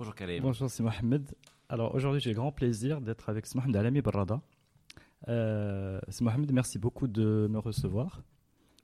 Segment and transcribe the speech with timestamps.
[0.00, 0.42] Bonjour Karim.
[0.42, 1.30] Bonjour, c'est Mohamed.
[1.68, 4.40] Alors aujourd'hui, j'ai grand plaisir d'être avec Mohamed Alami Barrada.
[5.28, 8.22] Euh, Mohamed, merci beaucoup de me recevoir.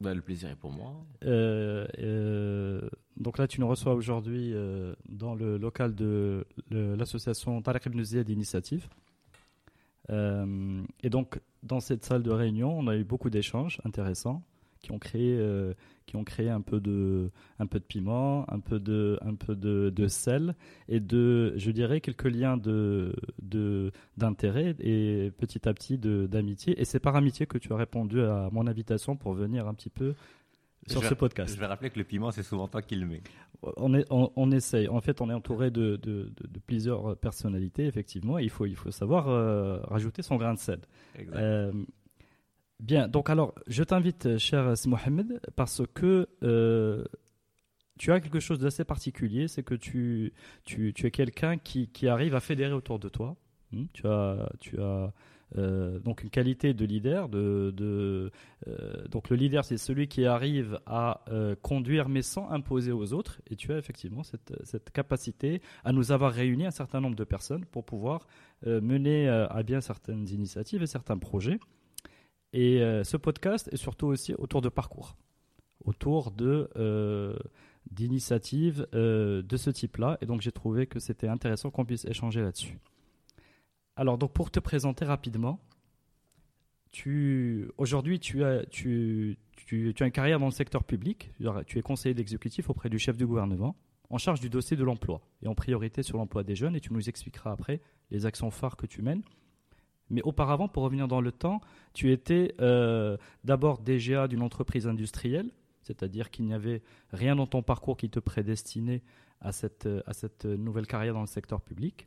[0.02, 0.92] Bah, le plaisir est pour moi.
[1.24, 7.86] Euh, euh, donc là, tu nous reçois aujourd'hui euh, dans le local de l'association Tariq
[7.86, 8.86] Ibn Ziyad Initiative.
[10.10, 14.42] Et donc, dans cette salle de réunion, on a eu beaucoup d'échanges intéressants
[14.86, 15.74] qui ont créé, euh,
[16.06, 19.56] qui ont créé un peu de, un peu de piment, un peu de, un peu
[19.56, 20.54] de, de sel
[20.88, 23.12] et de, je dirais, quelques liens de,
[24.16, 26.80] d'intérêt et petit à petit d'amitié.
[26.80, 29.90] Et c'est par amitié que tu as répondu à mon invitation pour venir un petit
[29.90, 30.14] peu
[30.86, 31.52] sur Je ce vais- podcast.
[31.54, 33.22] Je vais rappeler que le piment, c'est souvent toi qui le mets.
[33.76, 34.86] On, est, on, on essaye.
[34.86, 38.38] En fait, on est entouré de, de, de- de plusieurs personnalités, effectivement.
[38.38, 40.78] et Il faut, il faut savoir euh, rajouter son grain de sel.
[41.16, 41.36] Exact.
[41.36, 41.72] Euh,
[42.80, 47.04] bien, donc alors, je t'invite, cher Si Mohamed, parce que euh,
[47.98, 50.32] tu as quelque chose d'assez particulier, c'est que tu,
[50.64, 53.36] tu, tu es quelqu'un qui, qui arrive à fédérer autour de toi.
[53.72, 55.12] Hmm, tu as, tu as
[55.56, 57.28] euh, donc une qualité de leader.
[57.28, 58.30] De, de,
[58.68, 63.12] euh, donc le leader, c'est celui qui arrive à euh, conduire mais sans imposer aux
[63.12, 63.40] autres.
[63.50, 67.24] Et tu as effectivement cette, cette capacité à nous avoir réuni un certain nombre de
[67.24, 68.26] personnes pour pouvoir
[68.66, 71.58] euh, mener euh, à bien certaines initiatives et certains projets.
[72.52, 75.16] Et euh, ce podcast est surtout aussi autour de parcours,
[75.84, 77.36] autour de euh,
[77.90, 80.18] d'initiatives euh, de ce type-là.
[80.20, 82.78] Et donc j'ai trouvé que c'était intéressant qu'on puisse échanger là-dessus.
[83.96, 85.60] Alors donc pour te présenter rapidement,
[86.92, 91.32] tu aujourd'hui tu as tu, tu, as une carrière dans le secteur public.
[91.66, 93.76] Tu es conseiller d'exécutif auprès du chef du gouvernement
[94.10, 96.76] en charge du dossier de l'emploi et en priorité sur l'emploi des jeunes.
[96.76, 97.80] Et tu nous expliqueras après
[98.10, 99.22] les actions phares que tu mènes.
[100.10, 101.60] Mais auparavant, pour revenir dans le temps,
[101.92, 105.50] tu étais euh, d'abord DGA d'une entreprise industrielle,
[105.82, 109.02] c'est-à-dire qu'il n'y avait rien dans ton parcours qui te prédestinait
[109.40, 112.06] à cette, à cette nouvelle carrière dans le secteur public.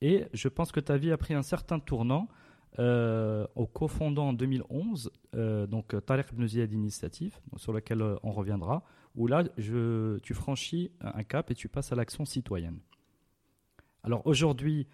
[0.00, 2.28] Et je pense que ta vie a pris un certain tournant
[2.78, 8.84] euh, au cofondant en 2011, euh, donc Ibn Ziyad Initiative, sur lequel euh, on reviendra,
[9.16, 9.42] où là,
[10.22, 12.78] tu franchis un cap et tu passes à l'action citoyenne.
[14.04, 14.86] Alors aujourd'hui,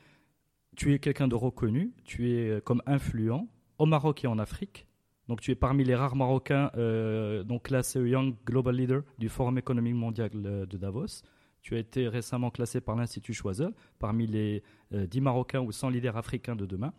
[0.77, 3.49] tu es quelqu'un de reconnu, tu es euh, comme influent
[3.79, 4.87] au Maroc et en Afrique.
[5.29, 9.57] Donc tu es parmi les rares Marocains euh, donc classés Young Global Leader du Forum
[9.59, 11.23] économique mondial euh, de Davos.
[11.63, 15.89] Tu as été récemment classé par l'Institut Choiseul parmi les euh, 10 Marocains ou 100
[15.91, 16.93] leaders africains de demain.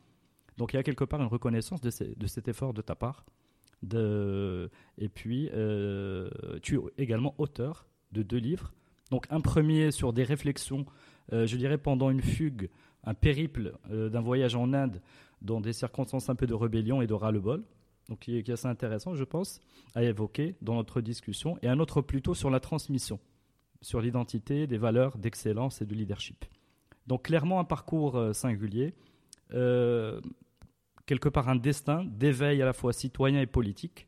[0.57, 3.25] Donc il y a quelque part une reconnaissance de, cet effort de ta part.
[3.83, 6.29] Et puis euh,
[6.63, 8.73] tu es également auteur de deux livres.
[9.11, 10.85] Donc un premier sur des réflexions,
[11.31, 12.69] euh, je dirais pendant une fugue
[13.05, 15.01] un périple euh, d'un voyage en Inde
[15.41, 17.63] dans des circonstances un peu de rébellion et de ras-le-bol,
[18.09, 19.59] donc qui est, assez intéressant, je pense,
[19.95, 23.19] à évoquer dans notre discussion, et un autre plutôt sur la transmission,
[23.81, 26.45] sur l'identité, des valeurs d'excellence et de leadership.
[27.07, 28.93] Donc clairement un parcours euh, singulier,
[29.53, 30.19] euh,
[31.05, 34.07] quelque part un destin d'éveil à la fois citoyen et politique,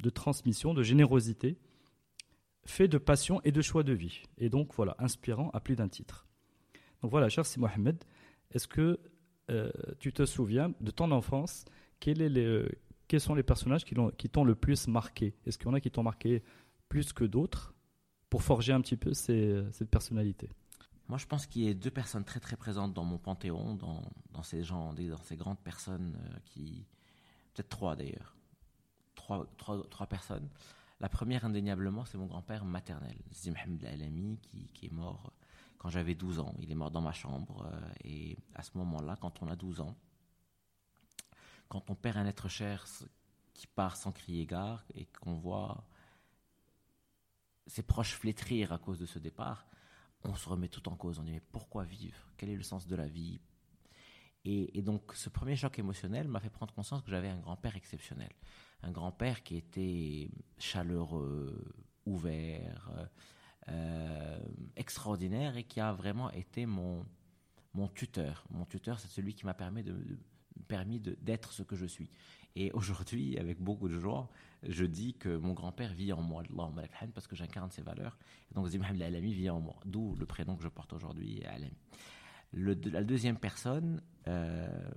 [0.00, 1.58] de transmission, de générosité,
[2.64, 5.88] fait de passion et de choix de vie, et donc voilà, inspirant à plus d'un
[5.88, 6.26] titre.
[7.02, 8.02] Donc voilà, cher Si Mohamed,
[8.52, 8.98] est-ce que
[9.50, 11.64] euh, tu te souviens de ton enfance?
[11.98, 15.34] Quels sont les personnages qui t'ont le plus marqué?
[15.46, 16.42] Est-ce qu'il y en a qui t'ont marqué
[16.88, 17.74] plus que d'autres?
[18.28, 20.48] Pour forger un petit peu cette personnalité
[21.08, 24.42] Moi, je pense qu'il y a deux personnes très très présentes dans mon panthéon, dans,
[24.44, 26.86] ces gens, dans ces grandes personnes euh, qui.
[27.52, 28.36] Peut-être trois d'ailleurs.
[29.16, 30.48] Trois, personnes.
[31.00, 34.38] La première, indéniablement, c'est mon grand-père maternel, Zim Mohamed Alami,
[34.72, 35.32] qui est mort
[35.80, 36.54] quand j'avais 12 ans.
[36.58, 37.66] Il est mort dans ma chambre.
[37.72, 39.96] euh, et à ce moment-là, quand on a 12 ans,
[41.68, 42.86] quand on perd un être cher
[43.54, 45.86] qui part sans crier gare et qu'on voit
[47.66, 49.66] ses proches flétrir à cause de ce départ,
[50.24, 51.18] on se remet tout en cause.
[51.18, 52.30] On dit mais pourquoi vivre?
[52.36, 53.40] Quel est le sens de la vie?
[54.44, 58.32] Et, donc, ce premier choc émotionnel m'a fait prendre conscience que j'avais un grand-père exceptionnel.
[58.82, 61.74] Un grand-père qui était chaleureux,
[62.06, 63.04] ouvert, euh,
[64.76, 67.04] extraordinaire et qui a vraiment été mon,
[67.74, 68.44] mon tuteur.
[68.50, 72.10] Mon tuteur, c'est celui qui m'a permis de, d'être ce que je suis.
[72.56, 74.28] Et aujourd'hui, avec beaucoup de joie,
[74.64, 76.42] je dis que mon grand-père vit en moi,
[77.14, 78.18] parce que j'incarne ses valeurs.
[78.50, 81.76] Et donc, Zimham Alami vit en moi, d'où le prénom que je porte aujourd'hui, Alami.
[82.52, 84.90] La deuxième personne, euh,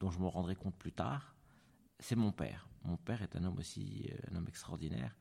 [0.00, 1.36] dont je me rendrai compte plus tard,
[1.98, 2.68] c'est mon père.
[2.84, 5.14] Mon père est un homme aussi, euh, un homme extraordinaire,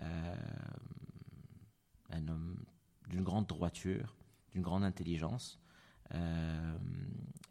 [0.00, 0.36] euh,
[2.10, 2.64] un homme
[3.08, 4.16] d'une grande droiture,
[4.52, 5.60] d'une grande intelligence,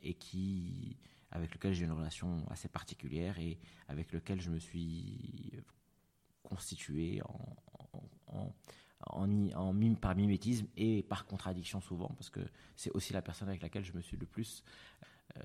[0.01, 0.97] et qui
[1.31, 5.51] avec lequel j'ai une relation assez particulière et avec lequel je me suis
[6.41, 8.53] constitué en,
[9.01, 12.39] en, par mimétisme et par contradiction souvent, parce que
[12.75, 14.63] c'est aussi la personne avec laquelle je me suis le plus
[15.37, 15.41] euh,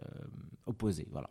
[0.66, 1.06] opposé.
[1.10, 1.30] Voilà.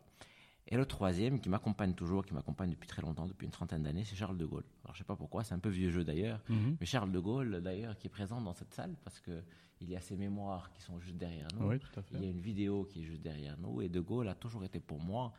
[0.67, 4.05] Et le troisième, qui m'accompagne toujours, qui m'accompagne depuis très longtemps, depuis une trentaine d'années,
[4.05, 4.63] c'est Charles de Gaulle.
[4.83, 6.77] Alors je sais pas pourquoi, c'est un peu vieux jeu d'ailleurs, mhm.
[6.79, 9.43] mais Charles de Gaulle d'ailleurs qui est présent dans cette salle parce que
[9.81, 11.71] il y a ses mémoires qui sont juste derrière nous.
[12.13, 14.63] Il y a une vidéo qui est juste derrière nous et de Gaulle a toujours
[14.63, 15.33] été pour moi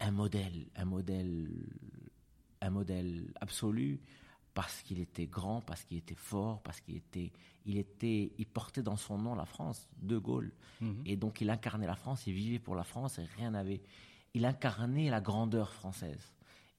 [0.00, 1.48] un modèle, un modèle,
[2.60, 4.00] un modèle absolu
[4.56, 7.30] parce qu'il était grand, parce qu'il était fort, parce qu'il était,
[7.66, 10.50] il était, il portait dans son nom la France, De Gaulle,
[10.80, 11.02] mhm.
[11.04, 13.82] et donc il incarnait la France, il vivait pour la France et rien n'avait,
[14.32, 16.32] il incarnait la grandeur française.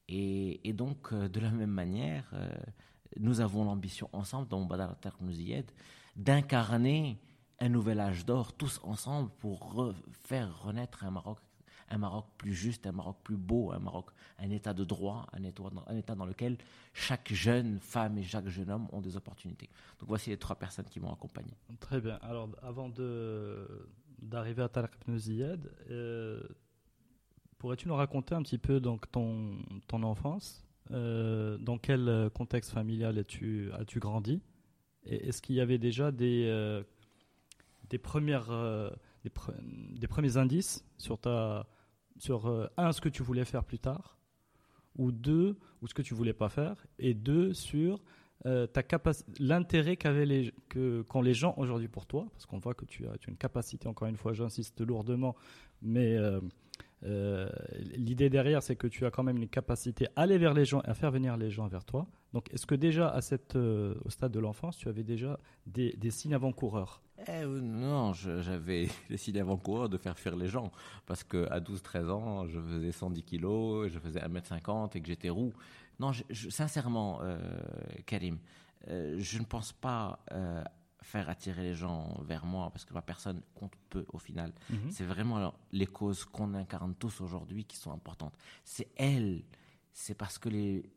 [0.08, 2.50] Et, donc euh, de la même manière, euh,
[3.20, 5.70] nous avons l'ambition ensemble dans Badar Tarnouziyed
[6.16, 7.20] d'incarner
[7.60, 9.94] un nouvel âge d'or tous ensemble pour
[10.24, 11.38] faire renaître un Maroc
[11.90, 15.44] un Maroc plus juste, un Maroc plus beau, un Maroc, un état de droit, un
[15.44, 16.56] état, dans lequel
[16.92, 19.68] chaque jeune femme et chaque jeune homme ont des opportunités.
[19.98, 21.52] Donc voici les trois personnes qui m'ont accompagné.
[21.80, 22.16] Très bien.
[22.22, 22.90] Alors avant
[24.20, 25.18] d'arriver à Talak Ibn
[25.90, 26.42] euh,
[27.58, 30.64] pourrais-tu nous raconter un petit peu donc ton ton enfance?
[30.90, 34.42] Euh, Dans quel contexte familial as-tu as-tu grandi?
[35.04, 36.82] Est-ce qu'il y avait déjà des euh,
[37.88, 38.50] des premières
[39.24, 41.66] des, premiers indices sur ta
[42.18, 44.18] sur euh, un ce que tu voulais faire plus tard,
[44.96, 48.00] ou deux ou ce que tu voulais pas faire, et deux sur
[48.46, 48.66] euh,
[49.40, 53.14] l'intérêt les que qu'ont les gens aujourd'hui pour toi, parce qu'on voit que tu as,
[53.26, 53.88] une capacité.
[53.88, 55.34] Encore une fois, j'insiste lourdement,
[55.82, 56.40] mais euh,
[57.04, 57.48] euh,
[57.96, 60.82] l'idée derrière, c'est que tu as quand même une capacité à aller vers les gens
[60.82, 62.06] et à faire venir les gens vers toi.
[62.32, 66.34] Donc, est-ce que déjà, à cette, au stade de l'enfance, tu avais déjà des, signes
[66.34, 67.02] avant-coureurs?
[67.26, 70.70] Eh, Non, j'avais des signes avant-coureurs de faire fuir les gens.
[71.06, 75.52] Parce qu'à 12-13 ans, je faisais 110 kilos, je faisais 1m50 et que j'étais roux.
[75.98, 76.12] Non,
[76.50, 77.38] sincèrement, euh,
[78.06, 78.38] Karim,
[78.86, 80.20] je ne pense pas
[81.02, 84.52] faire attirer les gens vers moi, parce que ma personne compte peu au final.
[84.70, 84.90] Mhm.
[84.90, 88.36] C'est vraiment les causes qu'on incarne tous aujourd'hui qui sont importantes.
[88.64, 89.42] C'est elles,
[89.92, 90.90] c'est parce que les,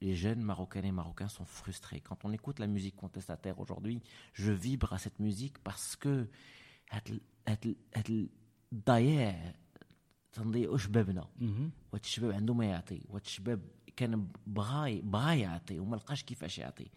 [0.00, 2.00] les jeunes Marocains et Marocains sont frustrés.
[2.00, 4.00] Quand on écoute la musique contestataire aujourd'hui,
[4.32, 6.28] je vibre à cette musique parce que
[10.32, 11.28] تنضيق شبابنا
[11.92, 13.60] والشباب عنده ما يعطي والشباب
[13.96, 16.90] كان بغا بغا يعطي وما لقاش كيفاش يعطي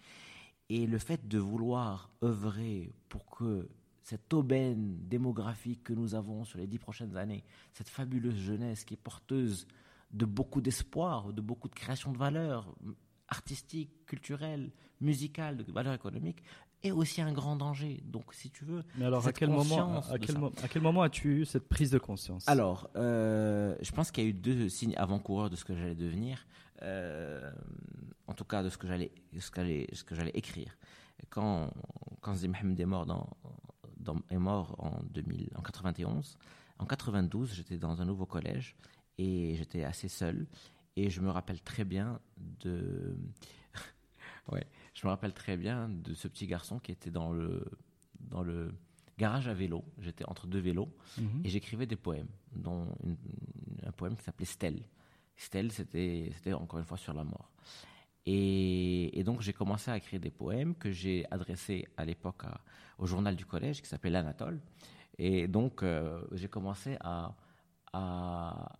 [0.69, 3.69] et le fait de vouloir œuvrer pour que
[4.01, 7.43] cette aubaine démographique que nous avons sur les dix prochaines années,
[7.73, 9.67] cette fabuleuse jeunesse qui est porteuse
[10.12, 12.74] de beaucoup d'espoir, de beaucoup de création de valeur
[13.28, 16.42] artistique, culturelle, musicale, de valeur économique,
[16.82, 18.02] est aussi un grand danger.
[18.04, 18.82] Donc, si tu veux.
[18.96, 21.98] Mais alors, à quel, moment, à, quel à quel moment as-tu eu cette prise de
[21.98, 22.48] conscience?
[22.48, 25.94] Alors, euh, je pense qu'il y a eu deux signes avant-coureurs de ce que j'allais
[25.94, 26.46] devenir.
[26.82, 27.50] Euh,
[28.26, 30.76] en tout cas de ce que j'allais ce que j'allais écrire.
[31.28, 31.70] Quand
[32.22, 33.28] quand Mohamed est mort dans,
[34.30, 36.38] est mort en 2000 en 91,
[36.78, 38.76] en 92 j'étais dans un nouveau collège
[39.20, 40.46] et j'étais assez seul
[40.96, 43.16] et je me rappelle très bien de
[44.52, 47.64] ouais je me rappelle très bien de ce petit garçon qui était dans le
[48.18, 48.72] dans le
[49.20, 49.84] garage à vélo.
[49.98, 51.42] J'étais entre deux vélos mhm.
[51.44, 52.86] et j'écrivais des poèmes, dont
[53.84, 54.82] un poème qui s'appelait Stelle.
[55.36, 57.50] Stelle, c'était encore une fois sur la mort.
[58.26, 62.44] Et, donc j'ai commencé à écrire des poèmes que j'ai adressés à l'époque
[62.98, 64.60] au journal du collège qui s'appelait l'Anatole.
[65.18, 67.34] Et donc euh, j'ai commencé à,
[67.92, 68.78] à,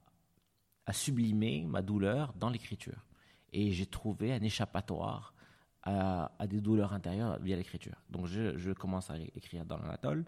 [0.92, 3.06] sublimer ma douleur dans l'écriture.
[3.52, 5.34] Et j'ai trouvé un échappatoire
[5.82, 7.96] à, des douleurs intérieures via l'écriture.
[8.10, 10.24] Donc je, je, commence à écrire dans l'Anatole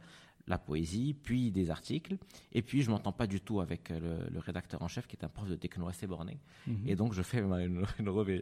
[0.46, 2.16] la poésie, puis des articles.
[2.52, 5.24] Et puis, je m'entends pas du tout avec euh, le, rédacteur en chef, qui est
[5.24, 6.40] un prof de techno assez borné.
[6.66, 6.82] Mhm.
[6.86, 7.84] Et donc, je fais une,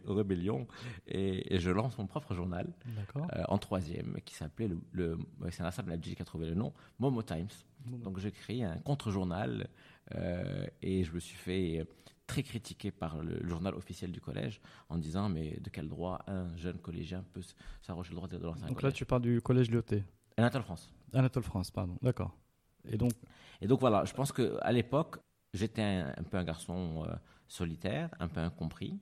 [0.06, 0.66] rébellion
[1.06, 2.72] et, je lance mon propre journal
[3.16, 5.18] euh, en troisième, qui s'appelait, le, le
[5.50, 7.48] c'est un qui a trouvé le nom, Momo Times.
[7.86, 9.68] Donc j'ai créé un contre-journal
[10.82, 11.86] et je me suis fait
[12.26, 16.56] très critiquer par le, journal officiel du collège en disant mais de quel droit un
[16.56, 17.42] jeune collégien peut
[17.82, 20.04] s'arroger le droit d'être dans un Donc là tu parles du collège Lyoté
[20.36, 20.92] Anatole France.
[21.12, 21.96] Anatole France, pardon.
[22.02, 22.34] D'accord.
[22.88, 23.12] Et donc
[23.60, 25.16] Et donc voilà, je pense qu'à l'époque,
[25.52, 27.12] j'étais un, peu un garçon euh,
[27.46, 28.98] solitaire, un peu incompris.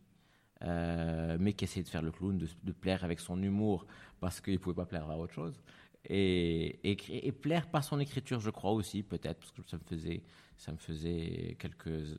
[0.65, 3.87] Euh, mais qui essayait de faire le clown, de, plaire avec son humour
[4.19, 5.63] parce qu'il ne pouvait pas plaire à autre chose.
[6.05, 6.81] Et,
[7.27, 10.23] et, plaire par son écriture, je crois aussi, peut-être, parce que ça me faisait,
[10.57, 12.19] ça me faisait quelques,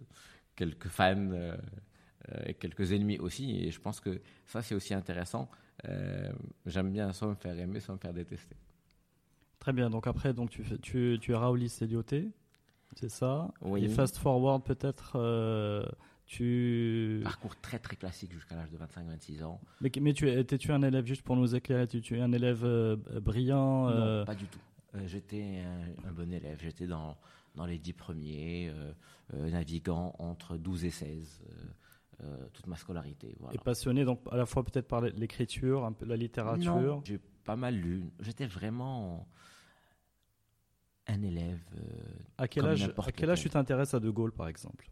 [0.56, 1.56] quelques fans euh,
[2.46, 3.58] et quelques ennemis aussi.
[3.58, 5.50] Et je pense que ça, c'est aussi intéressant.
[6.66, 8.58] J'aime bien soit me faire aimer, soit me faire détester.
[9.60, 9.90] Très bien.
[9.90, 12.30] Donc après, donc tu, tu, tu iras au lycée Lyoté,
[12.96, 13.52] c'est ça?
[13.62, 13.86] Oui.
[13.86, 15.14] Et fast forward peut-être.
[15.16, 15.86] Euh,
[16.30, 17.22] tu...
[17.24, 19.60] Parcours très très classique jusqu'à l'âge de 25-26 ans.
[19.82, 22.64] Mais, mais tu étais-tu un élève, juste pour nous éclairer, tu, tu es un élève
[22.64, 24.60] euh, brillant Non, euh, pas du tout.
[25.06, 25.64] j'étais
[26.06, 27.18] un, bon élève, j'étais dans,
[27.56, 28.72] dans les 10 premiers,
[29.34, 31.42] naviguant entre 12 et 16.
[32.54, 33.36] toute ma scolarité.
[33.52, 36.76] Et passionné donc à la fois peut-être par l'écriture, un peu la littérature?
[36.76, 38.04] Non, j'ai pas mal lu.
[38.22, 39.28] J'étais vraiment
[41.10, 41.62] un élève.
[41.76, 42.04] Euh,
[42.38, 44.90] à quel âge, à quel âge tu t'intéresses à De Gaulle, par exemple?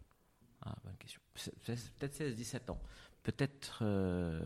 [0.65, 1.21] Ah, bonne question.
[1.65, 2.81] Peut-être 16-17 ans.
[3.23, 3.79] Peut-être.
[3.81, 4.41] Euh,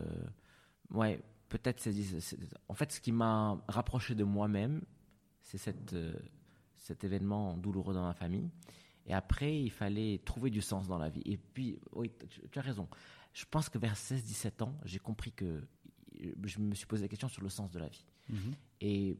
[0.90, 2.34] ouais, peut-être 16
[2.68, 4.82] En fait, ce qui m'a rapproché de moi-même,
[5.42, 6.14] c'est cette, euh,
[6.76, 8.48] cet événement douloureux dans ma famille.
[9.06, 11.22] Et après, il fallait trouver du sens dans la vie.
[11.24, 12.10] Et puis, oui,
[12.50, 12.88] tu, as raison.
[13.32, 15.62] Je pense que vers 16-17 ans, j'ai compris que
[16.44, 18.04] je me suis posé la question sur le sens de la vie.
[18.28, 18.54] Mhm.
[18.80, 19.18] Et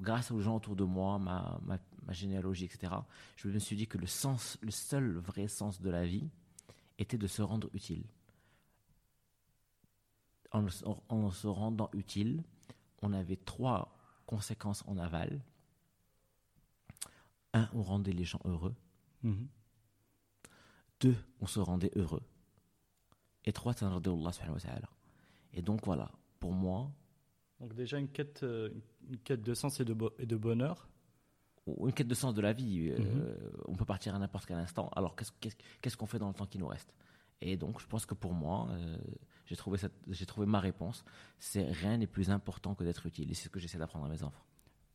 [0.00, 2.92] grâce aux gens autour de moi, ma, ma, généalogie, etc.,
[3.36, 6.28] je me suis dit que le, sens, le seul vrai sens de la vie
[6.98, 8.04] était de se rendre utile.
[10.52, 10.66] En,
[11.08, 12.42] en se rendant utile,
[13.02, 15.42] on avait trois conséquences en aval.
[17.54, 18.74] Un, on rendait les gens heureux.
[19.22, 19.48] Mhm.
[21.00, 22.22] Deux, on se rendait heureux.
[23.44, 24.00] Et trois, c'est Allah
[24.32, 24.90] subhanahu wa ta'ala.
[25.52, 26.92] Et donc voilà, pour moi.
[27.60, 28.70] Donc déjà une quête, euh,
[29.08, 30.88] une quête de sens et de, et de bonheur.
[31.84, 32.88] Une quête de sens de la vie.
[32.90, 33.36] Euh, mhm.
[33.66, 34.88] on peut partir à n'importe quel instant.
[34.94, 36.92] Alors qu'est-ce qu'on fait dans le temps qui nous reste?
[37.40, 38.96] Et donc je pense que pour moi, euh,
[39.46, 39.78] j'ai trouvé,
[40.26, 41.04] trouvé ma réponse.
[41.38, 43.30] C'est rien n'est plus important que d'être utile.
[43.30, 44.44] Et c'est ce que j'essaie d'apprendre à mes enfants.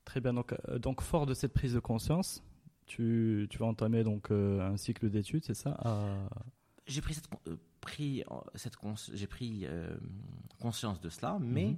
[0.05, 0.33] Très bien.
[0.33, 2.43] Donc, donc fort de cette prise de conscience,
[2.85, 5.77] tu, tu vas entamer donc un cycle d'études, c'est ça?
[6.85, 7.29] J'ai pris cette
[7.83, 8.23] pris
[8.55, 8.77] cette
[9.13, 9.95] j'ai pris euh,
[10.59, 11.77] conscience de cela, mais mhm.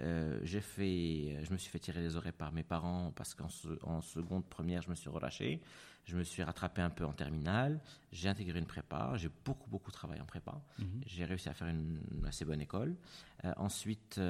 [0.00, 3.48] Euh, j'ai fait, je me suis fait tirer les oreilles par mes parents parce qu'en
[3.82, 5.60] en seconde première, je me suis relâché.
[6.04, 7.80] Je me suis rattrapé un peu en terminale.
[8.10, 9.12] J'ai intégré une prépa.
[9.16, 10.60] J'ai beaucoup, beaucoup travaillé en prépa.
[10.78, 11.02] Mhm.
[11.06, 12.96] J'ai réussi à faire une, assez bonne école.
[13.44, 14.20] Euh, ensuite,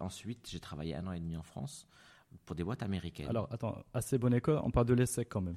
[0.00, 1.86] ensuite j'ai travaillé un an et demi en France
[2.46, 3.28] pour des boîtes américaines.
[3.28, 5.56] Alors, attends, assez bonne école, on parle de l'ESSEC quand même.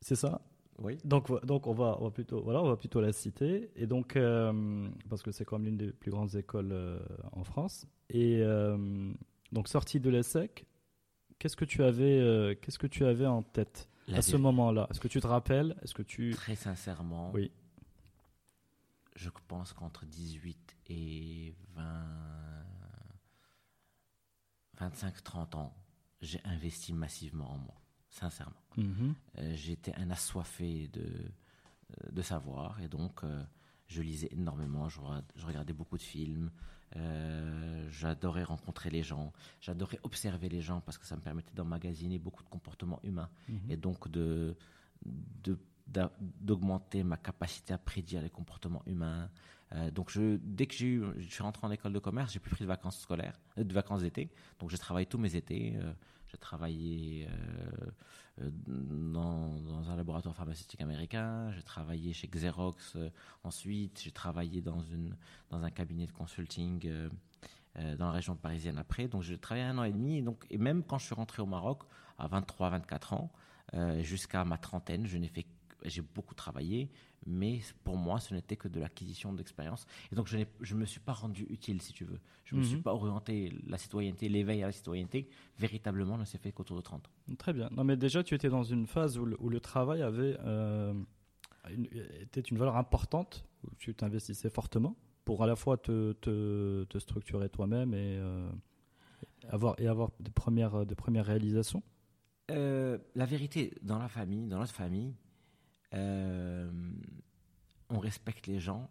[0.00, 0.40] C'est ça?
[0.78, 0.98] Oui.
[1.04, 3.70] Donc, donc on, va, on va plutôt, voilà, on va plutôt la citer.
[3.76, 6.98] Et donc, euh, parce que c'est quand même l'une des plus grandes écoles euh,
[7.32, 7.86] en France.
[8.10, 9.12] Et euh,
[9.52, 10.66] donc, sortie de l'ESSEC,
[11.38, 14.86] qu'est-ce que tu avais, qu'est-ce que tu avais en tête à ce moment-là?
[14.90, 15.76] Est-ce que tu te rappelles?
[15.82, 17.50] Est-ce que tu très sincèrement, oui.
[19.16, 21.84] Je pense qu'entre 18 et 20,
[24.80, 25.72] 25, 30 ans,
[26.20, 27.83] j'ai investi massivement en moi
[28.14, 28.62] sincèrement.
[28.76, 29.14] Mhm.
[29.38, 33.42] Euh, j'étais un assoiffé de, euh, de savoir et donc euh,
[33.86, 35.00] je lisais énormément, je,
[35.44, 36.50] regardais beaucoup de films,
[37.90, 42.44] j'adorais rencontrer les gens, j'adorais observer les gens parce que ça me permettait d'emmagasiner beaucoup
[42.44, 43.70] de comportements humains mhm.
[43.70, 44.56] et donc de,
[46.40, 49.28] d'augmenter ma capacité à prédire les comportements humains.
[49.92, 52.62] donc je, dès que j'ai je suis rentré en école de commerce, j'ai plus pris
[52.62, 54.30] de vacances scolaires, de vacances d'été.
[54.60, 55.76] Donc j'ai travaillé tous mes étés.
[56.34, 57.90] J'ai travaillé euh,
[58.42, 58.50] euh,
[59.12, 63.08] dans, un laboratoire pharmaceutique américain, j'ai travaillé chez Xerox euh,
[63.44, 65.14] ensuite, j'ai travaillé dans, une,
[65.50, 66.90] dans un cabinet de consulting
[67.76, 69.06] dans la région parisienne après.
[69.06, 70.18] Donc j'ai travaillé un an et demi.
[70.18, 71.82] Et, donc, et même quand je suis rentré au Maroc
[72.18, 73.30] à 23-24 ans,
[74.00, 75.46] jusqu'à ma trentaine, je n'ai fait
[75.84, 76.90] j'ai beaucoup travaillé,
[77.26, 79.86] mais pour moi, ce n'était que de l'acquisition d'expérience.
[80.12, 82.20] Et donc, je ne me suis pas rendu utile, si tu veux.
[82.44, 82.82] Je ne me suis mhm.
[82.82, 85.28] pas orienté la citoyenneté, l'éveil à la citoyenneté,
[85.58, 87.34] véritablement ne s'est fait qu'autour de 30 ans.
[87.38, 87.68] Très bien.
[87.72, 90.92] Non, mais déjà, tu étais dans une phase où le, travail avait euh,
[92.20, 97.48] était une valeur importante, où tu t'investissais fortement pour à la fois te, te, structurer
[97.48, 98.50] toi-même et, euh,
[99.48, 101.82] avoir, et avoir des premières, des premières réalisations.
[102.50, 105.14] Euh, la vérité, dans la famille, dans notre famille,
[105.94, 106.70] euh,
[107.90, 108.90] on respecte les gens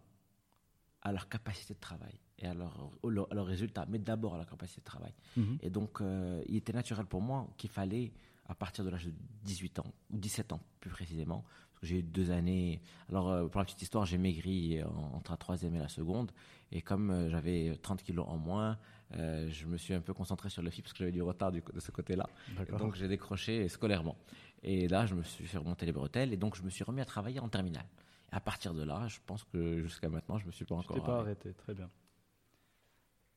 [1.02, 4.80] à leur capacité de travail et à leurs leur, résultats, mais d'abord à leur capacité
[4.80, 5.12] de travail.
[5.36, 5.58] Mhm.
[5.62, 8.12] Et donc, euh, il était naturel pour moi qu'il fallait
[8.46, 9.12] à partir de l'âge de
[9.44, 12.80] 18 ans, ou 17 ans plus précisément, parce que j'ai eu deux années.
[13.08, 14.82] Alors, euh, pour la petite histoire, j'ai maigri
[15.12, 16.32] entre la troisième et la seconde,
[16.72, 18.78] et comme euh, j'avais 30 kilos en moins,
[19.16, 21.52] euh, je me suis un peu concentré sur le FI parce que j'avais du retard
[21.52, 22.28] de ce côté-là.
[22.78, 24.16] Donc, j'ai décroché scolairement.
[24.62, 27.02] Et là, je me suis fait remonter les bretelles, et donc je me suis remis
[27.02, 27.86] à travailler en terminale.
[28.32, 31.02] Et à partir de là, je pense que jusqu'à maintenant, je me suis pas encore.
[31.02, 31.90] pas arrêté, très bien.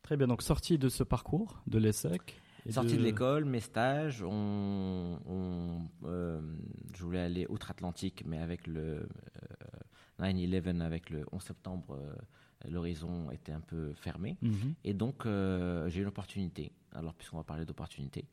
[0.04, 5.88] Très bien, donc sorti de ce parcours de l'ESSEC, Sorti de, l'école, mes stages, on,
[6.04, 6.42] euh,
[6.94, 9.08] je voulais aller outre-Atlantique, mais avec le
[10.20, 11.98] 9-11, euh, avec le 11 septembre,
[12.70, 14.38] l'horizon était un peu fermé.
[14.42, 14.74] Mhm.
[14.84, 16.72] Et donc, j'ai eu une opportunité.
[16.94, 18.26] Alors, puisqu'on va parler d'opportunité,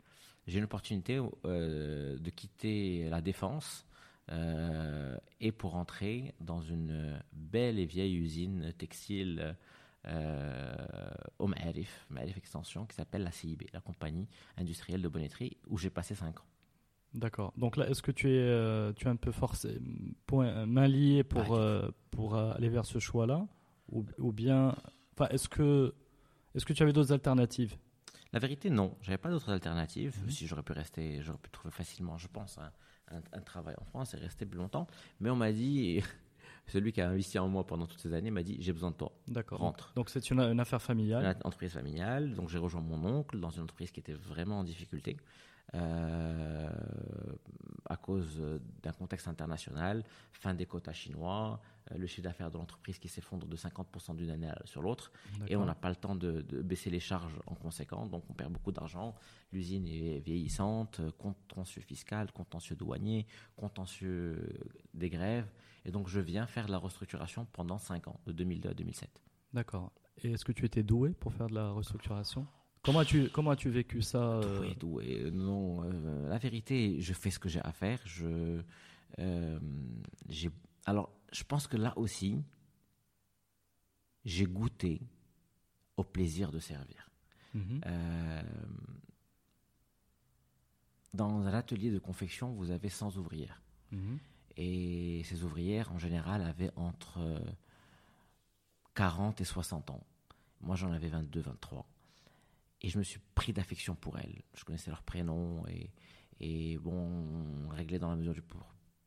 [0.46, 3.86] j'ai une opportunité de quitter la défense
[5.40, 9.56] et pour entrer dans une belle et vieille usine textile
[10.06, 10.74] euh,
[11.38, 14.28] au Ma'arif, Ma'arif Extension, qui s'appelle la CIB, la compagnie
[14.58, 16.44] industrielle de bonneterie, où j'ai passé 5 ans.
[17.14, 17.54] D'accord.
[17.56, 19.78] Donc là, est-ce que tu es, euh, tu es un peu forcé,
[20.26, 23.46] point, main liée pour, euh, pour aller vers ce choix-là?
[23.90, 24.74] Ou, ou, bien,
[25.12, 25.94] enfin, est-ce que,
[26.54, 27.76] est-ce que tu avais d'autres alternatives?
[28.32, 28.96] La vérité, non.
[29.00, 30.16] J'avais pas d'autres alternatives.
[30.22, 30.30] Mhm.
[30.30, 32.72] Si j'aurais pu rester, j'aurais pu trouver facilement, je pense, un,
[33.32, 34.86] un, travail en France et rester plus longtemps.
[35.20, 36.02] Mais on m'a dit,
[36.66, 38.96] celui qui a investi en moi pendant toutes ces années m'a dit j'ai besoin de
[38.96, 39.12] toi.
[39.28, 39.60] D'accord.
[39.60, 39.92] Rentre.
[39.94, 41.24] Donc c'est une, affaire familiale.
[41.24, 42.34] Une entreprise familiale.
[42.34, 45.16] Donc j'ai rejoint mon oncle dans une entreprise qui était vraiment en difficulté.
[45.74, 46.70] Euh,
[47.86, 48.40] à cause
[48.82, 51.60] d'un contexte international, fin des quotas chinois,
[51.92, 55.12] euh, le chiffre d'affaires de l'entreprise qui s'effondre de 50% d'une année sur l'autre,
[55.48, 58.52] et on n'a pas le temps de, baisser les charges en conséquence, donc on perd
[58.52, 59.14] beaucoup d'argent.
[59.52, 64.48] L'usine est vieillissante, contentieux fiscal, contentieux douanier, contentieux
[64.94, 65.50] des grèves,
[65.84, 69.22] et donc je viens faire de la restructuration pendant 5 ans, de 2002 à 2007.
[69.52, 69.92] D'accord.
[70.22, 72.46] Et est-ce que tu étais doué pour faire de la restructuration?
[72.84, 74.58] Comment as-tu comment as-tu vécu ça euh?
[74.58, 75.30] Doué, doué.
[75.32, 77.98] Non, euh, la vérité, je fais ce que j'ai à faire.
[78.04, 78.60] Je
[79.18, 79.58] euh,
[80.28, 80.50] j'ai
[80.84, 82.42] alors je pense que là aussi
[84.24, 85.00] j'ai goûté
[85.96, 87.10] au plaisir de servir.
[87.54, 87.80] Mhm.
[91.12, 93.62] dans un atelier de confection, vous avez 100 ouvrières.
[93.92, 94.18] Mhm.
[94.56, 97.40] Et ces ouvrières, en général, avaient entre
[98.94, 100.04] 40 et 60 ans.
[100.62, 101.86] Moi, j'en avais 22, 23.
[102.82, 104.42] Et je me suis pris d'affection pour elles.
[104.54, 105.90] Je connaissais leurs prénoms et,
[106.40, 108.42] et bon, on réglait dans la mesure du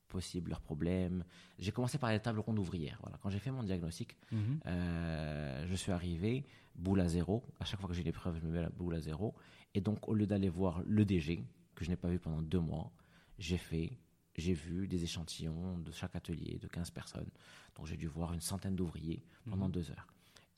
[0.08, 1.24] possible leurs problèmes.
[1.60, 2.98] J'ai commencé par les tables rondes ouvrières.
[3.02, 3.18] Voilà.
[3.22, 4.60] Quand j'ai fait mon diagnostic, mhm.
[4.66, 7.44] euh, je suis arrivé boule à zéro.
[7.60, 9.36] À chaque fois que j'ai l'épreuve, je me mets la boule à zéro.
[9.74, 11.44] Et donc, au lieu d'aller voir le DG,
[11.76, 12.92] que je n'ai pas vu pendant deux mois,
[13.38, 14.00] j'ai fait
[14.36, 17.30] j'ai vu des échantillons de chaque atelier de 15 personnes.
[17.76, 19.72] Donc j'ai dû voir une centaine d'ouvriers pendant mhm.
[19.72, 20.08] deux heures.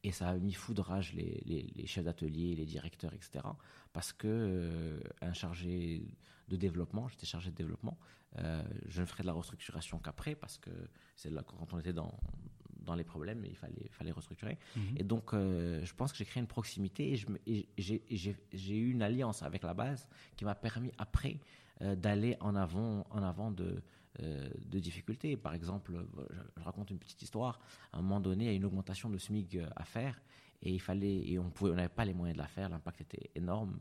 [0.04, 3.46] Et ça a mis foudrage les, les, chefs d'atelier, les directeurs, etc.
[3.92, 6.04] Parce que euh, un chargé
[6.48, 7.98] de développement, j'étais chargé de développement,
[8.38, 10.70] euh, je ne ferais de la restructuration qu'après, parce que
[11.16, 12.18] c'est là quand on était dans,
[12.78, 14.58] dans les problèmes, il fallait, fallait restructurer.
[14.78, 14.84] Mhm.
[14.98, 19.44] Et donc, euh, je pense que j'ai créé une proximité et j'ai eu une alliance
[19.44, 20.08] avec la base
[20.38, 21.40] qui m'a permis après
[21.82, 23.82] d'aller en avant, en avant de,
[24.22, 25.38] de difficultés.
[25.38, 25.94] Par exemple,
[26.58, 27.60] je, raconte une petite histoire.
[27.92, 30.22] À un moment donné, il y a une augmentation de SMIC à faire
[30.62, 32.70] et il fallait et on pouvait, on n'avait pas les moyens de la faire.
[32.70, 33.78] L'impact était énorme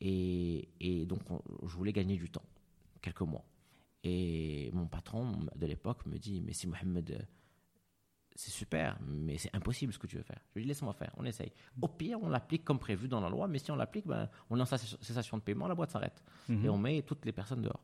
[0.00, 1.20] et, et donc
[1.62, 2.44] je voulais gagner du temps,
[3.00, 3.44] quelques mois.
[4.04, 7.26] Et mon patron de l'époque me dit mais si Mohamed
[8.34, 10.40] c'est super, mais c'est impossible ce que tu veux faire.
[10.50, 11.52] Je lui dis, laisse-moi faire, on essaye.
[11.80, 14.56] Au pire, on l'applique comme prévu dans la loi, mais si on l'applique, ben, on
[14.56, 16.22] lance la cessation de paiement, la boîte s'arrête.
[16.48, 16.64] Mhm.
[16.64, 17.82] Et on met toutes les personnes dehors.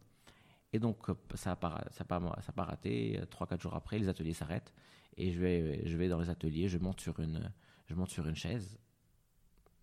[0.71, 3.21] Et donc, euh, ça n'a pas, ça pas, ça pas raté.
[3.29, 4.73] Trois, quatre jours après, les ateliers s'arrêtent.
[5.17, 7.51] Et je vais, je vais dans les ateliers, je monte sur une,
[7.85, 8.79] je monte sur une chaise,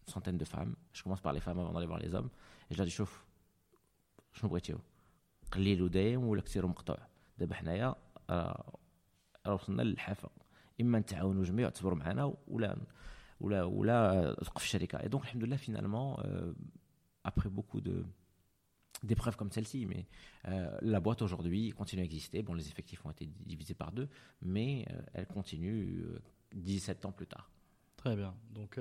[0.07, 0.75] une centaine de femmes.
[0.93, 2.31] Je commence par les femmes avant d'aller voir les hommes.
[2.69, 3.25] Et je leur dis, chauffe,
[4.33, 4.79] je me بغيتيو
[5.53, 6.99] قليلوا دايم ولا كثير مقطوع
[7.39, 7.95] دابا حنايا
[8.31, 10.31] راه وصلنا للحافه
[10.81, 12.77] اما نتعاونوا جميع تصبروا معنا ولا
[13.41, 16.53] ولا ولا توقف الشركه et donc alhamdoulilah finalement euh,
[17.25, 17.81] après beaucoup
[19.02, 20.06] de d'épreuves comme celle-ci mais
[20.48, 22.42] euh, la boîte aujourd'hui continue à exister.
[22.44, 24.08] Bon les effectifs ont été divisés par deux
[24.42, 26.04] mais euh, elle continue
[26.54, 27.50] 17 ans plus tard.
[27.98, 28.34] Très bien.
[28.52, 28.80] Donc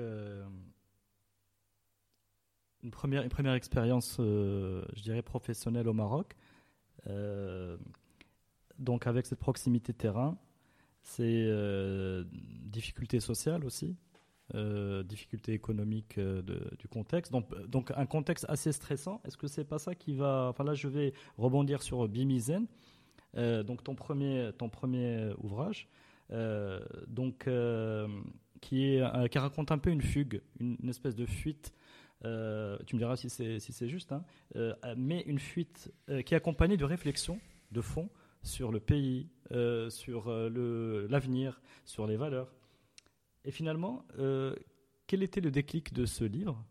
[2.83, 6.35] une première une première expérience je dirais professionnelle au Maroc.
[8.77, 10.37] Donc avec cette proximité terrain
[11.19, 13.95] euh, difficultés sociales aussi,
[14.53, 16.43] euh, difficultés économiques euh,
[16.77, 17.33] du contexte.
[17.67, 19.19] Donc, un contexte assez stressant.
[19.25, 22.67] Est-ce que c'est pas ça qui va Enfin là, je vais rebondir sur Bimizen,
[23.33, 24.51] donc ton premier,
[25.39, 25.89] ouvrage,
[27.07, 27.49] donc
[28.61, 31.73] qui raconte un peu une fugue, une, espèce de fuite
[32.21, 32.27] tu
[32.95, 34.23] me diras si c'est si c'est juste, hein,
[34.95, 35.91] mais une fuite
[36.25, 37.39] qui est accompagnée de réflexions
[37.71, 38.09] de fond
[38.43, 39.27] sur le pays,
[39.89, 42.53] sur l'avenir, sur les valeurs.
[43.45, 44.05] Et finalement,
[45.07, 46.63] quel était le déclic de ce livre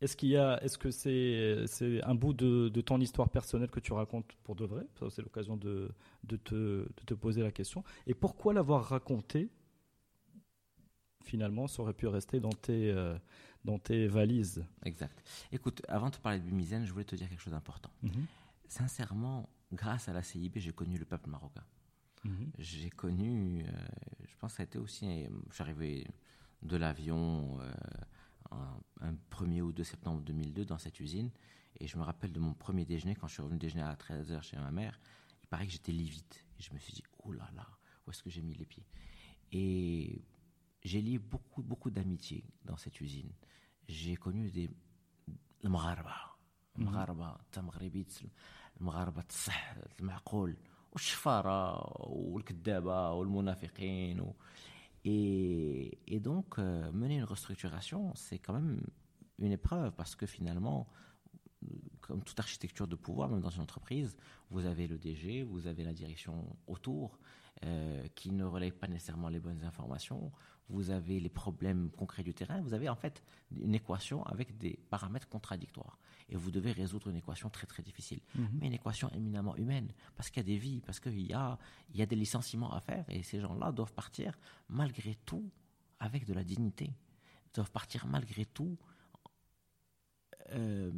[0.00, 3.70] est-ce qu'il y a, est-ce que c'est, c'est un bout de, de, ton histoire personnelle
[3.70, 4.86] que tu racontes pour de vrai?
[5.10, 5.90] C'est l'occasion de,
[6.22, 7.82] de, te, de, te, poser la question.
[8.06, 9.50] Et pourquoi l'avoir raconté
[11.24, 13.18] Finalement, ça aurait pu rester dans tes, euh,
[13.64, 14.64] dans tes valises?
[14.84, 15.20] Exact.
[15.50, 17.90] Écoute, avant de te parler de Bimisen, je voulais te dire quelque chose d'important.
[18.02, 18.24] Mhm.
[18.68, 21.64] Sincèrement, grâce à la CIB, j'ai connu le peuple marocain.
[22.23, 22.51] Mhm.
[22.57, 23.71] J'ai connu, euh,
[24.27, 26.07] je pense que ça a été aussi, je suis arrivé
[26.61, 27.59] de l'avion.
[27.61, 27.71] Euh,
[29.01, 31.31] un, 1er ou 2 septembre 2002 dans cette usine.
[31.79, 34.41] Et je me rappelle de mon premier déjeuner, quand je suis revenu déjeuner à 13h
[34.43, 34.99] chez ma mère,
[35.41, 36.33] il paraît que j'étais livide.
[36.59, 37.67] Et je me suis dit, oh là là,
[38.05, 38.85] où est-ce que j'ai mis les pieds
[39.51, 40.21] Et
[40.83, 43.31] j'ai lié beaucoup, beaucoup d'amitié dans cette usine.
[43.87, 44.69] J'ai connu des
[45.65, 46.13] المغاربة
[46.77, 48.05] المغاربة انت مغربي
[48.81, 50.57] المغاربة تصح المعقول
[50.93, 54.35] والشفارة والكذابة والمنافقين و...
[55.05, 58.79] Et, donc, euh, mener une restructuration, c'est quand même
[59.37, 60.87] une épreuve parce que finalement,
[61.99, 64.15] comme toute architecture de pouvoir, même dans une entreprise,
[64.49, 67.19] vous avez le DG, vous avez la direction autour
[67.65, 70.31] euh, qui ne relaye pas nécessairement les bonnes informations,
[70.68, 73.22] vous avez les problèmes concrets du terrain, vous avez en fait
[73.56, 75.98] une équation avec des paramètres contradictoires.
[76.28, 78.20] Et vous devez résoudre une équation très très difficile.
[78.34, 78.48] Mhm.
[78.60, 81.58] Mais une équation éminemment humaine, parce qu'il y a des vies, parce qu'il y a,
[81.90, 85.50] il y a des licenciements à faire, et ces gens-là doivent partir malgré tout
[86.00, 86.92] avec de la dignité.
[87.46, 88.76] Ils doivent partir malgré tout,
[90.50, 90.90] euh,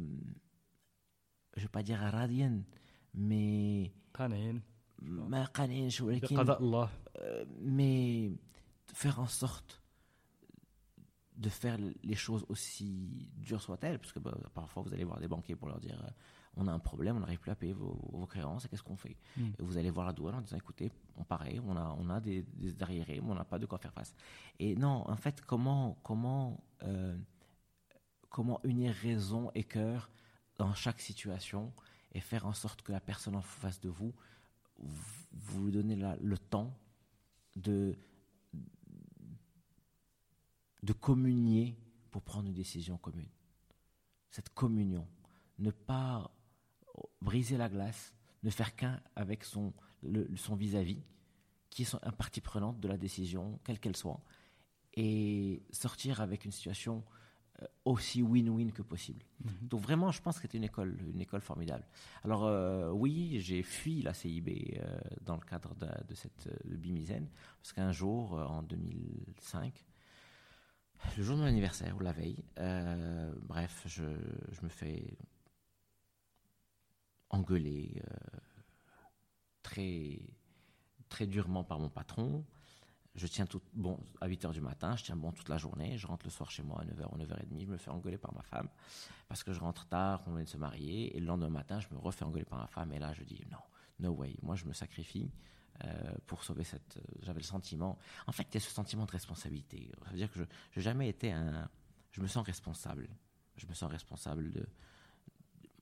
[1.55, 2.63] je ne vais pas dire radienne,
[3.13, 3.93] mais...
[7.61, 8.31] Mais
[8.93, 9.81] faire en sorte
[11.37, 15.27] de faire les choses aussi dures soient-elles, parce que bah, parfois vous allez voir des
[15.27, 16.09] banquiers pour leur dire euh,
[16.57, 19.17] on a un problème, on n'arrive plus à payer vos, créances, qu'est-ce qu'on fait?
[19.37, 19.51] Hmm.
[19.57, 22.19] Et vous allez voir la douane en disant écoutez, on pareil, on a, on a
[22.19, 24.13] des, des arriérés, mais on n'a pas de quoi faire face.
[24.59, 27.17] Et non, en fait, comment, comment, euh,
[28.29, 30.09] comment unir raison et cœur
[30.57, 31.73] dans chaque situation
[32.13, 34.13] et faire en sorte que la personne en face de vous,
[34.77, 36.77] vous lui donnez le temps
[37.55, 37.97] de
[40.83, 41.77] de communier
[42.09, 43.29] pour prendre une décision commune.
[44.29, 45.07] Cette communion.
[45.59, 46.31] Ne pas
[47.21, 48.13] briser la glace,
[48.43, 49.73] ne faire qu'un avec son,
[50.35, 51.01] son vis-à-vis,
[51.69, 54.21] qui est une partie prenante de la décision, quelle qu'elle soit,
[54.93, 57.03] et sortir avec une situation
[57.61, 59.23] euh, aussi win-win que possible.
[59.43, 59.67] Mhm.
[59.67, 61.85] Donc vraiment, je pense que c'était une école, une école formidable.
[62.23, 66.77] Alors euh, oui, j'ai fui la CIB euh, dans le cadre de, de cette de
[67.61, 69.85] parce qu'un jour, en 2005,
[71.17, 74.03] le jour de mon anniversaire, ou la veille, euh, bref, je,
[74.61, 75.17] me fais
[77.29, 78.39] engueuler euh,
[79.61, 80.19] très,
[81.09, 82.45] très durement par mon patron.
[83.13, 85.97] Je tiens tout bon à 8 h du matin, je tiens bon toute la journée.
[85.97, 87.59] Je rentre le soir chez moi à 9h ou 9h30.
[87.59, 88.69] Je me fais engueuler par ma femme
[89.27, 91.15] parce que je rentre tard, on vient de se marier.
[91.15, 92.93] Et le lendemain matin, je me refais engueuler par ma femme.
[92.93, 93.57] Et là, je dis non,
[93.99, 94.37] no way.
[94.41, 95.29] Moi, je me sacrifie.
[95.83, 96.97] Euh, pour sauver cette.
[96.97, 97.97] Euh, j'avais le sentiment.
[98.27, 99.91] En fait, il y a ce sentiment de responsabilité.
[100.03, 101.69] Ça veut dire que je n'ai jamais été un.
[102.11, 103.09] Je me sens responsable.
[103.55, 104.67] Je me sens responsable de.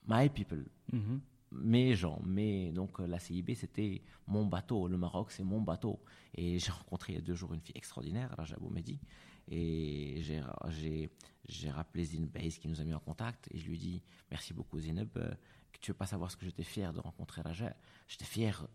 [0.07, 0.65] My people.
[0.93, 1.19] Mm-hmm.
[1.51, 2.21] Mes gens.
[2.23, 4.87] Mais donc, euh, la CIB, c'était mon bateau.
[4.87, 5.99] Le Maroc, c'est mon bateau.
[6.33, 9.01] Et j'ai rencontré il y a deux jours une fille extraordinaire, Raja Mehdi.
[9.49, 13.49] Et j'ai rappelé Zineb qui nous a mis en contact.
[13.51, 15.11] Et je lui ai dit Merci beaucoup, Zineb.
[15.11, 17.75] Que tu veux pas savoir ce que j'étais fier de rencontrer Raja.
[18.07, 18.65] J'étais fier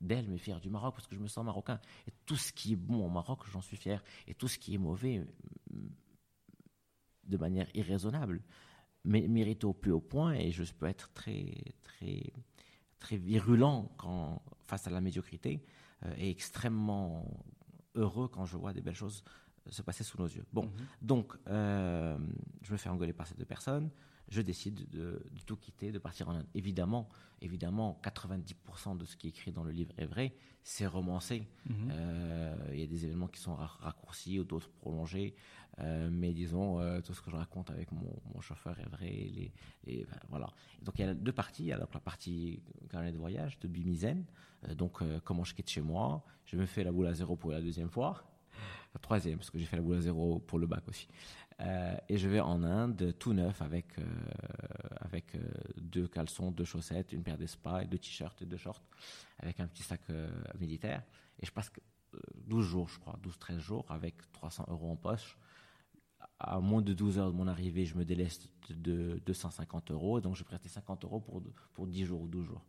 [0.00, 1.80] d'elle, mais fier du Maroc, parce que je me sens marocain.
[2.06, 4.02] Et tout ce qui est bon au Maroc, j'en suis fier.
[4.26, 5.26] Et tout ce qui est mauvais,
[7.24, 8.42] de manière irraisonnable,
[9.04, 10.34] mais mérite au plus haut point.
[10.34, 12.32] Et je peux être très, très,
[12.98, 15.64] très virulent quand, face à la médiocrité,
[16.04, 17.24] euh, et extrêmement
[17.94, 19.22] heureux quand je vois des belles choses
[19.70, 20.44] se passer sous nos yeux.
[20.52, 20.86] Bon, mhm.
[21.02, 22.16] donc, euh,
[22.62, 23.90] je me fais engueuler par ces deux personnes
[24.28, 26.46] je décide de, tout quitter, de partir en Inde.
[26.54, 27.08] Évidemment,
[27.40, 31.46] évidemment, 90% de ce qui est écrit dans le livre est vrai, c'est romancé.
[31.68, 31.90] Mhm.
[31.92, 35.34] Euh, il y a des événements qui sont raccourcis ou d'autres prolongés,
[35.78, 39.52] euh, mais disons, euh, tout ce que je raconte avec mon, chauffeur est vrai.
[39.84, 40.48] Les, voilà.
[40.82, 41.64] Donc il y a deux parties.
[41.64, 44.24] Il y a la partie carnet de voyage de Bimizen,
[44.74, 46.24] donc comment je quitte chez moi?
[46.44, 48.24] Je me fais la boule à zéro pour la deuxième fois.
[48.94, 51.06] La troisième, parce que j'ai fait la boule à zéro pour le bac aussi.
[51.60, 54.04] Euh, et je vais en Inde tout neuf avec, euh,
[55.00, 55.40] avec euh,
[55.78, 58.82] deux caleçons, deux chaussettes, une paire d'espadrilles, deux t-shirts et deux shorts,
[59.38, 60.02] avec un petit sac
[60.58, 61.02] militaire.
[61.40, 61.70] Et je passe
[62.46, 65.36] 12 jours, je crois, 12-13 jours avec 300 euros en poche,
[66.38, 70.36] à moins de 12 heures de mon arrivée, je me déleste de 250 euros, donc
[70.36, 71.42] je prestais 50 euros pour,
[71.72, 72.64] pour 10 jours ou 12 jours.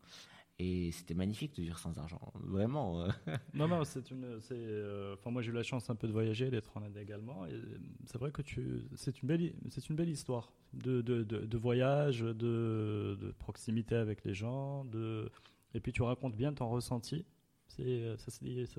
[0.59, 3.03] Et c'était magnifique de vivre sans argent, vraiment.
[3.03, 3.09] Euh.
[3.53, 4.39] non, non, c'est une.
[4.51, 7.45] Euh, enfin, moi, j'ai eu la chance un peu de voyager, d'être en Inde également.
[7.45, 7.61] Et
[8.05, 12.21] c'est vrai que tu, c'est une belle, c'est une belle histoire de, de, de, voyage,
[12.21, 15.29] de, de, proximité avec les gens, de.
[15.75, 17.23] Et puis tu racontes bien ton ressenti.
[17.67, 18.31] C'est, euh, ça,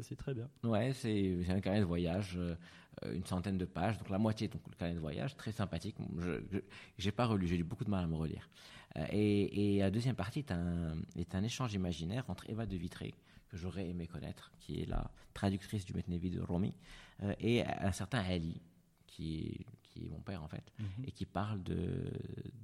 [0.02, 0.50] c'est, très bien.
[0.64, 2.40] Ouais, c'est, un carnet de voyage,
[3.04, 5.94] une centaine de pages, donc la moitié donc le carnet de voyage, très sympathique.
[6.18, 6.60] Je,
[6.96, 8.48] j'ai pas relu, j'ai eu beaucoup de mal à me relire.
[8.96, 13.14] Euh, et, la deuxième partie est un, est un échange imaginaire entre Eva de Vitré,
[13.48, 16.74] que j'aurais aimé connaître, qui est la traductrice du Metnevi de Romy,
[17.22, 18.60] euh, et un certain Ali,
[19.06, 21.04] qui est, qui est mon père en fait, mhm.
[21.06, 22.10] et qui parle de,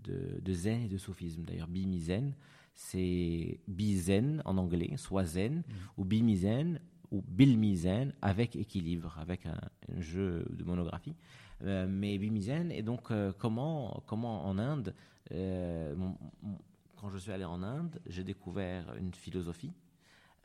[0.04, 1.44] de, zen et de sophisme.
[1.44, 2.34] D'ailleurs, bimizen,
[2.74, 5.64] c'est bizen en anglais, soit zen, mhm.
[5.96, 9.60] ou bimizen, ou bilmizen, avec équilibre, avec un,
[10.00, 11.14] jeu de monographie.
[11.62, 14.92] Euh, mais bimizen, et donc comment, comment en Inde, euh,
[15.30, 19.72] quand je suis allé en Inde, j'ai découvert une philosophie.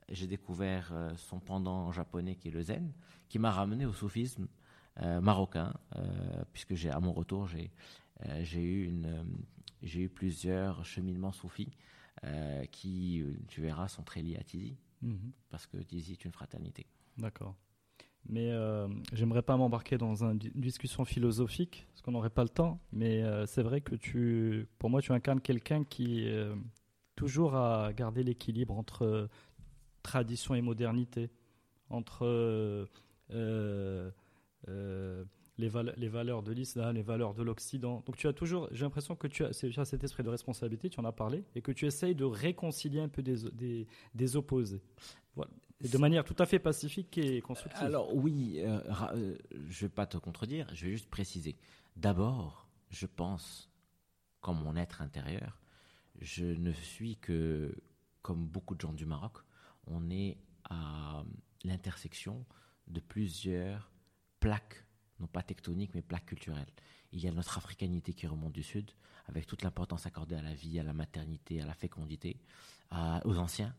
[0.10, 2.92] J'ai découvert euh, son pendant japonais qui est le zen,
[3.28, 4.48] qui m'a ramené au soufisme
[5.02, 5.74] euh, marocain,
[6.52, 7.72] puisque j'ai, à mon retour, j'ai,
[8.42, 9.26] j'ai eu une,
[9.84, 11.72] j'ai eu plusieurs cheminements soufis
[12.72, 15.32] qui, tu verras, sont très liés à Tizi, mhm.
[15.50, 16.86] parce que Tizi est une fraternité.
[17.18, 17.56] D'accord.
[18.30, 22.80] Mais euh, j'aimerais pas m'embarquer dans une discussion philosophique, parce qu'on n'aurait pas le temps.
[22.94, 26.54] Mais euh, c'est vrai que tu, pour moi, tu incarnes quelqu'un qui euh,
[27.16, 29.28] toujours a gardé l'équilibre entre
[30.04, 31.32] tradition et modernité,
[31.90, 32.88] entre
[35.58, 38.04] les, les, valeurs de l'islam, les valeurs de l'Occident.
[38.06, 41.06] Donc tu as toujours, j'ai l'impression que tu as, cet esprit de responsabilité, tu en
[41.06, 44.84] as parlé, et que tu essayes de réconcilier un peu des, des, des opposés.
[45.36, 47.84] Voilà de manière tout à fait pacifique et constructive.
[47.84, 48.82] Alors oui, euh,
[49.14, 49.38] euh,
[49.68, 51.56] je ne vais pas te contredire, je vais juste préciser.
[51.96, 53.70] D'abord, je pense,
[54.42, 55.60] comme mon être intérieur,
[56.20, 57.74] je ne suis que,
[58.22, 59.38] comme beaucoup de gens du Maroc,
[59.88, 60.38] on est
[60.70, 61.24] à
[61.64, 62.46] l'intersection
[62.88, 63.90] de plusieurs
[64.40, 64.86] plaques,
[65.20, 66.72] non pas tectoniques, mais plaques culturelles.
[67.12, 68.92] Il y a notre africanité qui remonte du sud,
[69.28, 72.40] avec toute l'importance accordée à la vie, à la maternité, à la fécondité,
[72.92, 73.74] aux anciens,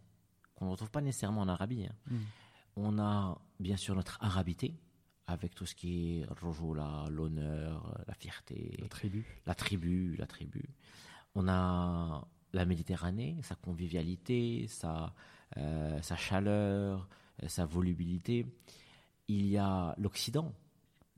[0.60, 1.86] qu'on ne retrouve pas nécessairement en Arabie.
[1.86, 1.94] Hein.
[2.10, 2.18] Hmm.
[2.76, 4.78] On a bien sûr notre arabité,
[5.26, 8.76] avec tout ce qui est rojola, l'honneur, la fierté.
[8.80, 9.26] La tribu.
[9.46, 10.68] La tribu, la tribu.
[11.34, 15.14] On a la Méditerranée, sa convivialité, sa,
[15.56, 17.08] euh, sa chaleur,
[17.42, 18.46] euh, sa volubilité.
[19.28, 20.52] Il y a l'Occident.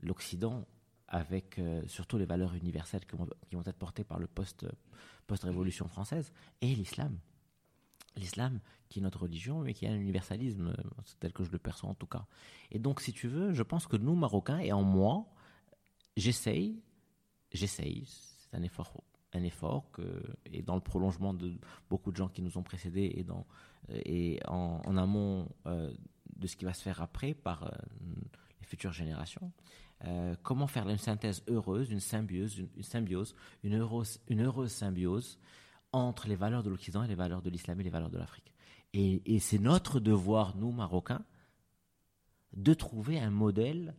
[0.01, 0.65] L'Occident
[1.07, 5.87] avec euh, surtout les valeurs universelles qui vont, qui vont être portées par le post-révolution
[5.87, 7.19] française et l'islam
[8.15, 11.57] l'islam qui est notre religion, mais qui a un universalisme euh, tel que je le
[11.57, 12.25] perçois en tout cas.
[12.71, 15.25] Et donc, si tu veux, je pense que nous, Marocains, et en moi,
[16.15, 16.79] j'essaye,
[17.51, 21.53] j'essaye, c'est un effort, un effort que, et dans le prolongement de
[21.89, 23.47] beaucoup de gens qui nous ont précédés et, dans,
[23.89, 25.91] et en, amont euh,
[26.35, 27.69] de ce qui va se faire après par euh,
[28.61, 29.51] les futures générations.
[30.43, 35.39] comment faire une synthèse heureuse, une symbiose, une, symbiose, une heureuse, une heureuse symbiose
[35.93, 38.53] entre les valeurs de l'Occident et les valeurs de l'islam et les valeurs de l'Afrique.
[38.93, 41.25] Et, c'est notre devoir, nous, Marocains,
[42.53, 43.95] de trouver un modèle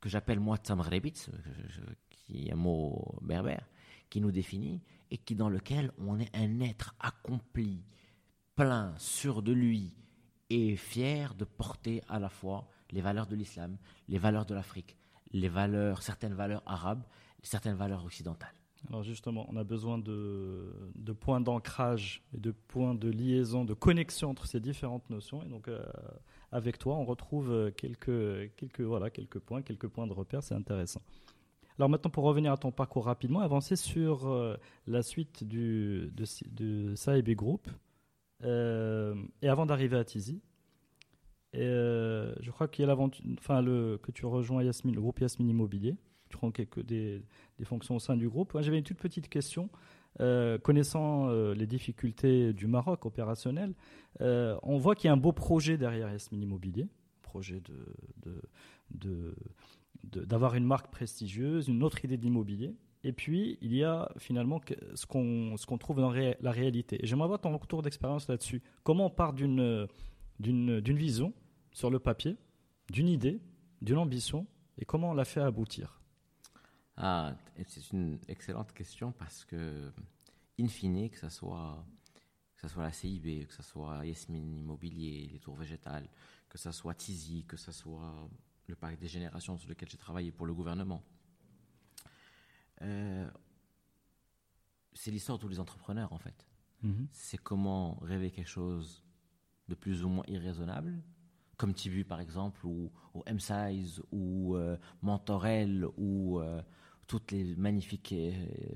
[0.00, 1.26] que j'appelle moi Tsamrebit,
[2.10, 3.68] qui est un mot berbère,
[4.08, 7.84] qui nous définit et qui dans lequel on est un être accompli,
[8.56, 9.94] plein, sûr de lui
[10.48, 13.76] et fier de porter à la fois les valeurs de l'islam,
[14.08, 14.96] les valeurs de l'Afrique,
[15.32, 17.04] les valeurs, certaines valeurs arabes,
[17.42, 18.54] certaines valeurs occidentales.
[18.88, 24.30] Alors justement, on a besoin de, points d'ancrage et de points de liaison, de connexion
[24.30, 25.42] entre ces différentes notions.
[25.42, 25.84] Et donc, euh,
[26.52, 30.42] avec toi, on retrouve quelques, quelques, voilà, quelques points, quelques points de repère.
[30.42, 31.00] C'est intéressant.
[31.78, 37.34] Alors maintenant, pour revenir à ton parcours rapidement, avancer sur euh, la suite du, de,
[37.34, 37.68] Group.
[38.42, 40.40] Euh, et avant d'arriver à Tizi,
[41.54, 45.48] je crois qu'il y a l'aventure, enfin, le, que tu rejoins Yasmine, le groupe Yasmine
[45.48, 45.96] Immobilier
[46.40, 47.22] tu quelques, des,
[47.64, 48.56] fonctions au sein du groupe.
[48.60, 49.70] J'avais une toute petite question.
[50.20, 53.74] Euh, connaissant euh, les difficultés du Maroc opérationnel,
[54.20, 56.86] euh, on voit qu'il y a un beau projet derrière Yasmin Immobilier,
[57.22, 57.60] projet
[60.12, 62.74] d'avoir une marque prestigieuse, une autre idée de l'immobilier.
[63.02, 64.60] Et puis, il y a finalement
[64.94, 67.02] ce qu'on, trouve dans la réalité.
[67.02, 68.62] Et j'aimerais avoir ton retour d'expérience là-dessus.
[68.82, 69.88] Comment on part d'une
[70.40, 71.34] vision
[71.72, 72.36] sur le papier,
[72.90, 73.40] d'une idée,
[73.82, 74.46] d'une ambition,
[74.78, 76.00] et comment on la fait aboutir?
[76.96, 77.34] Ah,
[77.66, 79.92] c'est une excellente question parce que,
[80.58, 81.84] in fine, que ce soit,
[82.54, 86.08] que ça soit la CIB, que ce soit Yasmine Immobilier, les tours végétales,
[86.48, 88.28] que ce soit Tizi, que ce soit
[88.66, 91.02] le parc des générations sur lequel j'ai travaillé pour le gouvernement,
[92.82, 93.28] euh,
[94.92, 96.46] c'est l'histoire de tous les entrepreneurs en fait.
[96.82, 97.08] Mhm.
[97.12, 99.02] C'est comment rêver quelque chose
[99.68, 101.02] de plus ou moins irraisonnable,
[101.56, 106.62] comme Tibu par exemple, ou, ou M-Size, ou euh, Mentorel, ou euh,
[107.06, 108.32] toutes les magnifiques euh,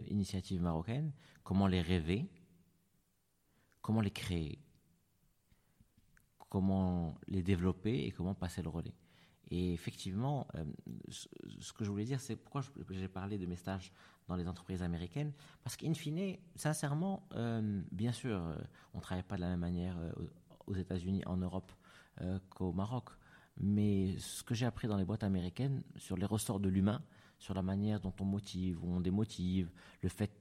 [0.09, 1.13] initiatives marocaines,
[1.43, 2.27] comment les rêver,
[3.83, 4.59] comment les créer,
[6.49, 8.95] comment les développer et comment passer le relais.
[9.51, 10.65] Et effectivement, euh,
[11.09, 13.93] ce que je voulais dire, c'est pourquoi j'ai parlé de mes stages
[14.27, 15.33] dans les entreprises américaines.
[15.63, 18.43] Parce qu'in fine, sincèrement, euh, bien sûr,
[18.93, 19.97] on ne travaille pas de la même manière
[20.67, 21.73] aux États-Unis, en Europe
[22.51, 23.09] qu'au Maroc.
[23.57, 27.03] Mais ce que j'ai appris dans les boîtes américaines sur les ressorts de l'humain,
[27.39, 29.71] sur la manière dont on motive, où on démotive,
[30.03, 30.33] le fait,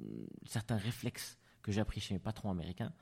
[0.00, 2.92] euh, certains réflexes que j'ai appris chez mes patrons américains,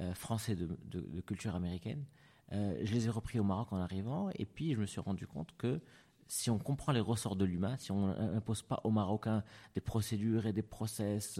[0.00, 2.04] euh, français de, culture américaine,
[2.52, 5.26] euh, je les ai repris au Maroc en arrivant, et puis je me suis rendu
[5.26, 5.80] compte que
[6.26, 10.46] si on comprend les ressorts de l'humain, si on n'impose pas aux Marocains des procédures
[10.46, 11.38] et des process,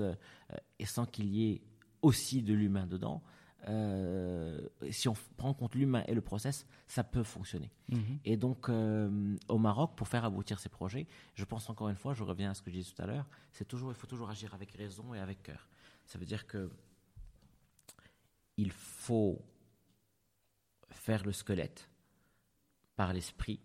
[0.79, 1.63] et sans qu'il y ait
[2.03, 3.23] aussi de l'humain dedans,
[3.69, 7.71] euh, si on prend en compte l'humain et le process, ça peut fonctionner.
[7.89, 8.19] Mhm.
[8.25, 12.15] Et donc, euh, au Maroc, pour faire aboutir ces projets, je pense encore une fois,
[12.15, 14.31] je reviens à ce que je disais tout à l'heure, c'est toujours, il faut toujours
[14.31, 15.69] agir avec raison et avec cœur.
[16.07, 16.71] Ça veut dire que
[18.57, 19.43] il faut
[20.91, 21.91] faire le squelette
[22.97, 23.61] par l'esprit.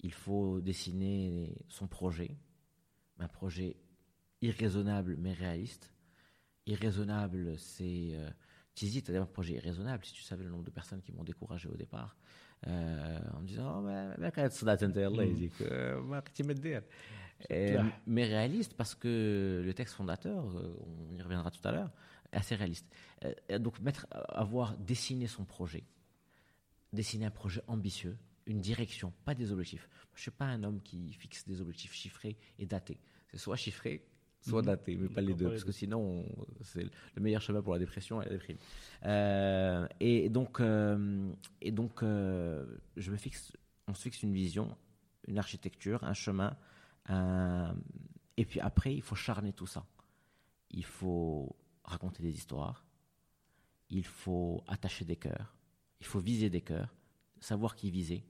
[0.00, 2.36] Il faut dessiner son projet,
[3.18, 3.76] un projet
[4.40, 5.92] irraisonnable mais réaliste
[6.67, 8.09] Irraisonnable, c'est.
[8.13, 8.29] Euh,
[8.75, 10.03] Tizi, tu as un projet irraisonnable.
[10.05, 12.15] Si tu savais le nombre de personnes qui m'ont découragé au départ,
[12.67, 16.19] euh, en me disant oh, mais, mais quand tu صدعت انت يلا يجيك euh, ما
[16.19, 16.83] كنتي ما تدير.
[17.51, 17.85] Euh, clair.
[18.07, 20.77] mais réaliste parce que le texte fondateur, euh,
[21.09, 21.91] on y reviendra tout à l'heure,
[22.31, 22.87] est assez réaliste.
[23.25, 25.83] Euh, donc mettre, avoir dessiné son projet,
[26.93, 29.89] dessiner un projet ambitieux, une direction, pas des objectifs.
[30.15, 32.99] Je suis pas un homme qui fixe des objectifs chiffrés et datés.
[33.29, 34.05] C'est soit chiffré,
[34.40, 34.66] soit Mhm.
[34.66, 37.78] daté, mais pas les deux, parce que sinon on- c'est le meilleur chemin pour la
[37.78, 38.56] dépression et la déprime.
[39.04, 42.64] Euh, et donc, euh, et donc, euh,
[42.96, 43.52] je me fixe,
[43.88, 44.76] on se fixe une vision,
[45.26, 46.56] une architecture, un chemin,
[48.36, 49.84] et puis après il faut charner tout ça.
[50.70, 52.84] Il faut raconter des histoires,
[53.90, 55.56] il faut attacher des cœurs,
[56.00, 56.94] il faut viser des cœurs,
[57.40, 58.24] savoir qui viser.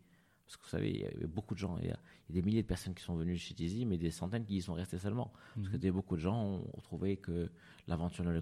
[0.48, 1.98] Parce que vous savez, il y avait beaucoup de gens, il y a,
[2.30, 4.46] il y a des milliers de personnes qui sont venues chez Tizi, mais des centaines
[4.46, 5.30] qui y sont restées seulement.
[5.54, 7.50] Parce que des- beaucoup de gens ont, ont trouvé que
[7.86, 8.32] l'aventure ne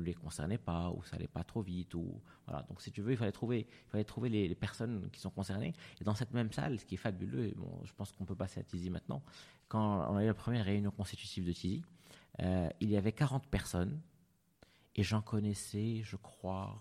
[0.00, 1.94] les, concernait pas, ou ça allait pas trop vite.
[1.94, 2.64] Ou, voilà.
[2.64, 5.30] Donc, si tu veux, il fallait trouver, il fallait trouver les, les personnes qui sont
[5.30, 5.72] concernées.
[6.00, 8.34] Et dans cette même salle, ce qui est fabuleux, et bon, je pense qu'on peut
[8.34, 9.22] passer à Tizi maintenant,
[9.68, 11.84] quand on a eu la première réunion constitutive de Tizi,
[12.40, 14.00] euh, il y avait 40 personnes,
[14.96, 16.80] et j'en connaissais, je crois,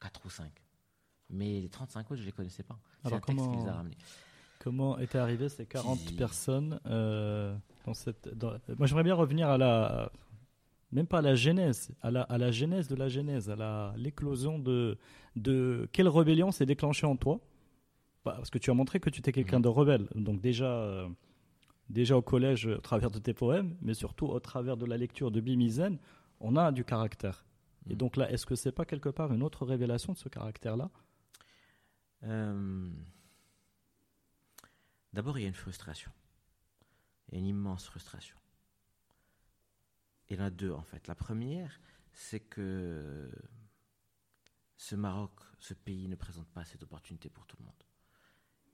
[0.00, 0.61] 4 ou 5.
[1.32, 2.78] Mais les 35 autres, je ne les connaissais pas.
[3.04, 3.96] Alors un texte qui comment- les a ramenés.
[4.60, 6.14] Comment étaient arrivées ces 40 Tizi.
[6.14, 8.28] personnes euh, dans cette.
[8.36, 10.12] dans- Moi, j'aimerais bien revenir à la.
[10.92, 13.92] Même pas à la genèse, à la, à la genèse de la genèse, à la-
[13.96, 14.98] l'éclosion de,
[15.36, 15.88] de.
[15.92, 17.40] Quelle rébellion s'est déclenchée en toi?
[18.24, 19.62] Bah, Parce que tu as montré que tu étais quelqu'un Mhm.
[19.62, 20.08] de rebelle.
[20.14, 21.08] Donc, déjà, euh,
[21.88, 25.30] déjà au collège, au travers de tes poèmes, mais surtout au travers de la lecture
[25.32, 25.98] de Bimizen,
[26.40, 27.44] on a du caractère.
[27.88, 27.96] Et Mhm.
[27.98, 30.88] donc là, est-ce que c'est pas quelque part une autre révélation de ce caractère-là?
[32.23, 32.89] Euh,
[35.13, 36.11] D'abord, il y a une frustration.
[37.27, 38.37] Il y a une immense frustration.
[40.29, 41.07] Il y en a deux, en fait.
[41.07, 41.79] La première,
[42.13, 43.31] c'est que
[44.75, 47.83] ce Maroc, ce pays ne présente pas cette opportunité pour tout le monde.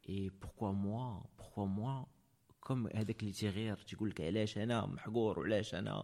[0.06, 2.10] Et pourquoi moi Pourquoi moi
[2.60, 6.04] comme هذاك اللي تيغير تيقول لك علاش انا محقور وعلاش انا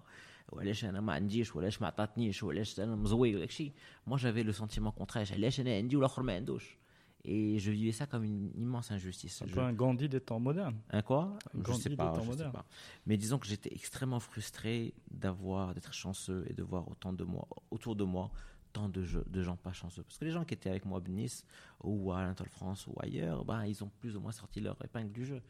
[0.52, 3.74] وعلاش انا ما عنديش وعلاش ما عطاتنيش وعلاش انا مزوي وداك الشيء
[4.10, 6.78] moi j'avais le sentiment contraire علاش انا عندي والاخر ما عندوش
[7.25, 10.39] et je vivais ça comme une immense injustice un Je- peu un Gandhi des temps
[10.41, 10.79] modernes.
[10.91, 11.39] un quoi?
[11.55, 12.65] Je sais pas, je sais pas.
[13.07, 17.47] Mais disons que j'étais extrêmement frustré d'avoir, d'être chanceux et de voir autant de moi,
[17.71, 18.31] autour de moi,
[18.73, 20.03] tant de, jeux- de gens pas chanceux.
[20.03, 21.45] Parce que les gens qui étaient avec moi à Nice
[21.83, 25.12] ou à l'Intel France ou ailleurs, ben, ils ont plus ou moins sorti leur épingle
[25.12, 25.41] du jeu.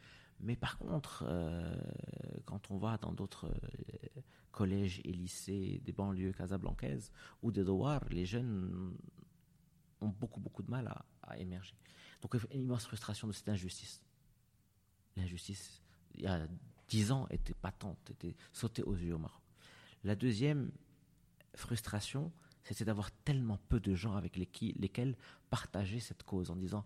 [0.41, 1.75] Mais par contre, euh,
[2.45, 4.20] quand on va dans d'autres euh,
[4.53, 7.11] collèges et lycées des banlieues casablancaises
[7.43, 8.95] ou des Douars, les jeunes
[10.01, 11.75] ont beaucoup, beaucoup de mal à, à émerger.
[12.22, 14.01] Donc une immense frustration de cette injustice.
[15.16, 15.83] L'injustice,
[16.14, 16.47] il y a
[16.89, 19.43] dix ans, était patente, était sautée aux yeux au Maroc.
[20.05, 20.70] La deuxième
[21.55, 25.16] frustration, c'était d'avoir tellement peu de gens avec lesquels
[25.51, 26.85] partager cette cause en disant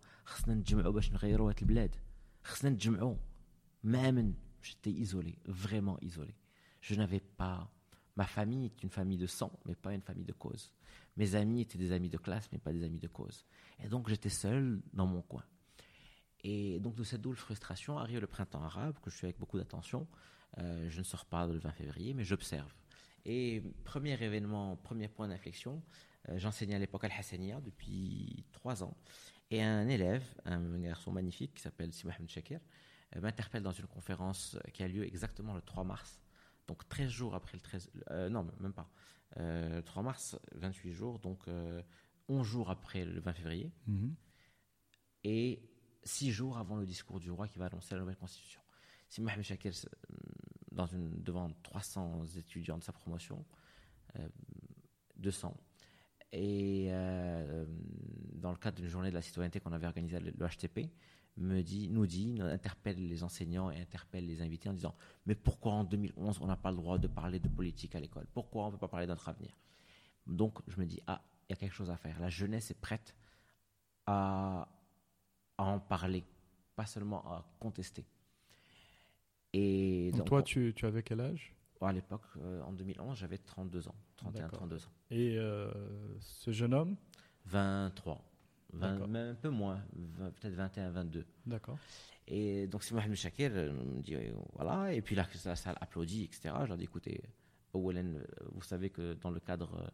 [4.63, 6.35] j'étais isolé, vraiment isolé.
[6.81, 7.71] Je n'avais pas.
[8.17, 10.73] Ma famille est une famille de sang, mais pas une famille de cause
[11.19, 13.45] mes amis étaient des amis de classe mais pas des amis de cause
[13.81, 15.45] et donc j'étais seul dans mon coin
[16.43, 19.59] Et donc de cette double frustration arrive le printemps arabe, que je suis avec beaucoup
[19.59, 20.07] d'attention.
[20.59, 22.73] Euh, je ne sors pas le 20 février, mais j'observe.
[23.25, 25.83] Et premier événement, premier point d'inflexion,
[26.29, 28.97] euh, j'enseignais à l'époque Al-Hassaniya depuis trois ans.
[29.51, 32.61] Et un élève, un garçon magnifique qui s'appelle Sima Ahmed Shakir,
[33.17, 36.21] euh, m'interpelle dans une conférence qui a lieu exactement le 3 mars,
[36.67, 37.91] donc 13 jours après le 13,
[38.31, 38.91] non, même pas,
[39.37, 41.45] le 3 mars, 28 jours, donc
[42.29, 43.73] 11 jours après le 20 février.
[43.87, 44.15] Mhm.
[45.25, 45.63] Et
[46.05, 48.61] six jours avant le discours du roi qui va annoncer la nouvelle constitution.
[49.09, 50.17] Si Mohamed Shakir, euh,
[50.73, 53.45] dans une, devant 300 étudiants de sa promotion,
[55.17, 55.61] 200, euh,
[56.33, 57.65] et euh,
[58.35, 60.91] dans le cadre d'une journée de la citoyenneté qu'on avait organisée à l'HTP,
[61.39, 64.95] me dit, nous dit, interpelle les enseignants et interpelle les invités en disant
[65.27, 68.27] Mais pourquoi en 2011 on n'a pas le droit de parler de politique à l'école?
[68.33, 69.57] Pourquoi on ne peut pas parler de notre avenir?
[70.27, 72.19] Donc je me dis Ah, il y a quelque chose à faire.
[72.21, 73.15] La jeunesse est prête
[74.07, 74.69] à,
[75.57, 76.25] à en parler,
[76.77, 78.05] pas seulement à contester.
[79.53, 81.55] Et donc, toi, tu, tu, avais quel âge?
[81.81, 84.91] À l'époque, euh, en 2011, j'avais 32 ans, 31, 32 ans.
[85.11, 85.71] Et euh,
[86.21, 86.97] ce jeune homme?
[87.47, 88.28] 23.
[88.73, 89.83] Même un peu moins,
[90.17, 91.27] peut-être 21, 22.
[91.47, 91.79] D'accord.
[92.27, 94.17] Et donc, c'est Mohamed Shakir euh, me dit
[94.53, 96.55] voilà, et puis là, la salle applaudit, etc.
[96.63, 97.23] Je leur dis écoutez,
[97.73, 99.91] vous savez que dans le cadre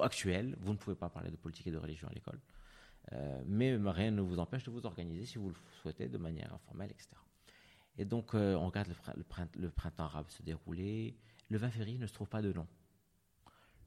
[0.00, 2.40] actuel, vous ne pouvez pas parler de politique et de religion à l'école.
[3.12, 6.52] Euh, mais rien ne vous empêche de vous organiser si vous le souhaitez de manière
[6.54, 7.08] informelle, etc.
[7.98, 11.16] Et donc, euh, on regarde le, printemps, arabe se dérouler.
[11.48, 12.66] Le 20 février ne se trouve pas de nom.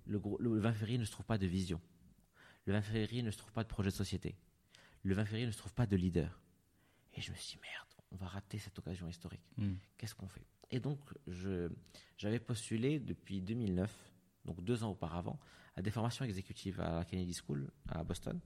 [0.06, 1.80] Le, 20 février ne se trouve pas de vision.
[2.66, 4.36] Le 20 février ne se trouve pas de projet de société.
[5.04, 6.40] Le 20 février ne se trouve pas de leader.
[7.14, 9.44] Et je me suis dit, merde, on va rater cette occasion historique.
[9.58, 9.74] Hmm.
[9.98, 10.46] Qu'est-ce qu'on fait?
[10.72, 11.00] Et donc,
[12.18, 13.92] j'avais postulé depuis 2009,
[14.46, 15.40] donc deux ans auparavant,
[15.82, 18.40] des formations exécutives à la Kennedy School à Boston.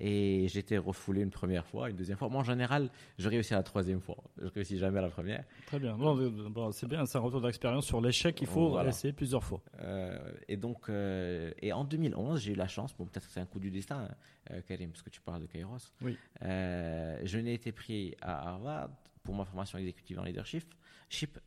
[0.00, 2.28] Et j'ai été refoulé une première fois, une deuxième fois.
[2.28, 4.16] Moi, en général, je réussis à la troisième fois.
[4.40, 5.44] Je réussis jamais à la première.
[5.66, 5.96] Très bien.
[5.96, 8.40] Bon, c'est bien, c'est un retour d'expérience sur l'échec.
[8.40, 9.62] Il faut essayer plusieurs fois.
[9.80, 10.18] Euh,
[10.48, 13.46] et donc, euh, et en 2011, j'ai eu la chance, bon, peut-être que c'est un
[13.46, 14.08] coup du destin,
[14.50, 15.92] euh, Karim, parce que tu parles de Kairos.
[16.00, 16.16] Oui.
[16.40, 18.90] je n'ai été pris à Harvard
[19.22, 20.74] pour ma formation exécutive en leadership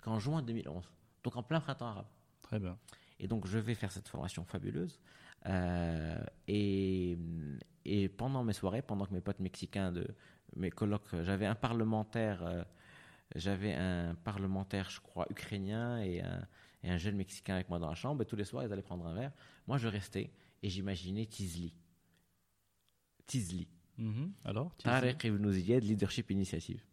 [0.01, 0.89] qu'en juin 2011.
[1.23, 2.07] Donc en plein printemps arabe.
[2.41, 2.77] Très bien.
[3.19, 4.99] Et donc, je vais faire cette formation fabuleuse.
[5.48, 7.18] Euh, et,
[7.86, 10.08] et, pendant mes soirées, pendant que mes potes mexicains de
[10.56, 12.64] mes colloques, j'avais un parlementaire, euh,
[13.36, 16.48] j'avais un parlementaire, je crois, ukrainien et un,
[16.84, 18.22] et un, jeune mexicain avec moi dans la chambre.
[18.24, 19.32] Et tous les soirs, ils allaient prendre un verre.
[19.68, 20.32] Moi, je restais
[20.64, 21.74] et j'imaginais Tizli.
[23.28, 23.68] Tizli.
[24.00, 24.32] Mm-hmm.
[24.43, 26.84] Alors Tarek Ibn Ziyad, Leadership Initiative.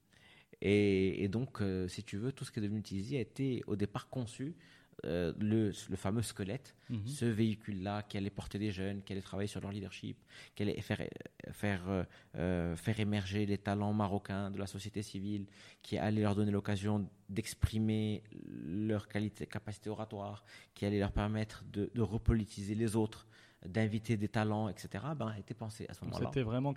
[0.60, 3.62] Et, et donc, euh, si tu veux, tout ce qui est devenu Tizli a été
[3.66, 4.54] au départ conçu
[5.04, 7.06] euh, le, le, fameux squelette, mhm.
[7.08, 10.16] ce véhicule-là qui allait porter des jeunes, qui allait travailler sur leur leadership,
[10.54, 11.02] qui allait faire,
[11.50, 12.04] faire, euh,
[12.36, 15.46] euh, faire émerger les talents marocains de la société civile,
[15.82, 18.22] qui allait leur donner l'occasion d'exprimer
[18.64, 23.26] leur qualité, capacité oratoire, qui allait leur permettre de, de repolitiser les autres,
[23.66, 26.28] d'inviter des talents, etc., ben, a été pensé à ce moment-là.
[26.28, 26.74] C'était vraiment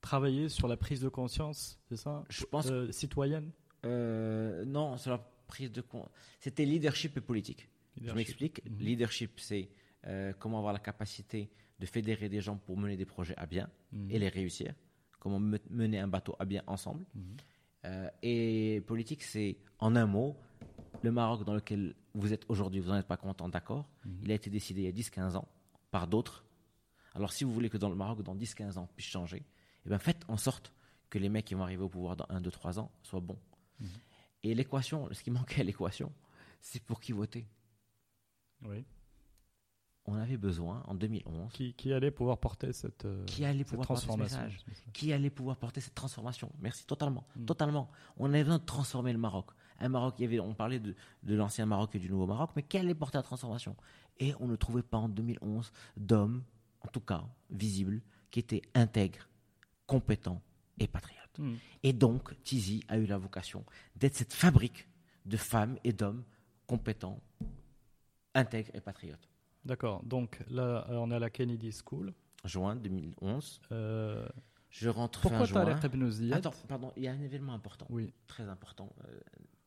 [0.00, 2.22] travailler sur la prise de conscience, c'est ça?
[2.28, 3.50] Je pense citoyenne?
[3.84, 5.84] Non, sur la prise de
[6.40, 7.68] C'était leadership et politique.
[8.00, 8.64] Je m'explique.
[8.64, 8.78] Mhm.
[8.78, 9.68] Leadership, c'est
[10.06, 13.68] euh, comment avoir la capacité de fédérer des gens pour mener des projets à bien
[13.92, 14.10] mhm.
[14.10, 14.74] et les réussir.
[15.18, 17.04] Comment mener un bateau à bien ensemble.
[17.14, 17.36] Mhm.
[17.84, 20.36] Euh, et politique, c'est en un mot,
[21.02, 23.86] le Maroc dans lequel vous êtes aujourd'hui, vous n'en êtes pas content, d'accord.
[24.22, 25.48] Il a été décidé il y a 10-15 ans
[25.90, 26.44] par d'autres.
[27.14, 29.44] Alors si vous voulez que dans le Maroc, dans 10-15 ans, puisse changer,
[29.84, 30.72] eh bien faites en sorte
[31.10, 33.38] que les mecs qui vont arriver au pouvoir dans 1, 2, 3 ans soient bons.
[34.42, 36.12] Et l'équation, ce qui manquait à l'équation,
[36.60, 37.46] c'est pour qui voter.
[38.64, 38.84] Oui.
[40.04, 41.52] On avait besoin, en 2011.
[41.52, 45.30] Qui, allait pouvoir porter cette, euh, qui allait pouvoir transformation porter ce message, Qui allait
[45.30, 47.24] pouvoir porter cette transformation Merci, totalement.
[47.36, 47.44] Mm.
[47.44, 47.88] Totalement.
[48.16, 49.50] On avait besoin de transformer le Maroc.
[49.78, 52.50] Un Maroc, il y avait, on parlait de, de l'ancien Maroc et du nouveau Maroc,
[52.56, 53.76] mais qui allait porter la transformation
[54.18, 56.42] Et on ne trouvait pas en 2011 d'hommes,
[56.80, 59.28] en tout cas visibles, qui étaient intègres,
[59.86, 60.42] compétents
[60.78, 61.38] et patriotes.
[61.38, 61.54] Hmm.
[61.82, 63.64] Et donc, Tizi a eu la vocation
[63.96, 64.88] d'être cette fabrique
[65.24, 66.24] de femmes et d'hommes
[66.66, 67.20] compétents,
[68.34, 69.28] intègres et patriotes.
[69.64, 70.02] D'accord.
[70.04, 72.12] Donc là, on est à la Kennedy School.
[72.44, 73.60] Juin 2011.
[73.70, 74.26] Euh,
[74.68, 75.78] je rentre Pourquoi fin juin.
[75.78, 77.86] Pourquoi Attends, pardon, il y a un événement important.
[77.88, 78.12] Oui.
[78.26, 78.92] Très important.
[79.04, 79.20] Euh,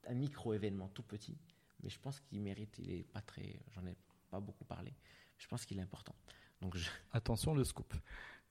[0.08, 1.38] un micro-événement tout petit,
[1.84, 3.96] mais je pense qu'il mérite, il est pas très, j'en ai
[4.30, 4.94] pas beaucoup parlé.
[5.38, 6.16] Je pense qu'il est important.
[6.62, 6.78] Donc
[7.12, 7.94] Attention le scoop.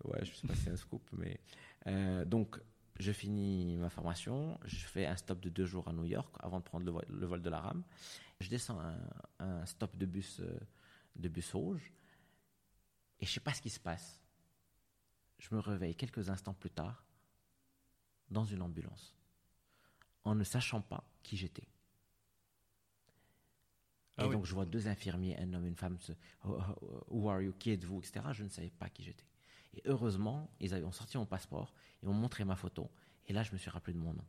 [0.03, 1.40] Ouais, je sais pas si c'est un scoop, mais
[1.86, 2.61] euh, donc
[2.99, 6.59] je finis ma formation, je fais un stop de deux jours à New York avant
[6.59, 7.82] de prendre le vol, de la rame.
[8.40, 8.99] Je descends un,
[9.38, 10.59] un stop de bus, euh,
[11.16, 11.92] de bus rouge
[13.20, 14.20] et je sais pas ce qui se passe.
[15.38, 17.05] je me réveille quelques instants plus tard
[18.30, 19.14] dans une ambulance,
[20.24, 21.68] en ne sachant pas qui j'étais.
[24.16, 25.99] Ah et donc je vois deux infirmiers, un homme et une femme,
[26.45, 28.26] oh, oh, who are you, qui êtes-vous, etc.
[28.32, 29.24] Je ne savais pas qui j'étais.
[29.77, 32.91] Et heureusement, ils ont sorti mon passeport, ils m'ont montré ma photo,
[33.27, 34.25] et là je me suis rappelé de mon nom.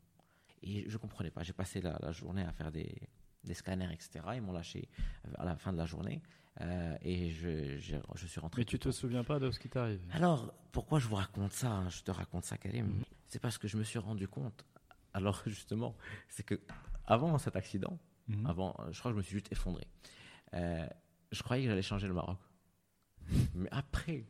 [0.61, 1.43] Et je ne comprenais pas.
[1.43, 3.09] J'ai passé la, journée à faire des,
[3.53, 4.25] scanners, etc.
[4.35, 4.89] Ils m'ont lâché
[5.27, 6.21] euh, à la fin de la journée.
[6.61, 8.61] Euh, et je, je, suis rentré.
[8.61, 10.01] Mais tu te souviens pas de ce qui t'arrive?
[10.11, 12.87] Alors, pourquoi je vous raconte ça hein, Je te raconte ça, Karim.
[12.87, 13.03] Mhm.
[13.27, 14.65] C'est parce que je me suis rendu compte.
[15.13, 15.95] Alors, justement,
[16.29, 16.59] c'est que
[17.05, 18.45] avant cet accident, mhm.
[18.47, 19.85] avant, je crois que je me suis juste effondré.
[20.53, 20.87] Euh,
[21.31, 22.39] je croyais que j'allais changer le Maroc.
[23.53, 24.25] Mais après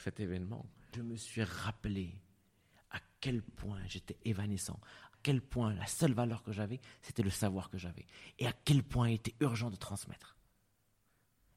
[0.00, 2.14] cet événement, je me suis rappelé
[2.90, 4.78] à quel point j'étais évanescent,
[5.12, 8.06] à quel point la seule valeur que j'avais, c'était le savoir que j'avais,
[8.38, 10.36] et à quel point il était urgent de transmettre.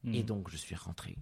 [0.05, 0.23] Et mhm.
[0.23, 1.17] donc, je suis rentré.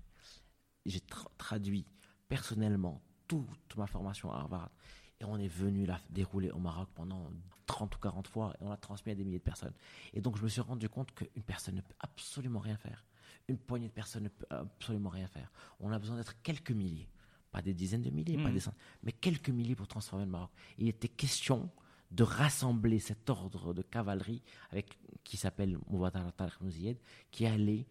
[0.85, 1.01] J'ai
[1.37, 1.85] traduit
[2.27, 4.71] personnellement toute ma formation à Harvard.
[5.19, 7.31] Et on est venu la dérouler au Maroc pendant
[7.67, 9.73] 30 ou 40 fois et on l'a transmis à des milliers de personnes.
[10.13, 13.03] Et donc, je me suis rendu compte qu'une personne ne peut absolument rien faire.
[13.47, 15.51] Une poignée de personnes ne peut absolument rien faire.
[15.79, 17.07] On a besoin d'être quelques milliers.
[17.51, 18.53] Pas des dizaines de milliers, pas mhm.
[18.53, 20.49] des centaines, mais quelques milliers pour transformer le Maroc.
[20.77, 21.69] Il était question
[22.11, 24.41] de rassembler cet ordre de cavalerie
[24.71, 26.97] avec, qui s'appelle Moubatar Tariq
[27.31, 27.85] qui allait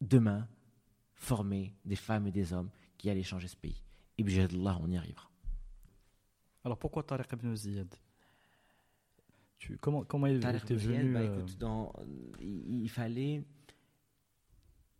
[0.00, 0.48] demain
[1.14, 3.82] former des femmes et des hommes qui allaient changer ce pays.
[4.18, 5.30] Et là, on y arrivera.
[6.64, 7.94] Alors pourquoi Tariq ibn Ziyad?
[9.58, 11.92] Tu, Comment, comment il était venu bah, euh, dans,
[12.40, 13.44] il, fallait,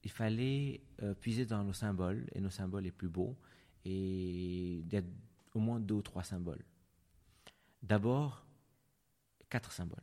[0.05, 3.37] il fallait euh, puiser dans nos symboles, et nos symboles les plus beaux,
[3.85, 5.09] et d'être
[5.55, 6.65] au moins deux ou trois symboles.
[7.83, 8.47] D'abord,
[9.49, 10.03] quatre symboles.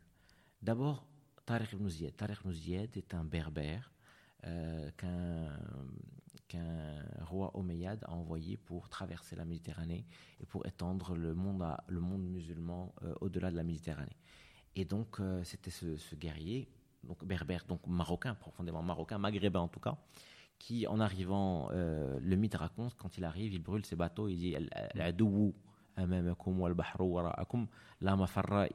[0.62, 1.08] D'abord,
[1.46, 2.16] Tariq ibn Ziyad.
[2.16, 2.40] Tariq
[2.96, 3.92] est un berbère
[4.46, 4.90] euh,
[6.48, 10.06] qu'un roi omeyyade a envoyé pour traverser la Méditerranée
[10.40, 14.18] et pour étendre le monde, le monde musulman euh, au-delà de la Méditerranée.
[14.76, 16.70] Et donc, c'était ce, guerrier,
[17.04, 19.98] donc berbère, donc marocain, profondément marocain, maghrébin en tout cas,
[20.60, 24.56] qui, en arrivant, le mythe raconte, quand il arrive, il brûle ses bateaux, il dit
[28.00, 28.68] la mafarra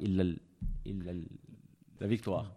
[2.01, 2.53] la victoire.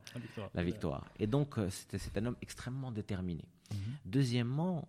[0.53, 1.05] La victoire.
[1.17, 3.45] Et donc, euh, c'est un homme extrêmement déterminé.
[3.71, 3.77] Mhm.
[4.05, 4.87] Deuxièmement,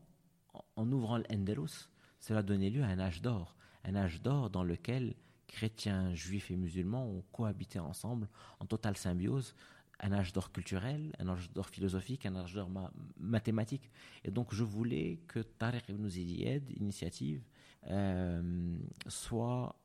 [0.76, 3.54] en ouvrant l'Endelus, cela donnait lieu à un âge d'or.
[3.84, 5.14] Un âge d'or dans lequel
[5.46, 8.28] chrétiens, juifs et musulmans ont cohabité ensemble
[8.60, 9.54] en totale symbiose.
[10.02, 12.70] Un âge d'or culturel, un âge d'or philosophique, un âge d'or
[13.18, 13.90] mathématique.
[14.24, 17.42] Et donc, je voulais que Tariq ibn Ziyad, initiative,
[17.88, 18.78] euh,
[19.08, 19.76] soit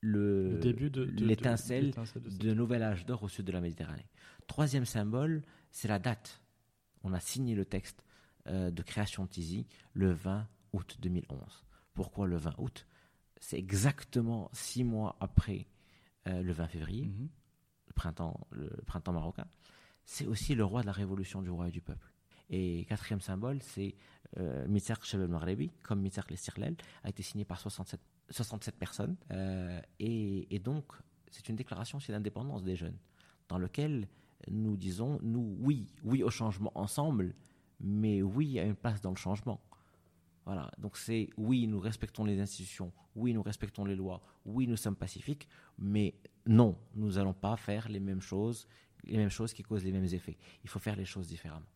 [0.00, 4.06] le, début de, l'étincelle de, nouvel âge d'or au sud de la Méditerranée.
[4.46, 6.40] Troisième symbole, c'est la date.
[7.02, 8.04] On a signé le texte
[8.46, 11.64] euh, de création de Tizi le 20 août 2011.
[11.94, 12.86] Pourquoi le 20 août?
[13.40, 15.66] C'est exactement six mois après
[16.26, 17.28] euh, le 20 février, mhm.
[18.50, 19.46] Le printemps marocain.
[20.04, 22.12] C'est aussi le roi de la révolution du roi et du peuple.
[22.50, 23.94] Et quatrième symbole, c'est
[24.38, 29.16] euh, Mitzar Shebel Maghrebi, comme Mitzar Lestirlel, a été signé par 67 67 personnes.
[29.30, 30.92] Euh, et, donc,
[31.30, 32.96] c'est une déclaration aussi d'indépendance des jeunes,
[33.48, 34.08] dans lequel
[34.50, 37.34] nous disons, nous, oui, oui au changement ensemble,
[37.80, 39.60] mais oui à une place dans le changement.
[40.44, 44.76] Voilà, donc c'est oui, nous respectons les institutions, oui, nous respectons les lois, oui, nous
[44.76, 45.46] sommes pacifiques,
[45.78, 46.14] mais
[46.48, 48.66] non, nous n'allons pas faire les mêmes choses,
[49.04, 50.36] les mêmes choses qui causent les mêmes effets.
[50.64, 51.66] Il faut faire les choses différemment.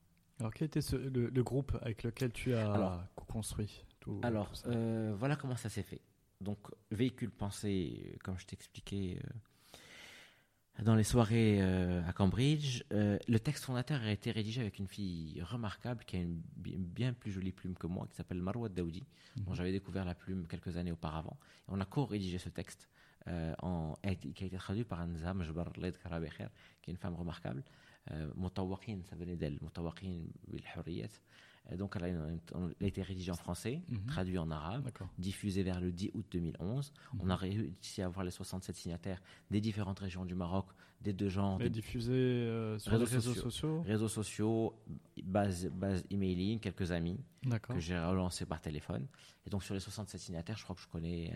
[0.40, 5.56] Alors, quel était le, groupe avec lequel tu as construit tout, Alors, euh, voilà comment
[5.56, 6.00] ça s'est fait.
[6.40, 6.58] Donc,
[6.90, 13.64] véhicule pensé, comme je t'expliquais euh, dans les soirées euh, à Cambridge, euh, le texte
[13.64, 17.74] fondateur a été rédigé avec une fille remarquable qui a une bien plus jolie plume
[17.74, 19.04] que moi, qui s'appelle Marwa Daoudi,
[19.36, 19.56] dont mhm.
[19.56, 21.38] j'avais découvert la plume quelques années auparavant.
[21.68, 22.88] Et on a co-rédigé ce texte.
[23.26, 23.94] En,
[24.34, 26.48] qui a été traduit par Anza Majbar Led Karabecher,
[26.80, 27.62] qui est une femme remarquable.
[28.10, 28.30] Euh,
[29.04, 30.64] ça venait d'elle, Mutawaqin bil
[31.76, 32.04] donc, elle
[32.80, 34.06] a, été rédigée en français, mhm.
[34.06, 36.92] traduite en arabe, diffusée vers le 10 août 2011.
[36.92, 37.20] Mhm.
[37.22, 40.66] On a réussi à avoir les 67 signataires des différentes régions du Maroc,
[41.00, 41.62] des deux genres.
[41.62, 44.74] Et diffusée euh, sur réseaux les réseaux sociaux, Réseaux sociaux,
[45.22, 49.06] base, base emailing, quelques amis que j'ai relancé par téléphone.
[49.46, 51.32] Et donc, sur les 67 signataires, je crois que je connais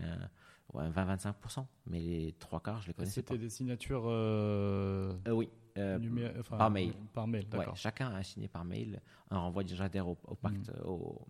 [0.74, 3.34] 20-25%, mais les trois quarts, je les connaissais pas.
[3.34, 4.04] C'était des signatures.
[4.06, 5.48] Euh, euh, oui.
[5.78, 6.94] Euh, par mail.
[7.12, 7.76] Par mail, d'accord.
[7.76, 9.00] chacun a signé par mail
[9.30, 10.86] un renvoi déjà au, au pacte, mm.
[10.86, 11.26] au, au,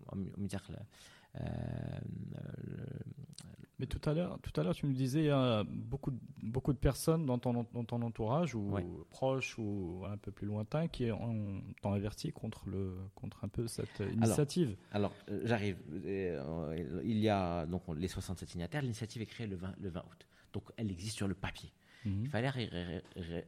[3.79, 6.11] Mais tout à l'heure, tout à l'heure, tu me disais, il y a beaucoup,
[6.41, 8.75] beaucoup de personnes dans ton, dans ton entourage ou
[9.11, 14.01] proches ou un peu plus lointains qui ont averti contre le, contre un peu cette
[14.13, 14.75] initiative.
[14.91, 15.77] Alors, euh, j'arrive.
[16.05, 18.81] Euh, il y a donc les 67 signataires.
[18.81, 20.27] L'initiative est créée le 20, le 20 août.
[20.53, 21.71] Donc, elle existe sur le papier.
[22.05, 22.23] Mhm.
[22.23, 22.51] Il fallait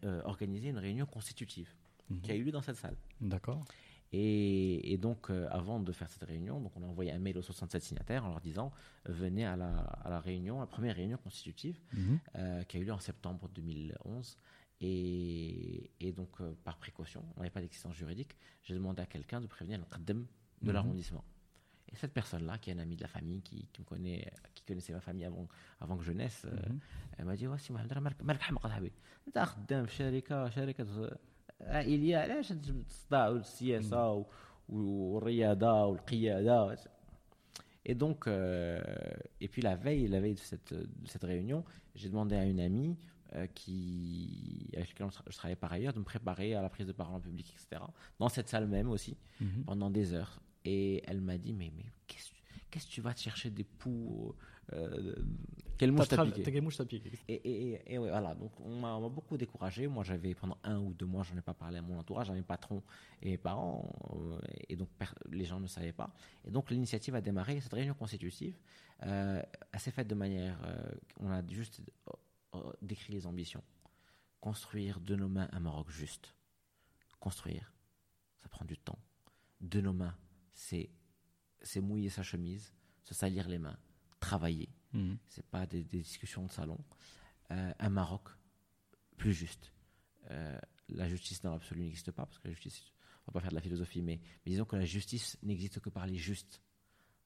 [0.03, 1.69] euh, organiser une réunion constitutive
[2.09, 2.21] mhm.
[2.21, 2.95] qui a eu lieu dans cette salle.
[3.19, 3.63] D'accord.
[4.12, 7.43] Et, donc, euh, avant de faire cette réunion, donc on a envoyé un mail aux
[7.43, 8.72] 67 signataires en leur disant
[9.05, 12.20] venez à la, à la réunion, la première réunion constitutive mhm.
[12.36, 14.38] euh, qui a eu lieu en septembre 2011.
[14.82, 19.41] Et, et donc, euh, par précaution, on n'avait pas d'existence juridique, j'ai demandé à quelqu'un
[19.41, 20.72] de prévenir le de mhm.
[20.72, 21.24] l'arrondissement.
[21.91, 24.64] Et cette personne-là, qui est un ami de la famille, qui, qui, me connaît, qui
[24.64, 25.47] connaissait ma famille avant,
[25.80, 26.80] avant que je naisse, mhm.
[27.18, 27.91] elle m'a dit voici Mohamed,
[31.61, 32.53] عائليه علاش
[32.88, 34.26] تصدع السياسه
[34.68, 36.76] والرياضه والقياده
[37.86, 38.80] Et donc, euh,
[39.42, 41.64] et puis la veille, la veille de cette, de cette réunion,
[41.95, 42.97] j'ai demandé à une amie
[43.34, 46.92] euh, qui, avec laquelle je travaillais par ailleurs de me préparer à la prise de
[46.92, 47.82] parole en public, etc.
[48.18, 49.64] Dans cette salle même aussi, mhm.
[49.66, 50.40] pendant des heures.
[50.64, 52.30] Et elle m'a dit, mais, mais qu'est-ce
[52.70, 54.34] qu'est-ce que tu vas te chercher des poux
[54.74, 55.15] euh,
[55.78, 56.43] Quelle mouche t'as piqué,
[57.28, 59.88] Et, et, et, voilà, donc on m'a beaucoup découragé.
[59.88, 62.34] Moi, j'avais pendant un ou deux mois, j'en ai pas parlé à mon entourage, à
[62.34, 62.84] mes patrons
[63.22, 64.89] et mes parents, euh, et donc
[65.30, 66.13] les gens ne savaient pas.
[66.45, 67.59] Et donc l'initiative a démarré.
[67.61, 68.57] Cette réunion constitutive,
[69.03, 69.41] euh,
[69.78, 71.82] s'est faite de manière, euh, on a juste
[72.82, 73.63] décrit les ambitions.
[74.41, 76.34] Construire de nos mains un Maroc juste.
[77.20, 77.74] Construire,
[78.41, 78.99] ça prend du temps.
[79.61, 80.15] De nos mains,
[80.53, 80.89] c'est
[81.61, 83.78] c'est mouiller sa chemise, se salir les mains,
[84.20, 84.70] travailler.
[84.93, 85.17] Mhm.
[85.28, 86.80] C'est pas des, discussions de salon.
[87.51, 88.30] Euh, un Maroc
[89.17, 89.72] plus juste.
[90.32, 90.59] Euh,
[90.89, 92.84] la justice dans l'absolu n'existe pas parce que la justice,
[93.28, 96.05] on va pas faire de la philosophie, mais, disons que la justice n'existe que par
[96.05, 96.61] les justes.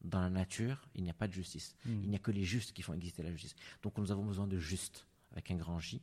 [0.01, 1.77] Dans la nature, il n'y a pas de justice.
[1.85, 2.01] Mhm.
[2.03, 3.55] Il n'y a que les justes qui font exister la justice.
[3.81, 6.01] Donc nous avons besoin de justes avec un grand J,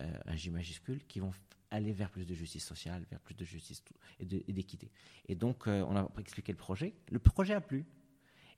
[0.00, 1.30] euh, un J majuscule, qui vont
[1.70, 3.82] aller vers plus de justice sociale, vers plus de justice
[4.18, 4.90] et d'équité.
[5.28, 6.94] Et donc, euh, on a expliqué le projet.
[7.10, 7.84] Le projet a plu.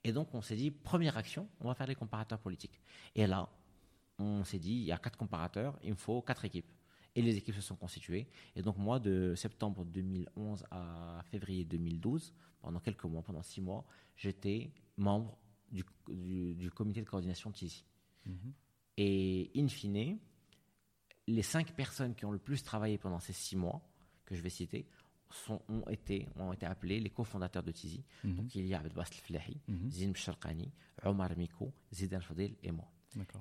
[0.07, 2.81] Et donc, on s'est dit, première action, on va faire des comparateurs politiques.
[3.17, 3.49] Et là,
[4.21, 6.71] on s'est dit, il y a quatre comparateurs, il me faut quatre équipes.
[7.17, 8.29] Et les équipes se sont constituées.
[8.55, 13.85] Et donc, moi, de septembre 2011 à février 2012, pendant quelques mois, pendant six mois,
[14.15, 15.37] j'étais membre
[15.73, 17.85] du, du, comité de coordination de TISI.
[18.27, 18.53] Mhm.
[18.99, 20.19] Et in fine,
[21.27, 23.83] les cinq personnes qui ont le plus travaillé pendant ces six mois,
[24.25, 24.87] que je vais citer,
[25.31, 28.05] sont, ont, été, ont été appelés les cofondateurs de Tizi.
[28.25, 28.37] Mhm.
[28.37, 30.13] Donc il y a Abed Basl Flahi, mm Zin
[31.05, 32.91] Omar Miko, Zidan Fadil et moi.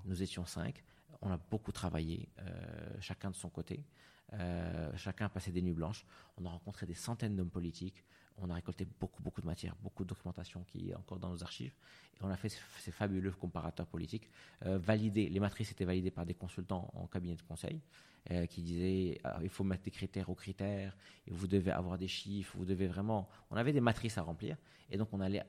[0.05, 0.83] Nous étions cinq.
[1.21, 3.85] On a beaucoup travaillé, euh, chacun de son côté.
[4.33, 6.05] Euh, chacun a passé des nuits blanches.
[6.37, 8.03] On a rencontré des centaines d'hommes politiques.
[8.37, 11.41] On a récolté beaucoup, beaucoup de matière, beaucoup de documentation qui est encore dans nos
[11.43, 11.73] archives.
[12.19, 14.29] Et on a fait ces fabuleux comparateurs politiques.
[14.65, 17.81] Euh, validés, les matrices étaient validées par des consultants en cabinet de conseil
[18.31, 22.07] euh, qui disaient ah, il faut mettre des critères aux critères, vous devez avoir des
[22.07, 23.29] chiffres, vous devez vraiment.
[23.51, 24.57] On avait des matrices à remplir.
[24.89, 25.43] Et donc on allait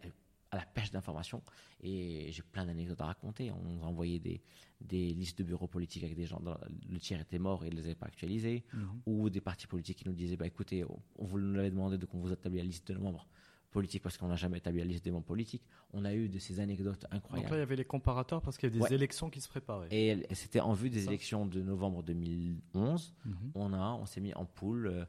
[0.51, 1.43] à la pêche d'informations.
[1.83, 3.51] Et j'ai plein d'anecdotes à raconter.
[3.51, 4.41] On nous a envoyé des,
[4.81, 6.57] des listes de bureaux politiques avec des gens, dont
[6.89, 8.65] le tiers était mort et ils ne les avaient pas actualisés.
[9.07, 12.07] Ou des partis politiques qui nous disaient bah, écoutez, on, vous nous avait demandé de
[12.07, 13.27] qu'on vous établit la liste de membres
[13.71, 15.63] politiques parce qu'on n'a jamais établi la liste des membres politiques.
[15.93, 17.49] On a eu de ces anecdotes incroyables.
[17.49, 19.49] Donc là, il y avait les comparateurs parce qu'il y avait des élections qui se
[19.49, 19.89] préparaient.
[19.91, 23.15] Et, c'était en vue des élections de novembre 2011.
[23.25, 23.35] Mhm.
[23.55, 24.87] On, a, on s'est mis en poule.
[24.87, 25.05] Euh,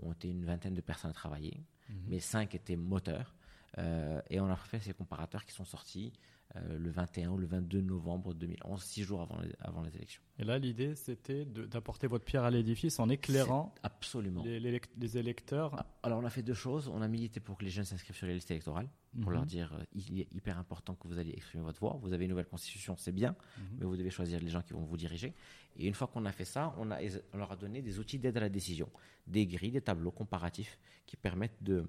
[0.00, 1.96] on était une vingtaine de personnes à travailler, mhm.
[2.08, 3.34] mais cinq étaient moteurs.
[3.78, 6.12] Euh, et on a fait ces comparateurs qui sont sortis
[6.56, 10.20] euh, le 21 ou le 22 novembre 2011, six jours avant les, avant les élections.
[10.38, 14.42] Et là, l'idée, c'était d'apporter votre pierre à l'édifice en éclairant absolument.
[14.44, 15.74] Les, les, électeurs.
[15.78, 16.88] Ah, alors, on a fait deux choses.
[16.88, 18.88] On a milité pour que les jeunes s'inscrivent sur les listes électorales,
[19.22, 19.36] pour mhm.
[19.36, 21.98] leur dire euh, il est hyper important que vous allez exprimer votre voix.
[22.02, 23.64] Vous avez une nouvelle constitution, c'est bien, mhm.
[23.78, 25.32] mais vous devez choisir les gens qui vont vous diriger.
[25.78, 26.98] Et une fois qu'on a fait ça, on, a,
[27.32, 28.90] on leur a donné des outils d'aide à la décision,
[29.26, 31.86] des grilles, des tableaux comparatifs qui permettent de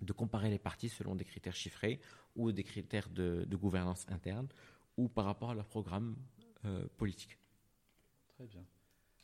[0.00, 2.00] de comparer les partis selon des critères chiffrés
[2.34, 4.48] ou des critères de, gouvernance interne
[4.96, 6.16] ou par rapport à leur programme
[6.64, 7.38] euh, politique.
[8.28, 8.64] Très bien.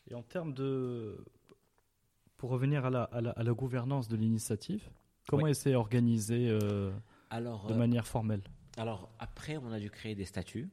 [0.08, 1.24] Et en termes de...
[2.36, 4.90] Pour revenir à la, à la, gouvernance de l'initiative,
[5.28, 6.92] comment est c'est organisé euh,
[7.30, 8.42] alors, de euh, manière formelle?
[8.76, 10.68] Alors, après, on a dû créer des statuts.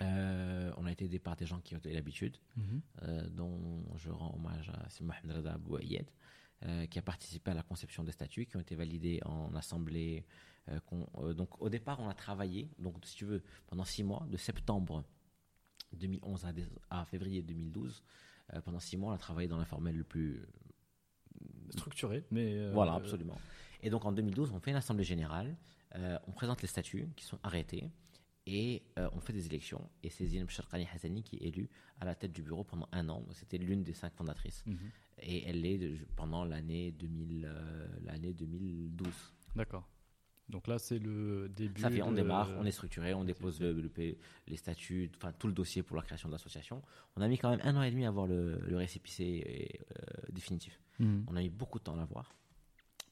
[0.00, 2.80] on a été aidé par des gens qui ont eu l'habitude, mhm.
[3.28, 6.06] dont je rends hommage à Mohamed Rada Bouayed,
[6.66, 10.26] euh, qui a participé à la conception des statuts qui ont été validés en assemblée.
[10.68, 10.78] Euh,
[11.16, 14.36] euh, donc au départ, on a travaillé, donc si tu veux, pendant six mois, de
[14.36, 15.02] septembre
[15.94, 16.46] 2011
[16.90, 18.04] à, février 2012.
[18.62, 20.46] pendant six mois, on a travaillé dans l'informel le plus
[21.70, 23.40] structuré, mais voilà, absolument.
[23.80, 25.56] Et donc en 2012, on fait une assemblée générale,
[25.94, 27.90] on présente les statuts qui sont arrêtés,
[28.46, 29.88] Et on fait des élections.
[30.02, 33.08] Et c'est Zineb Sharqani Hassani qui est élue à la tête du bureau pendant un
[33.08, 33.24] an.
[33.32, 34.62] C'était l'une des cinq fondatrices.
[34.66, 34.90] Mhm.
[35.22, 35.78] Et elle l'est
[36.16, 37.48] pendant l'année 2000,
[38.04, 39.08] l'année 2012.
[39.56, 39.88] D'accord.
[40.50, 41.80] Donc là, c'est le début.
[41.80, 45.82] Ça fait, on démarre, on est structuré, on dépose les statuts, enfin tout le dossier
[45.82, 46.82] pour la création de l'association.
[47.16, 50.32] On a mis quand même un an et demi à avoir le, le récépissé euh,
[50.32, 50.80] définitif.
[50.98, 51.22] Hmm.
[51.28, 52.34] On a mis beaucoup de temps à l'avoir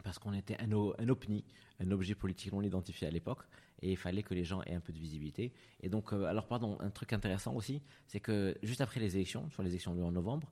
[0.05, 1.45] parce qu'on était un, un OPNI,
[1.81, 3.41] un objet politique non identifié à l'époque,
[3.83, 5.53] et il fallait que les gens aient un peu de visibilité.
[5.81, 9.51] Et donc, euh, alors pardon, un truc intéressant aussi, c'est que juste après les élections,
[9.51, 10.51] sur les élections en novembre,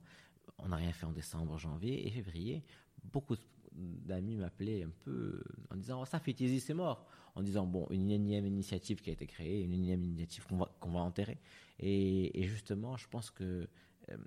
[0.57, 2.63] on n'a rien fait en décembre, janvier et février.
[3.03, 3.35] Beaucoup
[3.77, 7.87] d'amis m'appelaient un peu en disant oh, ça fait Tizi c'est mort en disant bon
[7.91, 11.37] une énième initiative qui a été créée une énième initiative qu'on va qu'on va enterrer
[11.79, 13.69] et, justement je pense que
[14.09, 14.17] euh,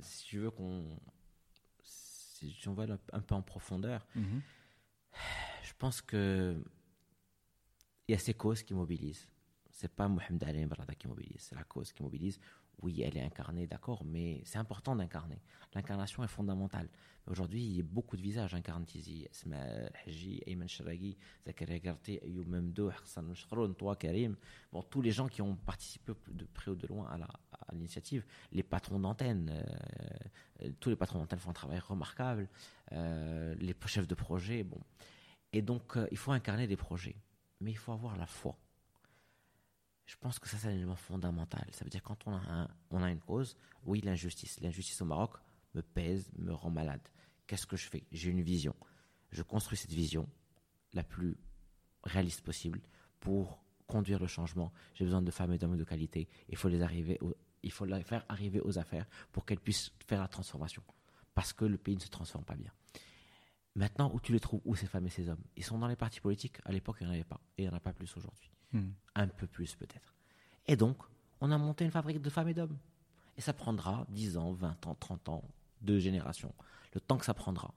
[0.00, 1.00] si tu veux qu'on
[1.82, 4.42] si on va un peu en profondeur mhm.
[5.62, 6.62] je pense que
[8.08, 9.26] il y a ces causes qui mobilisent
[9.70, 12.38] c'est pas Mohamed Ali Barada qui mobilise c'est la cause qui mobilise
[12.82, 15.40] oui, elle est incarnée, d'accord, mais c'est important d'incarner.
[15.74, 16.88] L'incarnation est fondamentale.
[17.26, 19.26] Aujourd'hui, il y a beaucoup de visages incarnés ici.
[20.06, 23.34] Haji, Sharagi, Zakaria Ayoub Hassan.
[24.72, 28.62] Bon, tous les gens qui ont participé de près ou de loin à l'initiative, les
[28.62, 29.50] patrons d'antenne,
[30.62, 32.48] euh, tous les patrons d'antenne font un travail remarquable,
[32.92, 34.80] euh, les chefs de projet, bon.
[35.52, 37.16] Et donc, euh, il faut incarner des projets,
[37.60, 38.56] mais il faut avoir la foi.
[40.06, 41.66] Je pense que ça, c'est un élément fondamental.
[41.72, 44.60] Ça veut dire quand on a, une cause, oui, l'injustice.
[44.60, 45.32] L'injustice au Maroc
[45.74, 47.00] me pèse, me rend malade.
[47.46, 48.04] Qu'est-ce que je fais?
[48.12, 48.74] J'ai une vision.
[49.32, 50.28] Je construis cette vision
[50.92, 51.36] la plus
[52.04, 52.80] réaliste possible
[53.18, 54.72] pour conduire le changement.
[54.94, 56.28] J'ai besoin de femmes et d'hommes de qualité.
[56.48, 56.78] Il faut les
[57.62, 60.82] il faut les faire arriver aux affaires pour qu'elles puissent faire la transformation.
[61.34, 62.72] Parce que le pays ne se transforme pas bien.
[63.74, 65.42] Maintenant, où tu les trouves, où ces femmes et ces hommes?
[65.56, 66.58] Ils sont dans les partis politiques.
[66.64, 67.40] À l'époque, il n'y en avait pas.
[67.58, 68.50] Et il n'y en a pas plus aujourd'hui.
[68.72, 68.90] Hmm.
[69.14, 70.14] Un peu plus peut-être.
[70.66, 70.96] Et donc,
[71.40, 72.76] on a monté une fabrique de femmes et d'hommes.
[73.36, 75.44] Et ça prendra 10 ans, 20 ans, 30 ans,
[75.82, 76.54] deux générations.
[76.94, 77.74] Le temps que ça prendra.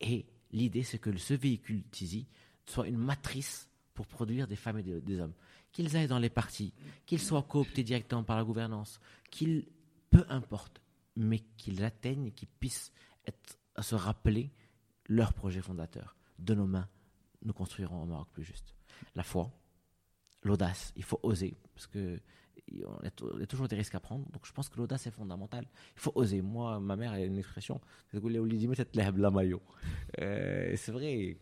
[0.00, 2.26] Et l'idée, c'est que ce véhicule Tizi
[2.66, 5.34] soit une matrice pour produire des femmes et des, hommes.
[5.72, 6.72] Qu'ils aillent dans les partis,
[7.06, 9.66] qu'ils soient cooptés directement par la gouvernance, qu'ils,
[10.10, 10.80] peu importe,
[11.16, 12.92] mais qu'ils atteignent, qu'ils puissent
[13.78, 14.50] se rappeler
[15.06, 16.16] leur projet fondateur.
[16.38, 16.88] De nos mains,
[17.42, 18.74] nous construirons un Maroc plus juste.
[19.14, 19.50] La foi,
[20.42, 22.20] l'audace, il faut oser, parce que
[22.72, 24.24] il y a toujours des risques à prendre.
[24.30, 25.66] Donc je pense que l'audace est fondamentale.
[25.96, 26.40] Il faut oser.
[26.40, 27.80] Moi, ma mère a une expression,
[28.12, 28.18] c'est
[30.92, 31.36] vrai,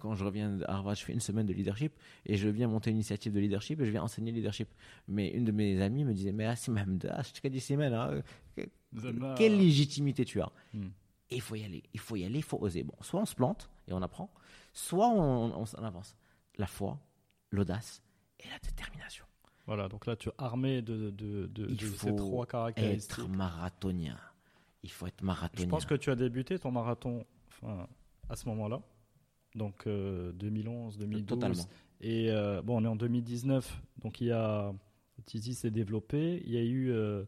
[0.00, 1.92] quand je reviens à Harvard, je fais une semaine de leadership
[2.26, 4.68] et je viens monter une initiative de leadership et je viens enseigner le leadership.
[5.08, 8.22] Mais une de mes amies me disait, mais ah, je te dis semaines, hein,
[9.36, 10.52] quelle légitimité tu as?
[10.72, 10.88] Hmm.
[11.30, 12.82] Et il faut y aller, il faut y aller, il faut oser.
[12.82, 14.30] Bon, soit on se plante et on apprend,
[14.72, 16.16] soit on, on avance.
[16.58, 17.00] La foi,
[17.50, 18.02] l'audace
[18.40, 19.24] et la détermination.
[19.66, 23.18] Voilà, donc là, tu es armé de, de, de, ces trois caractéristiques.
[23.18, 24.18] Être marathonien.
[24.82, 25.64] Il faut être marathonien.
[25.64, 27.88] Je pense que tu as débuté ton marathon enfin,
[28.28, 28.82] à ce moment-là,
[29.54, 31.26] donc 2011, euh, 2012.
[31.26, 31.64] Totalement.
[32.02, 34.74] Et euh, bon, on est en 2019, donc il y a
[35.24, 36.42] Tizi s'est développé.
[36.44, 37.24] Il y a eu, euh,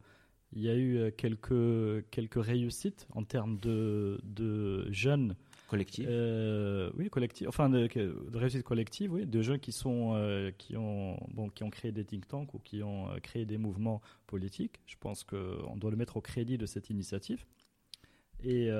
[0.52, 5.36] il y a eu quelques quelques réussites en termes de, de jeunes
[5.66, 7.48] Collectif euh, Oui, collectif.
[7.48, 7.88] Enfin, de,
[8.34, 9.26] réussite collective, oui.
[9.26, 12.60] De gens qui, sont, euh, qui, ont, bon, qui ont créé des think tanks ou
[12.60, 14.80] qui ont euh, créé des mouvements politiques.
[14.86, 17.44] Je pense qu'on doit le mettre au crédit de cette initiative.
[18.44, 18.70] Et,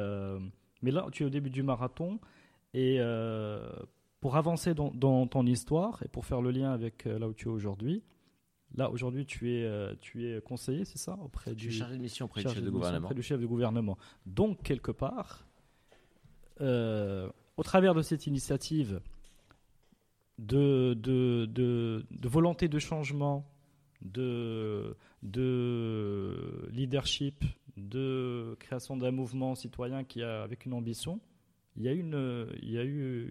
[0.83, 2.21] mais là, tu es au début du marathon.
[2.73, 3.01] Et
[4.21, 7.47] pour avancer dans, dans, ton histoire et pour faire le lien avec là où tu
[7.47, 8.03] es aujourd'hui,
[8.75, 12.43] Là, aujourd'hui, tu es, tu es conseiller, c'est ça auprès du, chargé de mission auprès
[12.43, 13.07] du chef de, gouvernement.
[13.07, 13.97] Auprès du chef de gouvernement.
[14.27, 15.47] Donc, quelque part,
[16.61, 19.01] euh, au travers de cette initiative
[20.39, 20.97] de,
[22.29, 23.47] volonté de changement,
[24.03, 27.45] de, de leadership,
[27.77, 31.21] de création d'un mouvement citoyen qui a, avec une ambition,
[31.77, 33.31] il y a, eu une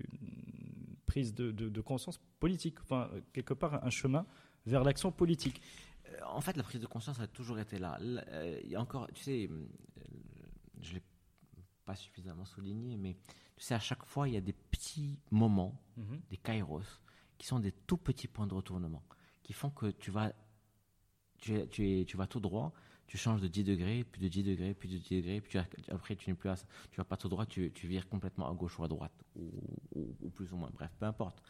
[1.06, 4.26] prise de, de, conscience politique, enfin, quelque part un chemin
[4.66, 5.62] vers l'action politique.
[6.08, 7.98] Euh, en fait, la prise de conscience a toujours été là.
[8.02, 9.50] Euh, il y a encore, tu sais,
[10.82, 11.02] je l'ai
[11.86, 13.16] pas suffisamment souligné, mais
[13.56, 16.20] tu sais, à chaque fois, il y a des petits moments, mhm.
[16.30, 17.02] des kairos,
[17.38, 19.04] qui sont des tout petits points de retournement,
[19.44, 20.34] qui font que tu vas,
[21.38, 22.74] tu, tu, tu vas tout droit,
[23.08, 25.60] tu changes de 10 degrés, puis de 10 degrés, puis de 10 degrés, puis
[25.90, 28.54] après tu n'es plus à, tu vas pas tout droit, tu, tu vires complètement à
[28.54, 29.52] gauche ou à droite, ou,
[29.94, 31.42] ou, plus ou moins, bref, peu importe.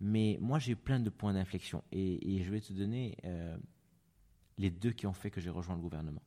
[0.00, 3.56] Mais moi, j'ai plein de points d'inflexion, et, et, je vais te donner euh,
[4.58, 6.22] les deux qui ont fait que j'ai rejoint le gouvernement.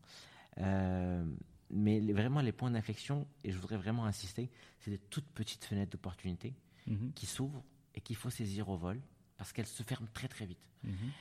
[0.59, 1.25] Euh,
[1.69, 4.49] mais vraiment, les points d'inflexion, et je voudrais vraiment insister,
[4.79, 6.55] c'est des toutes petites fenêtres d'opportunité
[6.85, 7.11] mhm.
[7.13, 7.63] qui s'ouvrent
[7.95, 9.01] et qu'il faut saisir au vol
[9.37, 10.59] parce qu'elles se ferment très très vite.
[10.83, 11.11] Mhm.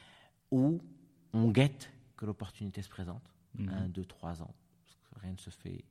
[0.53, 0.80] où
[1.32, 3.68] on guette que l'opportunité se présente, mhm.
[3.68, 4.55] un, deux, trois ans.
[5.16, 5.84] rien ne se fait.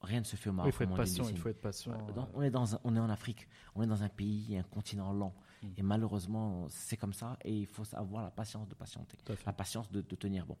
[0.00, 0.72] Rien ne se fait au Maroc.
[0.72, 1.28] il faut être patient.
[1.28, 2.06] Il faut être patient.
[2.34, 3.48] on, est dans on est en Afrique.
[3.74, 5.34] On est dans un pays, un continent lent.
[5.62, 5.72] Mhm.
[5.76, 7.38] Et malheureusement, c'est comme ça.
[7.44, 9.16] Et il faut avoir la patience de patienter.
[9.46, 10.56] La patience de, tenir bon.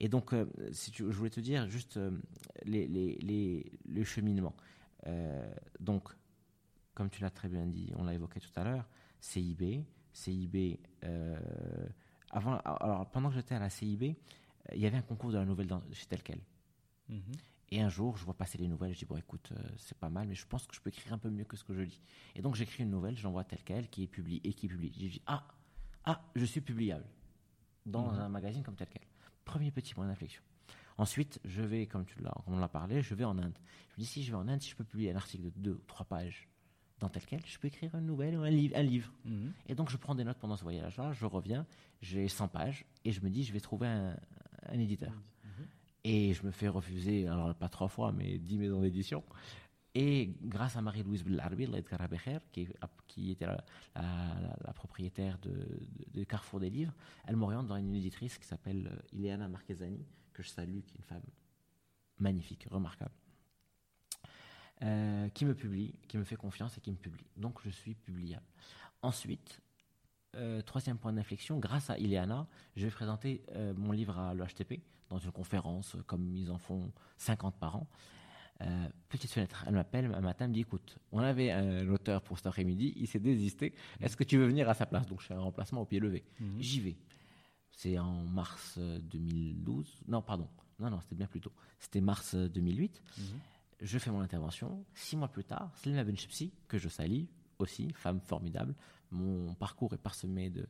[0.00, 2.10] Et donc, euh, si tu, je voulais te dire juste euh,
[2.64, 4.54] les, les, les, le cheminement.
[5.06, 6.08] Euh, donc,
[6.94, 8.88] comme tu l'as très bien dit, on l'a évoqué tout à l'heure,
[9.20, 9.84] CIB.
[10.12, 10.78] CIB,
[12.30, 14.16] avant, alors pendant que j'étais à la CIB,
[14.74, 16.40] il y avait un concours de la nouvelle dans, chez tel quel.
[17.08, 17.22] Mhm.
[17.70, 20.08] Et un jour, je vois passer les nouvelles, je dis bon écoute, euh, c'est pas
[20.08, 21.82] mal, mais je pense que je peux écrire un peu mieux que ce que je
[21.82, 22.00] lis.
[22.34, 24.92] Et donc j'écris une nouvelle, j'envoie tel quel, qui est publié et qui publie.
[24.94, 25.46] Je dis ah
[26.04, 27.04] ah, je suis publiable
[27.84, 28.20] dans mhm.
[28.20, 29.02] un magazine comme tel quel.
[29.44, 30.42] Premier petit point d'inflexion.
[30.96, 33.56] Ensuite, je vais, comme tu l'as, on l'a parlé, je vais en Inde.
[33.90, 35.50] Je me dis si je vais en Inde, si je peux publier un article de
[35.50, 36.48] deux ou trois pages
[36.98, 39.12] dans tel quel, je peux écrire une nouvelle ou un, un livre.
[39.24, 39.52] Mhm.
[39.66, 41.66] Et donc je prends des notes pendant ce voyage-là, je reviens,
[42.00, 44.16] j'ai 100 pages, et je me dis, je vais trouver un,
[44.72, 45.12] éditeur.
[46.10, 49.22] Et je me fais refuser, alors pas trois fois, mais dix maisons d'édition.
[49.94, 51.68] Et grâce à Marie-Louise Belarbi,
[52.50, 52.66] qui,
[53.06, 56.94] qui était la, propriétaire de, Carrefour des livres,
[57.26, 60.02] elle m'oriente dans une éditrice qui s'appelle euh, Ileana Marquesani,
[60.32, 61.22] que je salue, qui est une femme
[62.18, 63.14] magnifique, remarquable.
[64.80, 67.26] Euh, qui me publie, qui me fait confiance et qui me publie.
[67.36, 68.46] Donc je suis publiable.
[69.02, 69.60] Ensuite,
[70.36, 72.46] euh, troisième point d'inflexion, grâce à Ileana,
[72.76, 73.44] je vais présenter
[73.76, 77.86] mon livre à l'EHTP dans une conférence, comme ils en font 50 par an.
[79.08, 82.36] petite fenêtre, elle m'appelle un matin, elle me dit écoute, on avait un auteur pour
[82.36, 85.06] cet après-midi, il s'est désisté, est-ce que tu veux venir à sa place?
[85.06, 86.24] Donc je fais un remplacement au pied levé.
[86.40, 86.60] Mhm.
[86.60, 86.96] J'y vais.
[87.70, 90.48] C'est en mars 2012, non, pardon,
[90.80, 93.02] non, non, c'était bien plus tôt, c'était mars 2008
[93.80, 94.84] je fais mon intervention.
[94.94, 97.28] Six mois plus tard, Selina Benchipsi, que je salis
[97.58, 98.74] aussi, femme formidable.
[99.10, 100.68] Mon parcours est parsemé de,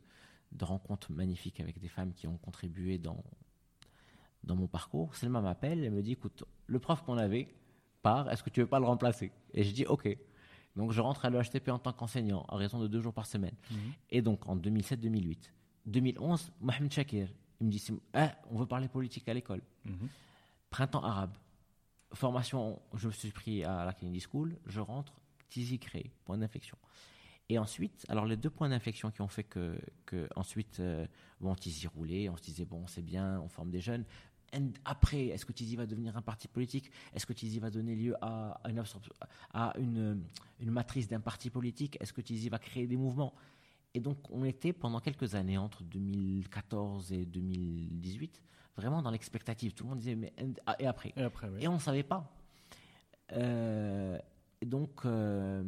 [0.61, 3.23] rencontres magnifiques avec des femmes qui ont contribué dans,
[4.49, 5.15] dans mon parcours.
[5.15, 7.55] Selma m'appelle et me dit écoute, le prof qu'on avait
[8.03, 9.31] part, est-ce que tu veux pas le remplacer?
[9.55, 10.17] Et je dis ok.
[10.75, 13.55] Donc je rentre à l'EHTP en tant qu'enseignant, à raison de deux jours par semaine.
[13.71, 13.79] Mhm.
[14.11, 15.53] Et donc en 2007-2008.
[15.87, 17.29] 2011, Mohamed Shakir,
[17.61, 19.63] il me dit ah, on veut parler politique à l'école.
[19.85, 20.09] Mhm.
[20.71, 21.33] Printemps arabe
[22.15, 26.79] formation, je me suis pris à la Kennedy School, je rentre, Tizi créé, point d'inflexion.
[27.51, 31.07] Et ensuite, alors les deux points d'inflexion qui ont fait que, que ensuite, euh,
[31.41, 34.05] bon, Tizi roulait, on se disait, bon, c'est bien, on forme des jeunes.
[34.85, 36.91] Après, est-ce que Tizi va devenir un parti politique?
[37.15, 38.83] Est-ce que Tizi va donner lieu à, une,
[39.53, 40.23] à une,
[40.61, 41.97] une matrice d'un parti politique?
[42.01, 43.35] Est-ce que Tizi va créer des mouvements?
[43.95, 48.43] Et donc, on était pendant quelques années, entre 2014 et 2018,
[48.77, 49.73] vraiment dans l'expectative.
[49.75, 50.33] Tout le monde disait, mais
[50.67, 51.13] ah, et après?
[51.17, 52.31] Et, après, et on ne savait pas.
[53.33, 54.19] Euh,
[54.61, 55.63] et donc, euh,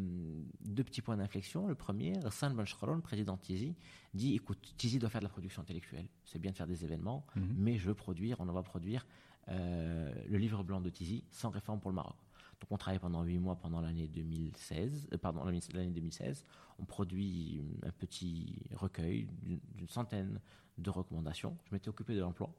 [0.61, 1.68] deux petits points d'inflexion.
[1.68, 3.76] Le premier, Hassan le président Tizi,
[4.14, 6.09] dit écoute, Tizi doit faire de la production intellectuelle.
[6.24, 7.55] C'est bien de faire des événements, mhm.
[7.57, 9.07] mais je veux produire, on va produire
[9.49, 12.16] euh, le livre blanc de Tizi sans réforme pour le Maroc.
[12.61, 15.09] Donc, on travaille pendant huit mois pendant l'année 2016.
[15.22, 16.45] pardon, l'année 2016.
[16.78, 20.41] On produit un petit recueil d'une centaine
[20.76, 21.57] de recommandations.
[21.66, 22.53] Je m'étais occupé de l'emploi.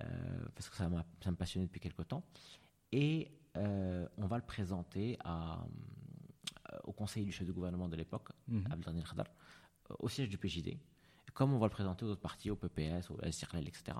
[0.00, 0.06] Euh,
[0.54, 0.88] parce que ça,
[1.22, 2.24] ça me passionnait depuis quelque temps.
[2.90, 5.64] Et euh, on va le présenter à,
[6.72, 8.64] euh, au conseiller du chef de gouvernement de l'époque, mmh.
[9.08, 9.26] Khadar,
[9.98, 10.76] au siège du PJD,
[11.34, 13.96] comme on va le présenter aux autres partis, au PPS, au SRL, etc.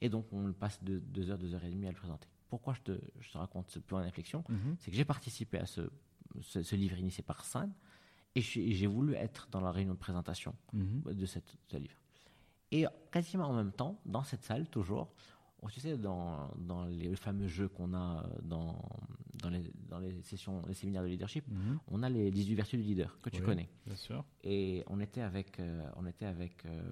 [0.00, 2.28] Et donc on passe de 2 heures, 2 heures et demie à le présenter.
[2.48, 4.54] Pourquoi je te, je te raconte ce point d'inflexion mmh.
[4.80, 5.82] C'est que j'ai participé à ce,
[6.40, 7.72] ce, livre initié par San
[8.34, 11.12] et j'ai voulu être dans la réunion de présentation mmh.
[11.12, 11.96] de cette, ce livre.
[12.72, 15.12] Et quasiment en même temps, dans cette salle, toujours,
[15.62, 18.76] on, tu sais, dans, dans les fameux jeux qu'on a dans,
[19.34, 21.78] dans, les, dans les sessions, les séminaires de leadership, mhm.
[21.88, 23.68] on a les 18 vertus du leader que tu connais.
[23.86, 24.24] Bien sûr.
[24.42, 26.82] Et on était avec, euh, on était avec, euh,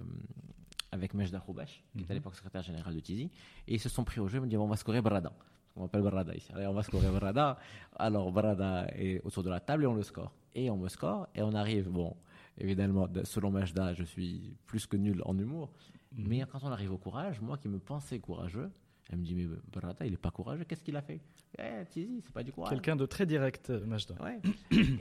[0.91, 2.19] avec Majda Roubache, qui était à mhm.
[2.19, 3.29] l'époque secrétaire général de Tizi,
[3.67, 5.33] et ils se sont pris au jeu, ils m'ont dit on va scorer Barada.
[5.75, 6.51] On m'appelle ici.
[6.53, 7.57] Allez, on va scorer Barada.
[7.95, 10.33] Alors Barada est autour de la table et on le score.
[10.55, 12.15] Et on me score, et on arrive, bon,
[12.59, 15.69] Évidemment, selon Majda, je suis plus que nul en humour.
[16.11, 16.27] Mhm.
[16.27, 18.71] Mais quand on arrive au courage, moi qui me pensais courageux,
[19.09, 21.21] elle me dit Mais Barata, il n'est pas courageux, qu'est-ce qu'il a fait?
[21.57, 22.69] Eh, Tizi, c'est pas du courage.
[22.69, 24.15] Quelqu'un de très direct, euh, Majda.
[24.21, 24.39] Ouais.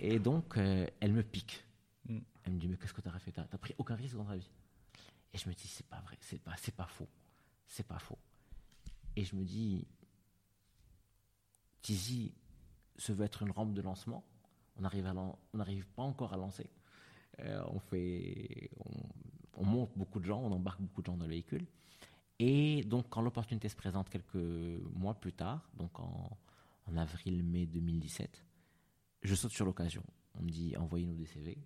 [0.00, 1.64] Et donc, euh, elle me pique.
[2.08, 2.18] Mm.
[2.44, 3.32] Elle me dit Mais qu'est-ce que tu as fait?
[3.32, 4.50] Tu n'as pris aucun risque dans ta vie.
[5.32, 7.08] Et je me dis C'est pas vrai, c'est pas, pas faux.
[7.66, 8.18] C'est pas faux.
[9.16, 9.86] Et je me dis
[11.82, 12.32] Tizi
[12.96, 14.24] se veut être une rampe de lancement.
[14.76, 16.70] On n'arrive pas encore à lancer.
[17.40, 18.90] Euh, on, fait, on,
[19.64, 21.66] monte beaucoup de gens, on embarque beaucoup de gens dans le véhicule.
[22.38, 24.36] Et donc, quand l'opportunité se présente quelques
[24.94, 26.36] mois plus tard, donc en,
[26.96, 28.44] avril-mai 2017,
[29.22, 30.02] je saute sur l'occasion.
[30.38, 31.58] On me dit envoyez-nous des CV.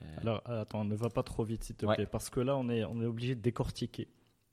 [0.00, 2.68] Euh, Alors, attends, ne va pas trop vite, s'il te plaît, parce que là, on
[2.68, 4.08] est, on est obligé de décortiquer.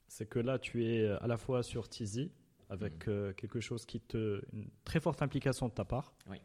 [0.07, 2.31] C'est que là, tu es à la fois sur Tizi,
[2.69, 3.33] avec mm.
[3.33, 4.43] quelque chose qui te.
[4.53, 6.13] une très forte implication de ta part.
[6.29, 6.37] Oui.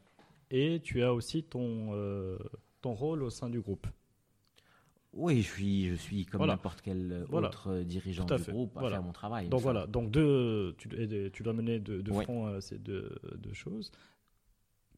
[0.50, 2.38] Et tu as aussi ton,
[2.80, 3.86] ton rôle au sein du groupe.
[5.12, 9.12] Oui, je suis, je suis comme n'importe quel autre dirigeant du groupe à faire mon
[9.12, 9.48] travail.
[9.48, 10.88] Donc voilà, donc deux, tu,
[11.32, 13.90] tu dois mener de, de front euh, ces deux, deux, choses.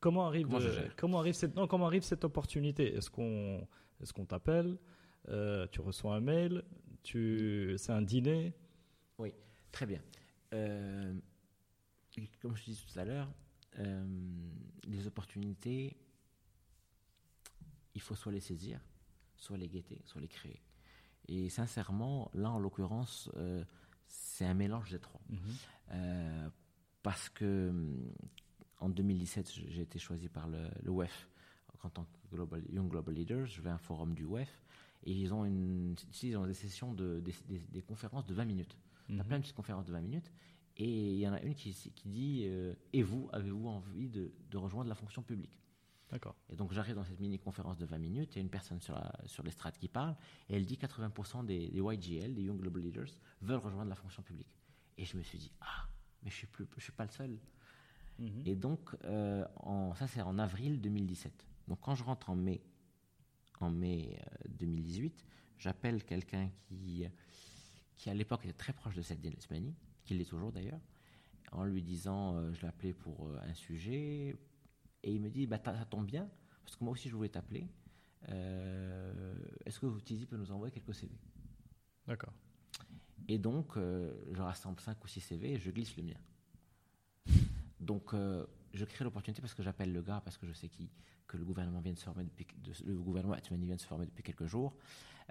[0.01, 0.49] Comment arrive,
[0.97, 2.95] comment, arrive cette, non, comment arrive cette opportunité?
[2.95, 3.67] Est-ce qu'on
[4.03, 4.77] est qu'on t'appelle
[5.29, 6.63] euh, Tu reçois un mail
[7.03, 8.53] tu, C'est un dîner?
[9.19, 9.33] Oui,
[9.71, 10.03] très bien.
[10.53, 11.15] Euh,
[12.43, 13.33] comme je disais tout à l'heure,
[14.85, 15.97] les opportunités,
[17.95, 18.81] il faut soit les saisir,
[19.43, 20.63] soit les guetter, soit les créer.
[21.29, 23.65] Et sincèrement, là en l'occurrence, euh,
[24.07, 25.21] c'est un mélange des trois.
[25.29, 25.39] Mhm.
[25.91, 26.49] Euh,
[27.03, 27.73] parce que
[28.79, 31.29] en 2017, j'ai été choisi par le, le, WEF
[31.83, 33.47] en tant que Global, Young Global Leaders.
[33.47, 34.63] Je vais à un forum du WEF
[35.05, 38.77] et ils ont, une, ils ont des sessions, de, des, conférences de 20 minutes.
[39.09, 40.31] Il y a plein de petites conférences de 20 minutes.
[40.77, 44.33] Et il y en a une qui, qui dit euh, Et vous, avez-vous envie de,
[44.51, 45.59] de rejoindre la fonction publique?
[46.49, 48.95] Et donc j'arrive dans cette mini-conférence de 20 minutes, il y a une personne sur,
[48.95, 50.15] la, sur l'estrade qui parle,
[50.49, 53.09] et elle dit 80% des, YGL, des Young Global Leaders,
[53.41, 54.55] veulent rejoindre la fonction publique.
[54.99, 55.89] Et je me suis dit, ah,
[56.23, 57.39] mais je ne suis, pas le seul.
[58.19, 58.43] Mhm.
[58.45, 61.47] Et donc, euh, en, ça c'est en avril 2017.
[61.69, 62.63] Donc quand je rentre en mai,
[63.61, 67.07] en mai 2018, euh, j'appelle quelqu'un qui,
[67.97, 70.81] qui à l'époque était très proche de cette Esmani, qui l'est toujours d'ailleurs,
[71.53, 74.37] en lui disant, euh, je l'ai appelé pour un sujet,
[75.03, 76.29] et il me dit, bah, ça tombe bien,
[76.65, 77.69] parce que moi aussi je voulais t'appeler.
[78.29, 79.35] Euh,
[79.65, 81.13] est-ce que Tizi peut nous envoyer quelques CV
[82.07, 82.33] D'accord.
[83.29, 87.35] Et donc, euh, je rassemble 5 ou 6 CV et je glisse le mien.
[87.81, 90.91] Donc, euh, je crée l'opportunité parce que j'appelle le gars, parce que je sais qui,
[91.27, 92.47] que le gouvernement vient de se former depuis,
[92.85, 94.77] le gouvernement vient de se former depuis quelques jours.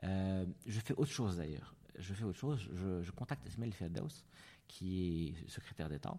[0.03, 1.76] je fais autre chose d'ailleurs.
[1.97, 2.69] Je fais autre chose.
[2.74, 4.26] Je, je contacte Ismail Ferdaus,
[4.67, 6.17] qui est secrétaire d'État,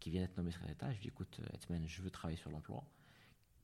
[0.00, 0.90] qui vient d'être nommé secrétaire d'État.
[0.90, 2.82] Je lui dis écoute, Etman, je veux travailler sur l'emploi.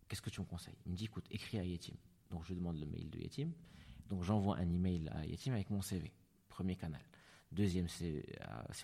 [0.07, 0.77] Qu'est-ce que tu me conseilles?
[0.85, 1.97] Il me dit écoute, écris à Yetim.
[2.31, 3.51] Donc je demande le mail de Yetim.
[4.09, 6.13] Donc j'envoie un email à Yetim avec mon CV.
[6.49, 7.03] Premier canal.
[7.51, 8.25] Deuxième, c'est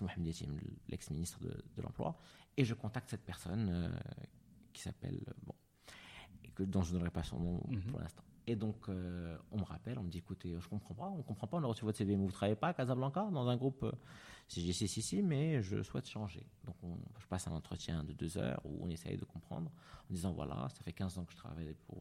[0.01, 0.57] Mohamed Yetim,
[0.89, 2.17] l'ex-ministre de, l'Emploi.
[2.57, 3.89] Et je contacte cette personne euh,
[4.73, 5.55] qui s'appelle, bon,
[6.43, 7.81] et que, dont je ne donnerai pas son nom mhm.
[7.83, 8.23] pour l'instant.
[8.45, 11.47] Et donc, euh, on me rappelle, on me dit écoutez, je comprends pas, on comprend
[11.47, 13.85] pas, on a reçu votre CV, mais vous travaillez pas à Casablanca dans un groupe
[14.49, 16.45] j'ai si, si, si, mais je souhaite changer.
[16.65, 16.75] Donc,
[17.19, 19.71] je passe un entretien de deux heures où on essaye de comprendre
[20.09, 21.95] en disant voilà, ça fait 15 ans que je travaille euh,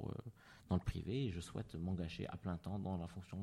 [0.69, 3.39] dans le privé et je souhaite m'engager à plein temps dans la fonction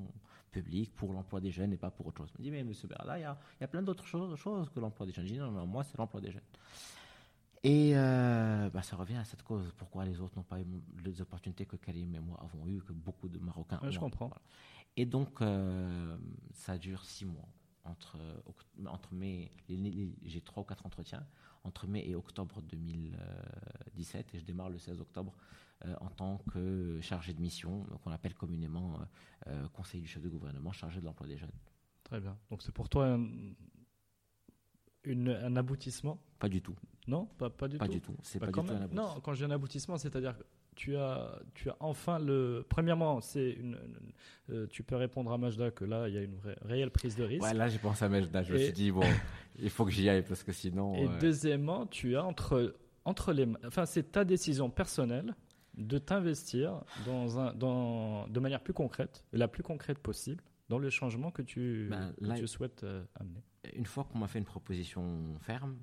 [0.51, 2.31] publique pour l'emploi des jeunes et pas pour autre chose.
[2.37, 5.05] On me dit mais monsieur Berda, il y a, plein d'autres choses, choses, que l'emploi
[5.05, 5.25] des jeunes.
[5.25, 6.41] Je dis non, non, moi c'est l'emploi des jeunes.
[7.63, 9.73] Et euh, bah, ça revient à cette cause.
[9.77, 10.65] Pourquoi les autres n'ont pas eu
[11.03, 13.91] les opportunités que Karim et moi avons eues, que beaucoup de Marocains ont.
[13.91, 14.31] Je comprends.
[14.95, 16.17] Et donc, euh,
[16.51, 17.47] ça dure six mois.
[17.85, 18.17] Entre,
[18.85, 19.51] entre mai,
[20.25, 21.25] j'ai trois ou quatre entretiens,
[21.63, 25.35] entre mai et octobre 2017, et je démarre le 16 octobre
[25.85, 28.99] euh, en tant que chargé de mission, qu'on appelle communément
[29.73, 31.51] conseiller du chef de gouvernement chargé de l'emploi des jeunes.
[32.03, 32.37] Très bien.
[32.51, 33.27] Donc c'est pour toi un,
[35.03, 36.75] une, un aboutissement Pas du tout.
[37.07, 37.93] Non, pas, pas du pas tout.
[37.93, 38.15] du tout.
[38.21, 39.15] C'est bah, pas du tout un aboutissement.
[39.15, 40.43] Non, quand dis un aboutissement, c'est-à-dire que
[40.75, 42.65] tu as, tu as enfin le.
[42.69, 43.77] Premièrement, c'est une.
[44.49, 47.23] Euh, tu peux répondre à Majda que là, il y a une réelle prise de
[47.23, 47.43] risque.
[47.43, 48.43] Ouais, là, j'ai pensé à Majda.
[48.43, 49.03] Je me suis dit bon,
[49.59, 50.95] il faut que j'y aille parce que sinon.
[50.95, 52.75] Et deuxièmement, tu as entre
[53.05, 53.47] entre les.
[53.65, 55.35] Enfin, c'est ta décision personnelle
[55.75, 60.89] de t'investir dans un, dans, de manière plus concrète, la plus concrète possible, dans le
[60.89, 63.41] changement que tu, ben, que tu souhaites euh, amener.
[63.73, 65.77] Une fois qu'on m'a fait une proposition ferme,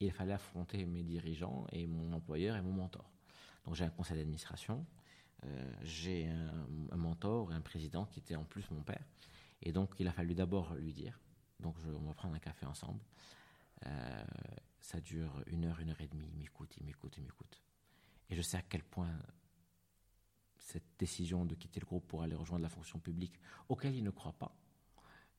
[0.00, 3.10] il fallait affronter mes dirigeants et mon employeur et mon mentor.
[3.64, 4.86] Donc j'ai un conseil d'administration,
[5.44, 9.04] euh, j'ai un, mentor et un président qui était en plus mon père.
[9.62, 11.18] Et donc il a fallu d'abord lui dire.
[11.60, 13.00] Donc on va prendre un café ensemble.
[13.86, 14.24] Euh,
[14.80, 16.30] ça dure une heure, une heure et demie.
[16.32, 17.62] Il m'écoute, il m'écoute, il m'écoute.
[18.30, 19.10] Et je sais à quel point
[20.58, 23.38] cette décision de quitter le groupe pour aller rejoindre la fonction publique,
[23.68, 24.52] auquel il ne croit pas,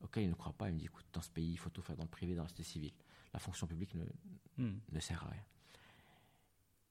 [0.02, 1.82] auquel il ne croit pas, il me dit écoute, dans ce pays, il faut tout
[1.82, 2.94] faire dans le privé, dans le civil
[3.34, 4.06] la fonction publique ne,
[4.58, 4.80] hmm.
[4.92, 5.44] ne sert à rien.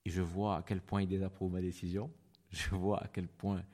[0.04, 2.12] Et je vois à quel point il désapprouve ma décision.
[2.50, 3.64] Je vois à quel point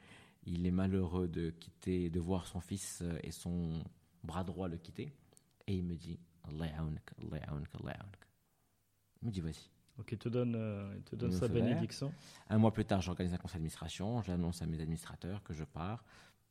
[0.44, 3.84] il est malheureux de quitter, de voir son fils euh, et son
[4.24, 5.12] bras droit le quitter.
[5.66, 7.98] Et il me dit Allah Allah Allah
[9.20, 9.68] Il me dit vas-y.
[9.98, 12.14] Donc il te donne, euh, il te donne sa bénédiction.
[12.48, 14.22] Un mois plus tard, j'organise un conseil d'administration.
[14.22, 16.02] J'annonce à mes administrateurs que je pars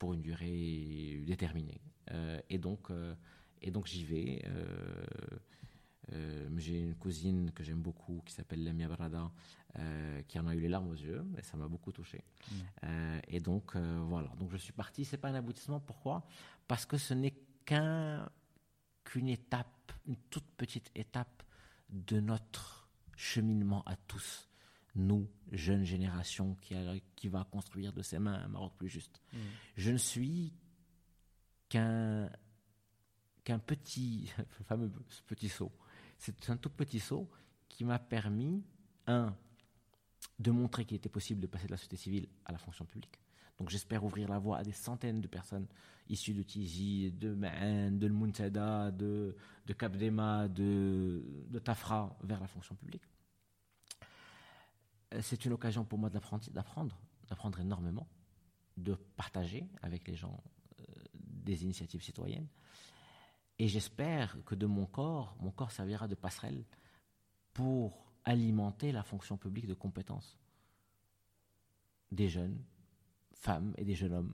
[0.02, 1.80] pour une durée déterminée.
[2.10, 2.90] Euh, et donc,
[3.62, 4.42] et donc j'y vais.
[6.14, 9.32] Euh, j'ai une cousine que j'aime beaucoup qui s'appelle Lemia Barada,
[9.78, 12.24] euh, qui en a eu les larmes aux yeux, et ça m'a beaucoup touché.
[12.84, 14.30] Euh, et donc, voilà.
[14.40, 15.06] Donc, je suis parti.
[15.06, 15.80] C'est pas un aboutissement.
[15.80, 16.26] Pourquoi?
[16.68, 17.36] Parce que ce n'est
[17.66, 18.28] qu'un,
[19.04, 21.44] qu'une étape, une toute petite étape
[21.90, 24.50] de notre cheminement à tous.
[24.96, 26.76] Nous, jeunes générations qui,
[27.16, 29.22] qui va construire de ses mains un Maroc plus juste.
[29.32, 29.38] Mm.
[29.78, 30.54] Je ne suis
[31.70, 32.30] qu'un
[33.44, 34.32] qu'un petit,
[34.68, 34.92] fameux
[35.28, 35.72] petit saut
[36.22, 37.28] c'est un tout petit saut
[37.68, 38.64] qui m'a permis,
[39.08, 39.36] un,
[40.38, 43.20] de montrer qu'il était possible de passer de la société civile à la fonction publique.
[43.58, 45.66] Donc j'espère ouvrir la voie à des centaines de personnes
[46.10, 49.36] issues de Tizi, de Ma'an, de Muntada, de,
[49.66, 53.04] de Capdema, de, de Tafra vers la fonction publique.
[55.14, 58.08] Euh, c'est une occasion pour moi d'apprendre, d'apprendre énormément,
[58.78, 60.44] de partager avec les gens
[60.80, 60.84] euh,
[61.14, 62.48] des initiatives citoyennes,
[63.60, 66.66] et j'espère que de mon corps, mon corps servira de passerelle
[67.54, 70.38] pour alimenter la fonction publique de compétences
[72.12, 72.64] des jeunes
[73.34, 74.34] femmes et des jeunes hommes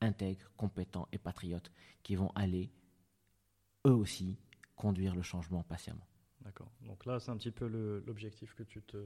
[0.00, 1.70] intègres, compétents et patriotes
[2.02, 2.70] qui vont aller,
[3.86, 4.38] eux aussi,
[4.76, 6.06] conduire le changement patiemment.
[6.44, 6.70] D'accord.
[6.82, 7.66] Donc là, c'est un petit peu
[8.06, 8.98] l'objectif que tu te.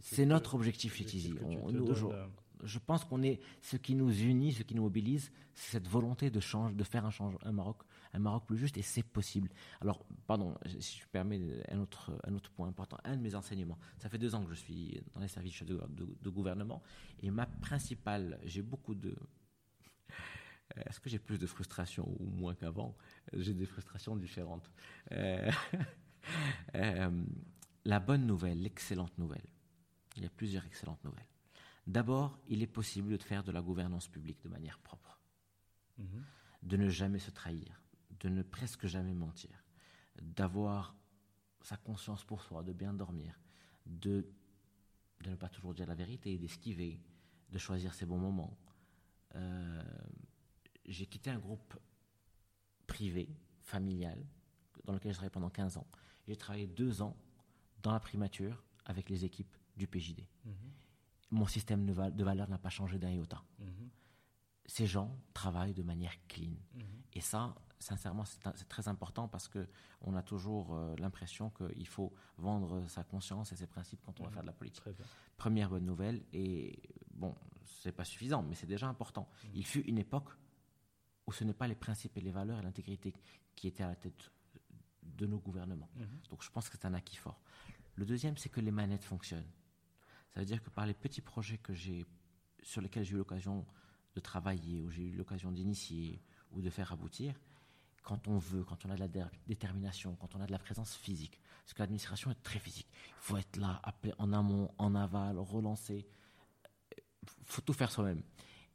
[0.00, 1.34] C'est notre objectif chez Tizi.
[1.42, 2.26] Euh,
[2.64, 6.30] je pense qu'on est ce qui nous unit, ce qui nous mobilise, c'est cette volonté
[6.30, 7.78] de changer, de faire un, change, un Maroc,
[8.12, 9.48] un Maroc plus juste, et c'est possible.
[9.80, 11.40] Alors, pardon, si je permets
[11.70, 13.78] un autre, un autre point important, un de mes enseignements.
[13.98, 16.82] Ça fait deux ans que je suis dans les services de, de gouvernement,
[17.20, 19.16] et ma principale, j'ai beaucoup de
[20.76, 22.96] est-ce que j'ai plus de frustration ou moins qu'avant?
[23.34, 24.70] J'ai des frustrations différentes.
[25.12, 25.50] Euh,
[26.74, 27.24] euh,
[27.84, 29.46] la bonne nouvelle, l'excellente nouvelle,
[30.16, 31.26] il y a plusieurs excellentes nouvelles.
[31.86, 35.20] D'abord, il est possible de faire de la gouvernance publique de manière propre,
[35.98, 36.24] mhm.
[36.62, 37.80] de ne jamais se trahir,
[38.20, 39.64] de ne presque jamais mentir,
[40.20, 40.94] d'avoir
[41.62, 43.38] sa conscience pour soi, de bien dormir,
[43.86, 44.26] de,
[45.22, 47.00] de ne pas toujours dire la vérité, d'esquiver,
[47.50, 48.56] de choisir ses bons moments.
[49.34, 49.82] Euh,
[50.86, 51.78] j'ai quitté un groupe
[52.86, 53.28] privé,
[53.60, 54.24] familial,
[54.84, 55.86] dans lequel je travaillé pendant 15 ans.
[56.26, 57.16] J'ai travaillé deux ans
[57.82, 60.20] dans la primature avec les équipes du PJD.
[60.44, 60.54] Mhm.
[61.30, 63.42] Mon système de, valeur n'a pas changé d'un iota.
[63.58, 63.90] Mhm.
[64.66, 66.54] Ces gens travaillent de manière clean.
[66.74, 66.84] Mhm.
[67.14, 72.86] Et ça, sincèrement, c'est très important parce qu'on a toujours euh, l'impression qu'il faut vendre
[72.88, 74.84] sa conscience et ses principes quand on va faire de la politique.
[75.36, 76.78] Première bonne nouvelle, et
[77.12, 79.28] bon, c'est pas suffisant, mais c'est déjà important.
[79.54, 80.28] Il fut une époque
[81.26, 83.12] où ce n'est pas les principes et les valeurs et l'intégrité
[83.56, 84.30] qui étaient à la tête
[85.02, 85.90] de nos gouvernements.
[85.96, 86.06] Mhm.
[86.30, 87.40] Donc je pense que c'est un acquis fort.
[87.94, 89.50] Le deuxième, c'est que les manettes fonctionnent.
[90.32, 92.06] Ça veut dire que par les petits projets que j'ai,
[92.62, 93.66] sur lesquels j'ai eu l'occasion
[94.14, 96.22] de travailler, ou j'ai eu l'occasion d'initier,
[96.52, 97.34] ou de faire aboutir,
[98.02, 100.94] quand on veut, quand on a de la détermination, quand on a de la présence
[100.94, 102.88] physique, parce que l'administration est très physique.
[102.92, 106.06] Il faut être là, appeler en amont, en aval, relancer.
[106.96, 108.22] Il faut tout faire soi-même.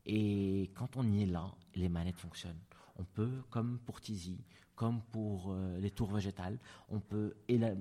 [0.06, 2.62] Et quand on y est là, les manettes fonctionnent.
[2.98, 4.44] On peut, comme pour Tizi,
[4.78, 7.36] comme pour euh, les tours végétales, on peut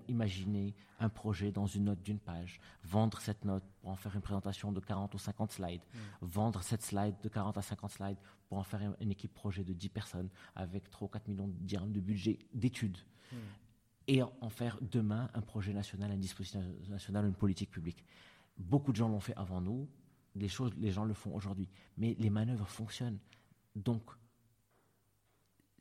[0.08, 4.22] imaginer un projet dans une note d'une page, vendre cette note pour en faire une
[4.22, 5.98] présentation de 40 ou 50 slides, mm.
[6.22, 8.16] vendre cette slide de 40 à 50 slides
[8.48, 11.52] pour en faire une, équipe projet de 10 personnes avec 3 ou 4 millions de
[11.60, 12.98] dirhams de budget d'études.
[13.30, 13.36] Mm.
[14.08, 18.04] Et en faire demain un projet national, un dispositif national, une politique publique.
[18.56, 19.86] Beaucoup de gens l'ont fait avant nous,
[20.34, 21.68] les choses, les gens le font aujourd'hui.
[21.98, 23.18] Mais les manœuvres fonctionnent.
[23.74, 24.02] Donc,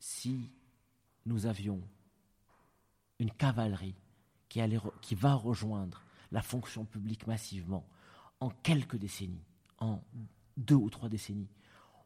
[0.06, 0.52] si
[1.24, 1.82] nous avions
[3.18, 3.96] une cavalerie
[4.48, 7.84] qui, va rejoindre la fonction publique massivement
[8.38, 9.44] en quelques décennies,
[9.78, 10.00] en
[10.56, 11.50] deux ou trois décennies,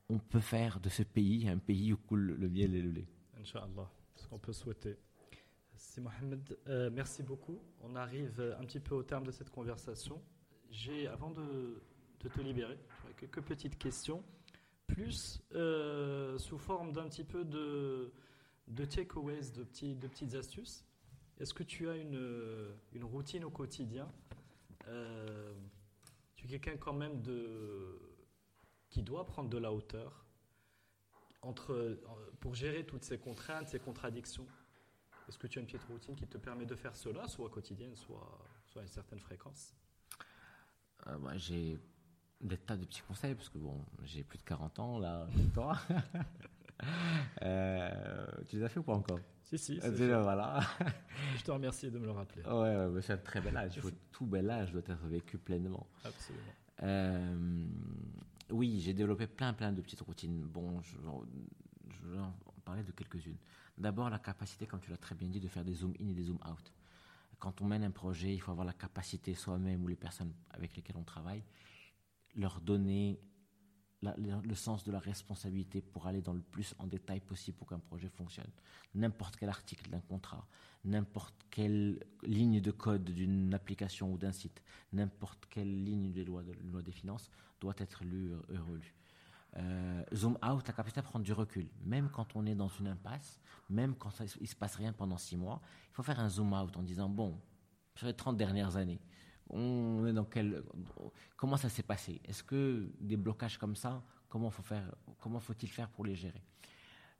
[0.09, 3.09] on peut faire de ce pays un pays où coule le miel et le lait.
[3.39, 4.97] Inch'Allah, ce qu'on peut souhaiter.
[5.75, 7.61] C'est Mohamed, euh, merci beaucoup.
[7.83, 10.23] On arrive un petit peu au terme de cette conversation.
[10.71, 11.83] J'ai, avant de,
[12.21, 12.79] de te libérer.
[13.19, 14.25] quelques petites questions,
[14.95, 18.13] plus euh, sous forme d'un petit peu de,
[18.69, 20.85] de takeaways, de, petits, de petites astuces.
[21.39, 24.11] Est-ce que tu as une, une routine au quotidien
[24.89, 25.55] euh,
[26.37, 27.99] Tu es quelqu'un quand même de,
[28.91, 30.27] qui doit prendre de la hauteur
[31.43, 31.99] entre,
[32.41, 34.47] pour gérer toutes ces contraintes, ces contradictions?
[35.29, 37.95] Est-ce que tu as une petite routine qui te permet de faire cela, soit quotidienne,
[37.97, 39.75] soit, soit à une certaine fréquence?
[41.07, 41.79] Euh, J'ai
[42.41, 45.79] des tas de petits conseils, parce que bon, j'ai plus de 40 ans là, toi.
[47.43, 49.21] euh, tu les as fait ou pas encore?
[49.45, 49.79] Si, si.
[49.79, 50.61] voilà.
[51.37, 52.43] Je te remercie de me le rappeler.
[52.45, 53.81] Ouais, ouais c'est un très bel âge.
[54.13, 55.87] tout bel âge doit être vécu pleinement.
[56.05, 56.45] Absolument.
[56.83, 57.67] Euh,
[58.51, 60.43] oui, j'ai développé plein, plein de petites routines.
[60.45, 60.97] Bon, je,
[61.89, 62.33] je vais en
[62.65, 63.37] parler de quelques-unes.
[63.77, 66.15] D'abord, la capacité, comme tu l'as très bien dit, de faire des zoom in et
[66.15, 66.73] des zoom out.
[67.39, 70.77] quand on mène un projet, il faut avoir la capacité soi-même ou les personnes avec
[70.77, 71.43] lesquelles on travaille,
[72.35, 73.21] leur donner
[74.03, 77.79] le sens de la responsabilité pour aller dans le plus en détail possible pour qu'un
[77.79, 78.51] projet fonctionne.
[78.95, 80.47] N'importe quel article d'un contrat,
[80.85, 84.63] n'importe quelle ligne de code d'une application ou d'un site,
[84.93, 87.31] n'importe quelle ligne des lois, de, loi des finances
[87.61, 88.95] doit être lu et relu.
[89.57, 91.69] Euh, zoom out, la capacité à prendre du recul.
[91.85, 93.39] Même quand on est dans une impasse,
[93.69, 96.53] même quand il ne se passe rien pendant six mois, il faut faire un zoom
[96.55, 97.39] out en disant, bon,
[97.97, 99.01] sur les 30 dernières années,
[99.51, 100.25] on
[101.37, 102.21] comment ça s'est passé?
[102.25, 106.43] Est-ce que des blocages comme ça, comment faut-il faire pour les gérer?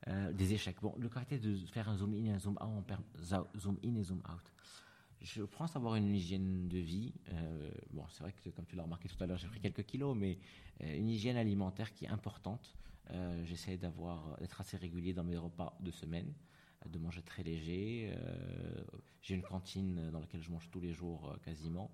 [0.09, 0.81] Euh, Des échecs.
[0.81, 2.91] Bon, le caractère de faire un zoom in et un zoom out,
[3.59, 4.53] zoom in et zoom out.
[5.21, 7.13] Je pense avoir une hygiène de vie.
[7.29, 9.85] Euh, bon, c'est vrai que comme tu l'as remarqué tout à l'heure, j'ai pris quelques
[9.85, 10.39] kilos, mais
[10.83, 12.75] euh, une hygiène alimentaire qui est importante.
[13.43, 16.33] J'essaie d'avoir, d'être assez régulier dans mes repas de semaine
[16.89, 18.15] de manger très léger.
[19.21, 21.91] J'ai une cantine dans laquelle je mange tous les jours quasiment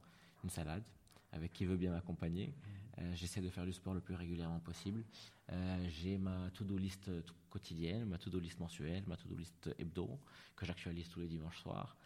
[0.47, 0.85] une salade
[1.33, 2.53] avec qui veut bien m'accompagner.
[2.99, 5.03] Euh, j'essaie de faire du sport le plus régulièrement possible.
[5.53, 7.11] Euh, j'ai ma to-do list
[7.51, 10.09] quotidienne, ma to-do list mensuelle, ma to-do list hebdo
[10.57, 11.97] que j'actualise tous les dimanches soirs.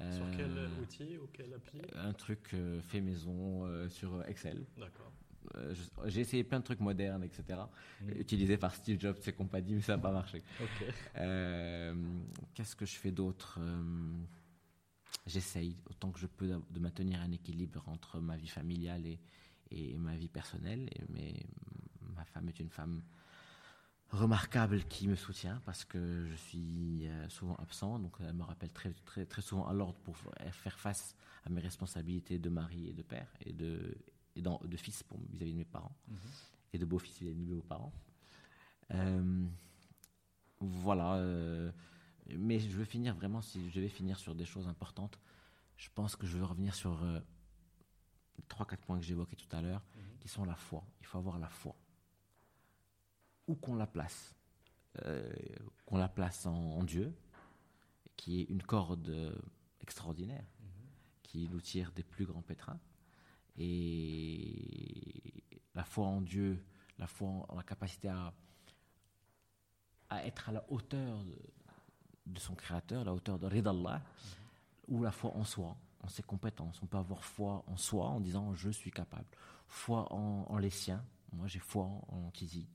[0.00, 0.50] Euh, sur quel
[0.82, 1.80] outil ou quelle appli?
[1.94, 2.56] Un truc
[2.88, 4.64] fait maison sur Excel.
[4.78, 5.12] D'accord.
[6.06, 7.60] j'ai essayé plein de trucs modernes, etc.
[8.00, 8.10] Mmh.
[8.18, 10.42] Utilisés par Steve Jobs et compagnie, mais ça n'a pas marché.
[12.54, 13.60] Qu'est-ce que je fais d'autre?
[15.26, 19.20] J'essaye autant que je peux de maintenir un équilibre entre ma vie familiale et,
[19.70, 20.88] et ma vie personnelle.
[20.94, 21.46] Et, mais
[22.14, 23.02] ma femme est une femme
[24.10, 28.70] remarquable qui me soutient parce que je suis euh, souvent absent, donc elle me rappelle
[28.70, 31.14] très, très, très souvent à l'ordre pour faire face
[31.44, 33.96] à mes responsabilités de mari et de père et de,
[34.34, 36.18] et de fils vis-à-vis de mes parents mhm.
[36.72, 37.92] et de beau-fils vis-à-vis de mes beaux-parents.
[38.92, 39.46] Euh,
[40.60, 41.14] voilà.
[41.14, 41.70] Euh,
[42.38, 45.18] mais je veux finir vraiment, si je vais finir sur des choses importantes,
[45.76, 47.20] je pense que je veux revenir sur euh,
[48.48, 50.18] trois, quatre points que j'évoquais tout à l'heure, mhm.
[50.20, 50.84] qui sont la foi.
[51.00, 51.74] Il faut avoir la foi.
[53.46, 54.34] Où qu'on la place.
[55.04, 55.32] Euh,
[55.86, 57.14] qu'on la place en, Dieu,
[58.16, 59.34] qui est une corde
[59.80, 60.68] extraordinaire, mhm.
[61.22, 62.78] qui nous tire des plus grands pétrins.
[63.56, 65.42] Et
[65.74, 66.62] la foi en Dieu,
[66.98, 68.34] la foi en, la capacité à,
[70.10, 71.38] à être à la hauteur de,
[72.26, 74.02] de son créateur, la hauteur de Ridallah,
[74.88, 76.80] ou la foi en soi, en ses compétences.
[76.82, 79.26] On peut avoir foi en soi en disant je suis capable.
[79.68, 82.66] Foi en, les siens, moi j'ai foi en, Tizi.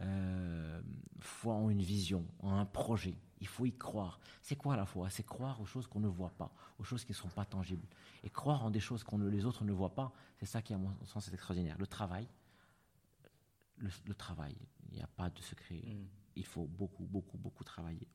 [0.00, 0.82] Euh,
[1.20, 3.16] foi en une vision, en un projet.
[3.40, 4.18] Il faut y croire.
[4.42, 5.10] C'est quoi la foi?
[5.10, 7.86] C'est croire aux choses qu'on ne voit pas, aux choses qui ne sont pas tangibles.
[8.24, 10.78] Et croire en des choses que les autres ne voient pas, c'est ça qui, à
[10.78, 11.76] mon sens, est extraordinaire.
[11.78, 12.26] Le travail,
[13.76, 14.56] le, travail,
[14.90, 15.76] il n'y a pas de secret.
[15.76, 16.06] Mm.
[16.36, 18.08] Il faut beaucoup, beaucoup, beaucoup travailler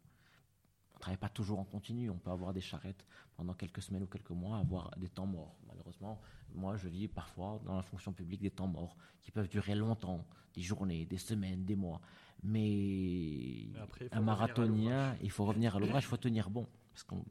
[1.00, 2.10] on travaille pas toujours en continu.
[2.10, 3.06] On peut avoir des charrettes
[3.38, 5.56] pendant quelques semaines ou quelques mois, avoir des temps morts.
[5.66, 6.20] Malheureusement,
[6.54, 10.28] moi, je vis parfois dans la fonction publique des temps morts qui peuvent durer longtemps,
[10.54, 12.02] des journées, des semaines, des mois.
[12.44, 13.68] Mais,
[14.12, 16.68] un marathonien, il faut revenir à l'ouvrage, il faut tenir bon.
[16.92, 17.24] Parce qu'on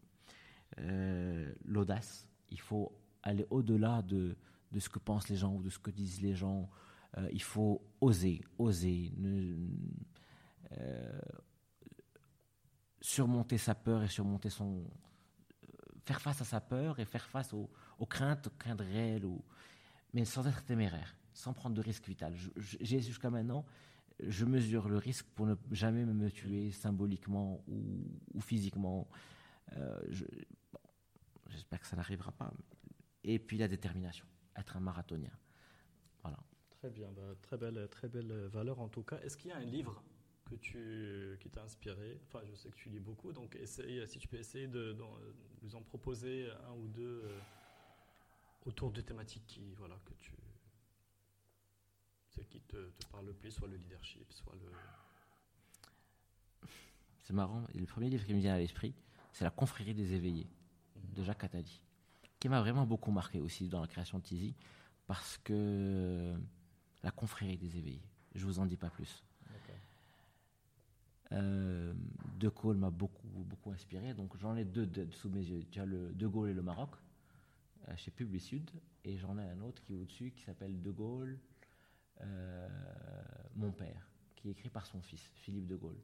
[0.78, 2.90] euh, l'audace, il faut
[3.22, 4.34] aller au-delà de,
[4.72, 6.70] de ce que pensent les gens ou de ce que disent les gens.
[7.18, 9.12] Euh, il faut oser, oser.
[9.18, 9.58] Ne,
[10.72, 11.20] euh,
[13.00, 14.84] surmonter sa peur et surmonter son.
[15.64, 15.66] Euh,
[16.04, 17.70] faire face à sa peur et faire face aux,
[18.06, 19.26] craintes, aux craintes réelles,
[20.14, 22.26] mais sans être téméraire, sans prendre de risques vitaux.
[22.56, 23.64] J'ai jusqu'à maintenant,
[24.20, 29.08] je mesure le risque pour ne jamais me tuer symboliquement ou, physiquement.
[29.76, 30.00] Euh,
[31.48, 32.52] j'espère que ça n'arrivera pas.
[33.22, 34.26] Et puis la détermination,
[34.56, 35.32] être un marathonien.
[36.22, 36.38] Voilà.
[36.70, 39.18] Très bien, bah, très belle, très belle valeur en tout cas.
[39.20, 40.02] Est-ce qu'il y a un livre
[40.48, 44.18] que tu, qui t'a inspiré Enfin, je sais que tu lis beaucoup, donc essaye, si
[44.18, 44.96] tu peux essayer de,
[45.62, 47.40] nous en proposer un ou deux euh,
[48.66, 50.32] autour de thématiques qui, voilà, que tu,
[52.50, 54.70] qui te, te parlent le plus, soit le leadership, soit le.
[57.22, 57.64] C'est marrant.
[57.74, 58.94] le premier livre qui me vient à l'esprit,
[59.32, 60.48] c'est La confrérie des éveillés
[60.96, 61.14] mhm.
[61.14, 61.82] de Jacques Attali,
[62.40, 64.54] qui m'a vraiment beaucoup marqué aussi dans la création de Tizi,
[65.06, 66.34] parce que
[67.02, 68.02] la confrérie des éveillés.
[68.34, 69.24] Je vous en dis pas plus.
[71.32, 71.92] Euh,
[72.38, 74.14] de Gaulle m'a beaucoup, beaucoup inspiré.
[74.14, 75.64] Donc j'en ai deux, sous mes yeux.
[75.76, 76.90] As le De Gaulle et le Maroc,
[77.88, 78.70] euh, chez Publi Sud.
[79.04, 81.38] Et j'en ai un autre qui est au-dessus, qui s'appelle De Gaulle,
[82.20, 82.68] euh,
[83.56, 86.00] mon père, qui est écrit par son fils, Philippe De Gaulle.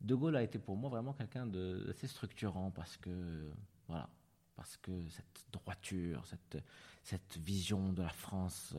[0.00, 3.50] De Gaulle a été pour moi vraiment quelqu'un d'assez structurant parce que,
[3.86, 4.08] voilà,
[4.56, 6.58] parce que cette droiture, cette,
[7.02, 8.74] cette vision de la France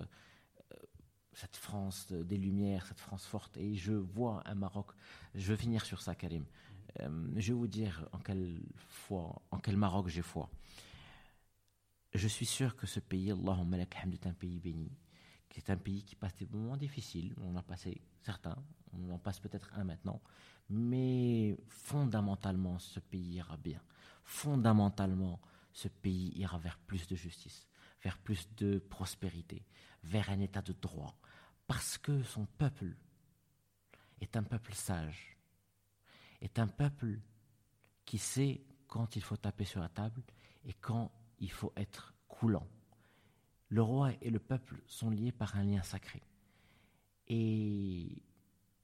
[1.33, 4.87] cette France des Lumières, cette France forte, et je vois un Maroc.
[5.35, 6.45] Je veux finir sur ça, Karim.
[6.99, 8.19] Euh, je vais vous dire en
[9.51, 10.49] en quel Maroc j'ai foi.
[12.13, 14.91] je suis sûr que ce pays, Allahumma est un pays béni,
[15.47, 17.33] qui est un pays qui passe des moments difficiles.
[17.41, 18.57] On en a passé certains,
[18.93, 20.21] on en passe peut-être un maintenant,
[20.69, 23.81] mais fondamentalement, ce pays ira bien.
[24.23, 25.39] Fondamentalement,
[25.73, 27.67] ce pays ira vers plus de justice,
[28.03, 29.65] vers plus de prospérité,
[30.03, 31.17] vers un état de droit,
[31.67, 32.95] parce que son peuple
[34.19, 35.37] est un peuple sage,
[36.41, 37.19] est un peuple
[38.05, 40.21] qui sait quand il faut taper sur la table
[40.65, 42.67] et quand il faut être coulant.
[43.69, 46.21] Le roi et le peuple sont liés par un lien sacré.
[47.27, 48.21] Et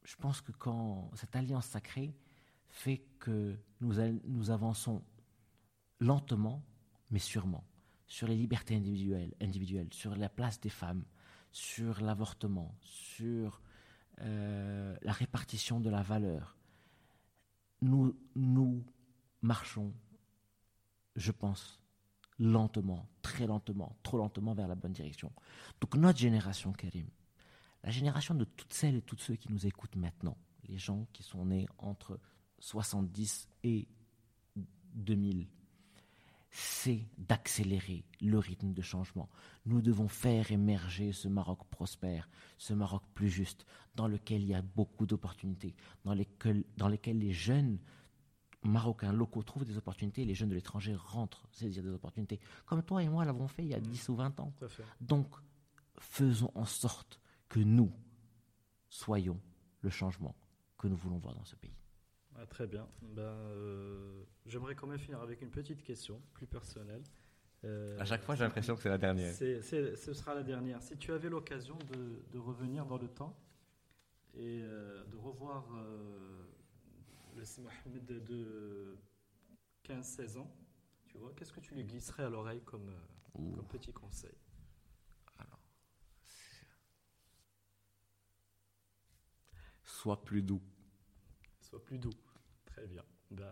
[0.04, 2.16] je pense que quand cette alliance sacrée
[2.70, 5.04] fait que nous, nous avançons
[6.00, 6.64] lentement,
[7.12, 7.66] mais sûrement,
[8.08, 11.04] sur les libertés individuelles, individuelles, sur la place des femmes,
[11.52, 13.62] sur l'avortement, sur
[14.22, 16.58] euh, la répartition de la valeur.
[17.82, 18.84] Nous, nous
[19.42, 19.94] marchons,
[21.16, 21.82] je pense,
[22.40, 25.32] lentement, très lentement, trop lentement vers la bonne direction.
[25.82, 27.08] Donc notre génération, Karim,
[27.84, 31.24] la génération de toutes celles et tous ceux qui nous écoutent maintenant, les gens qui
[31.24, 32.20] sont nés entre
[32.60, 33.88] 70 et
[34.94, 35.48] 2000,
[36.60, 39.30] c'est d'accélérer le rythme de changement.
[39.68, 42.28] Nous devons faire émerger ce Maroc prospère,
[42.58, 47.20] ce Maroc plus juste, dans lequel il y a beaucoup d'opportunités, dans lesquelles, dans lesquelles
[47.20, 47.78] les jeunes
[48.64, 53.04] Marocains locaux trouvent des opportunités, les jeunes de l'étranger rentrent saisir des opportunités, comme toi
[53.04, 54.12] et moi l'avons fait il y a 10 mmh.
[54.12, 54.54] ou 20 ans.
[55.00, 55.28] Donc,
[56.00, 57.94] faisons en sorte que nous
[58.90, 59.40] soyons
[59.82, 60.36] le changement
[60.76, 61.78] que nous voulons voir dans ce pays.
[62.40, 62.88] Ah, très bien.
[63.02, 67.02] Ben, euh, J'aimerais quand même finir avec une petite question, plus personnelle.
[67.64, 69.34] Euh, à chaque fois, j'ai l'impression que c'est la dernière.
[69.34, 70.82] ce sera la dernière.
[70.84, 71.78] Si tu avais l'occasion
[72.32, 73.36] de, revenir dans le temps
[74.36, 75.66] et euh, de revoir
[77.36, 78.96] le Si Mohamed de
[79.86, 80.52] 15-16 ans,
[81.08, 82.94] tu vois, qu'est-ce que tu lui glisserais à l'oreille comme,
[83.34, 84.36] comme petit conseil?
[85.40, 85.60] Alors,
[89.84, 90.62] sois plus doux.
[91.62, 92.14] Sois plus doux.
[92.78, 93.04] Très bien.
[93.32, 93.52] Ben,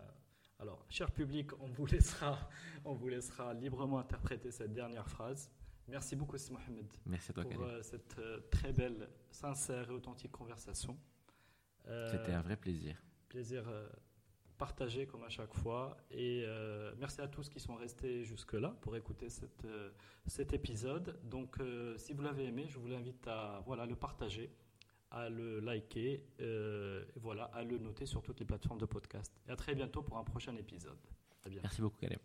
[0.59, 2.37] alors, cher public, on vous, laissera,
[2.85, 5.49] on vous laissera librement interpréter cette dernière phrase.
[5.87, 6.85] Merci beaucoup, Si Mohamed.
[7.07, 10.95] Merci à toi, Pour euh, cette euh, très belle, sincère et authentique conversation.
[11.87, 13.65] Euh, C'était un vrai plaisir plaisir
[14.57, 15.97] partagé comme à chaque fois.
[16.09, 16.45] Et
[16.97, 19.67] merci à tous qui sont restés jusque-là pour écouter cette,
[20.25, 21.19] cet épisode.
[21.23, 21.57] Donc,
[21.97, 24.55] si vous l'avez aimé, je vous invite à voilà, le partager,
[25.15, 29.33] à le liker, et voilà, à le noter sur toutes les plateformes de podcast.
[29.47, 30.97] Et à très bientôt pour un prochain épisode.
[31.63, 32.19] Merci beaucoup, Caleb.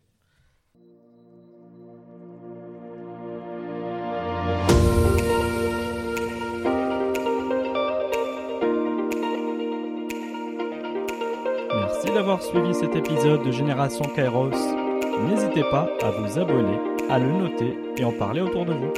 [12.20, 14.50] d'avoir suivi cet épisode de Génération Kairos.
[15.26, 18.92] N'hésitez pas à vous abonner, à le noter et en parler autour de vous.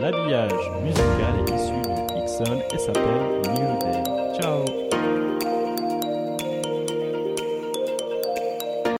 [0.00, 0.52] L'habillage
[0.82, 2.05] musical est issu
[2.38, 3.95] Ixon et s'appelle New Day.